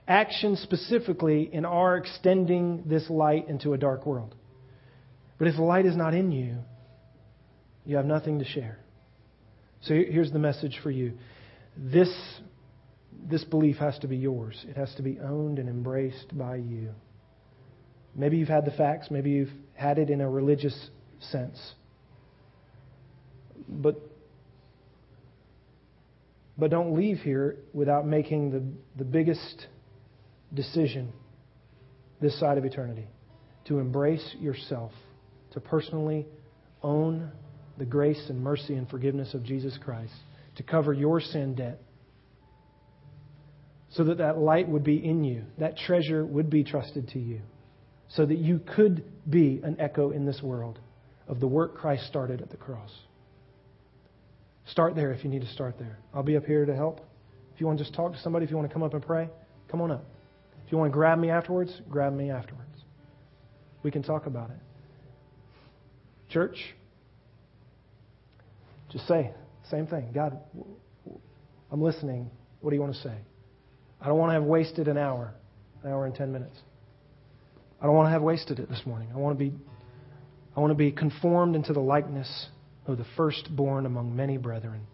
Action 0.07 0.57
specifically 0.57 1.49
in 1.53 1.65
our 1.65 1.97
extending 1.97 2.83
this 2.85 3.09
light 3.09 3.47
into 3.47 3.73
a 3.73 3.77
dark 3.77 4.05
world. 4.05 4.35
But 5.37 5.47
if 5.47 5.55
the 5.55 5.63
light 5.63 5.85
is 5.85 5.95
not 5.95 6.13
in 6.13 6.31
you, 6.31 6.57
you 7.85 7.95
have 7.97 8.05
nothing 8.05 8.39
to 8.39 8.45
share. 8.45 8.79
So 9.81 9.93
here's 9.93 10.31
the 10.31 10.39
message 10.39 10.79
for 10.83 10.91
you. 10.91 11.13
This, 11.77 12.09
this 13.29 13.43
belief 13.43 13.77
has 13.77 13.97
to 13.99 14.07
be 14.07 14.17
yours. 14.17 14.65
It 14.67 14.77
has 14.77 14.93
to 14.95 15.03
be 15.03 15.19
owned 15.19 15.59
and 15.59 15.69
embraced 15.69 16.37
by 16.37 16.57
you. 16.57 16.89
Maybe 18.15 18.37
you've 18.37 18.49
had 18.49 18.65
the 18.65 18.71
facts, 18.71 19.07
maybe 19.09 19.31
you've 19.31 19.51
had 19.73 19.97
it 19.97 20.09
in 20.09 20.21
a 20.21 20.29
religious 20.29 20.89
sense. 21.19 21.73
But 23.67 23.99
but 26.57 26.69
don't 26.69 26.95
leave 26.95 27.17
here 27.19 27.57
without 27.73 28.05
making 28.05 28.51
the, 28.51 28.63
the 28.97 29.03
biggest 29.03 29.67
decision 30.53 31.11
this 32.21 32.39
side 32.39 32.57
of 32.57 32.65
eternity 32.65 33.07
to 33.65 33.79
embrace 33.79 34.35
yourself, 34.39 34.91
to 35.51 35.59
personally 35.59 36.25
own 36.81 37.31
the 37.77 37.85
grace 37.85 38.23
and 38.29 38.41
mercy 38.41 38.75
and 38.75 38.89
forgiveness 38.89 39.33
of 39.33 39.43
Jesus 39.43 39.77
Christ, 39.83 40.13
to 40.55 40.63
cover 40.63 40.93
your 40.93 41.19
sin 41.19 41.55
debt, 41.55 41.79
so 43.91 44.03
that 44.05 44.17
that 44.17 44.37
light 44.37 44.67
would 44.67 44.83
be 44.83 44.97
in 44.97 45.23
you, 45.23 45.43
that 45.59 45.77
treasure 45.77 46.25
would 46.25 46.49
be 46.49 46.63
trusted 46.63 47.07
to 47.09 47.19
you, 47.19 47.41
so 48.09 48.25
that 48.25 48.37
you 48.37 48.59
could 48.75 49.03
be 49.29 49.61
an 49.63 49.79
echo 49.79 50.11
in 50.11 50.25
this 50.25 50.41
world 50.41 50.79
of 51.27 51.39
the 51.39 51.47
work 51.47 51.77
Christ 51.77 52.05
started 52.07 52.41
at 52.41 52.49
the 52.49 52.57
cross. 52.57 52.91
Start 54.65 54.95
there 54.95 55.11
if 55.11 55.23
you 55.23 55.29
need 55.29 55.41
to 55.41 55.51
start 55.53 55.77
there. 55.77 55.99
I'll 56.13 56.23
be 56.23 56.37
up 56.37 56.45
here 56.45 56.65
to 56.65 56.75
help. 56.75 57.01
If 57.53 57.61
you 57.61 57.67
want 57.67 57.79
to 57.79 57.83
just 57.83 57.95
talk 57.95 58.13
to 58.13 58.19
somebody, 58.19 58.45
if 58.45 58.51
you 58.51 58.57
want 58.57 58.69
to 58.69 58.73
come 58.73 58.83
up 58.83 58.93
and 58.93 59.03
pray, 59.03 59.29
come 59.69 59.81
on 59.81 59.91
up. 59.91 60.05
If 60.65 60.71
you 60.71 60.77
want 60.77 60.91
to 60.91 60.93
grab 60.93 61.19
me 61.19 61.29
afterwards, 61.29 61.81
grab 61.89 62.13
me 62.13 62.31
afterwards. 62.31 62.69
We 63.83 63.91
can 63.91 64.03
talk 64.03 64.25
about 64.25 64.49
it. 64.49 64.57
Church, 66.29 66.57
just 68.91 69.07
say 69.07 69.31
the 69.63 69.69
same 69.69 69.87
thing. 69.87 70.11
God, 70.13 70.39
I'm 71.71 71.81
listening. 71.81 72.29
What 72.61 72.69
do 72.69 72.75
you 72.75 72.81
want 72.81 72.95
to 72.95 73.01
say? 73.01 73.15
I 74.01 74.07
don't 74.07 74.17
want 74.17 74.29
to 74.29 74.33
have 74.33 74.43
wasted 74.43 74.87
an 74.87 74.97
hour, 74.97 75.33
an 75.83 75.91
hour 75.91 76.05
and 76.05 76.15
ten 76.15 76.31
minutes. 76.31 76.57
I 77.81 77.85
don't 77.85 77.95
want 77.95 78.07
to 78.07 78.11
have 78.11 78.21
wasted 78.21 78.59
it 78.59 78.69
this 78.69 78.81
morning. 78.85 79.09
I 79.13 79.17
want 79.17 79.37
to 79.37 79.43
be, 79.43 79.53
I 80.55 80.59
want 80.59 80.71
to 80.71 80.75
be 80.75 80.91
conformed 80.91 81.55
into 81.55 81.73
the 81.73 81.81
likeness 81.81 82.47
of 82.87 82.97
the 82.97 83.05
firstborn 83.17 83.85
among 83.85 84.15
many 84.15 84.37
brethren. 84.37 84.87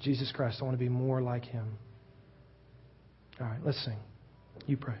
Jesus 0.00 0.30
Christ, 0.32 0.58
I 0.60 0.64
want 0.64 0.74
to 0.74 0.84
be 0.84 0.90
more 0.90 1.22
like 1.22 1.44
him. 1.44 1.78
All 3.40 3.46
right, 3.46 3.58
let's 3.64 3.84
sing. 3.84 3.98
You 4.66 4.76
pray. 4.76 4.94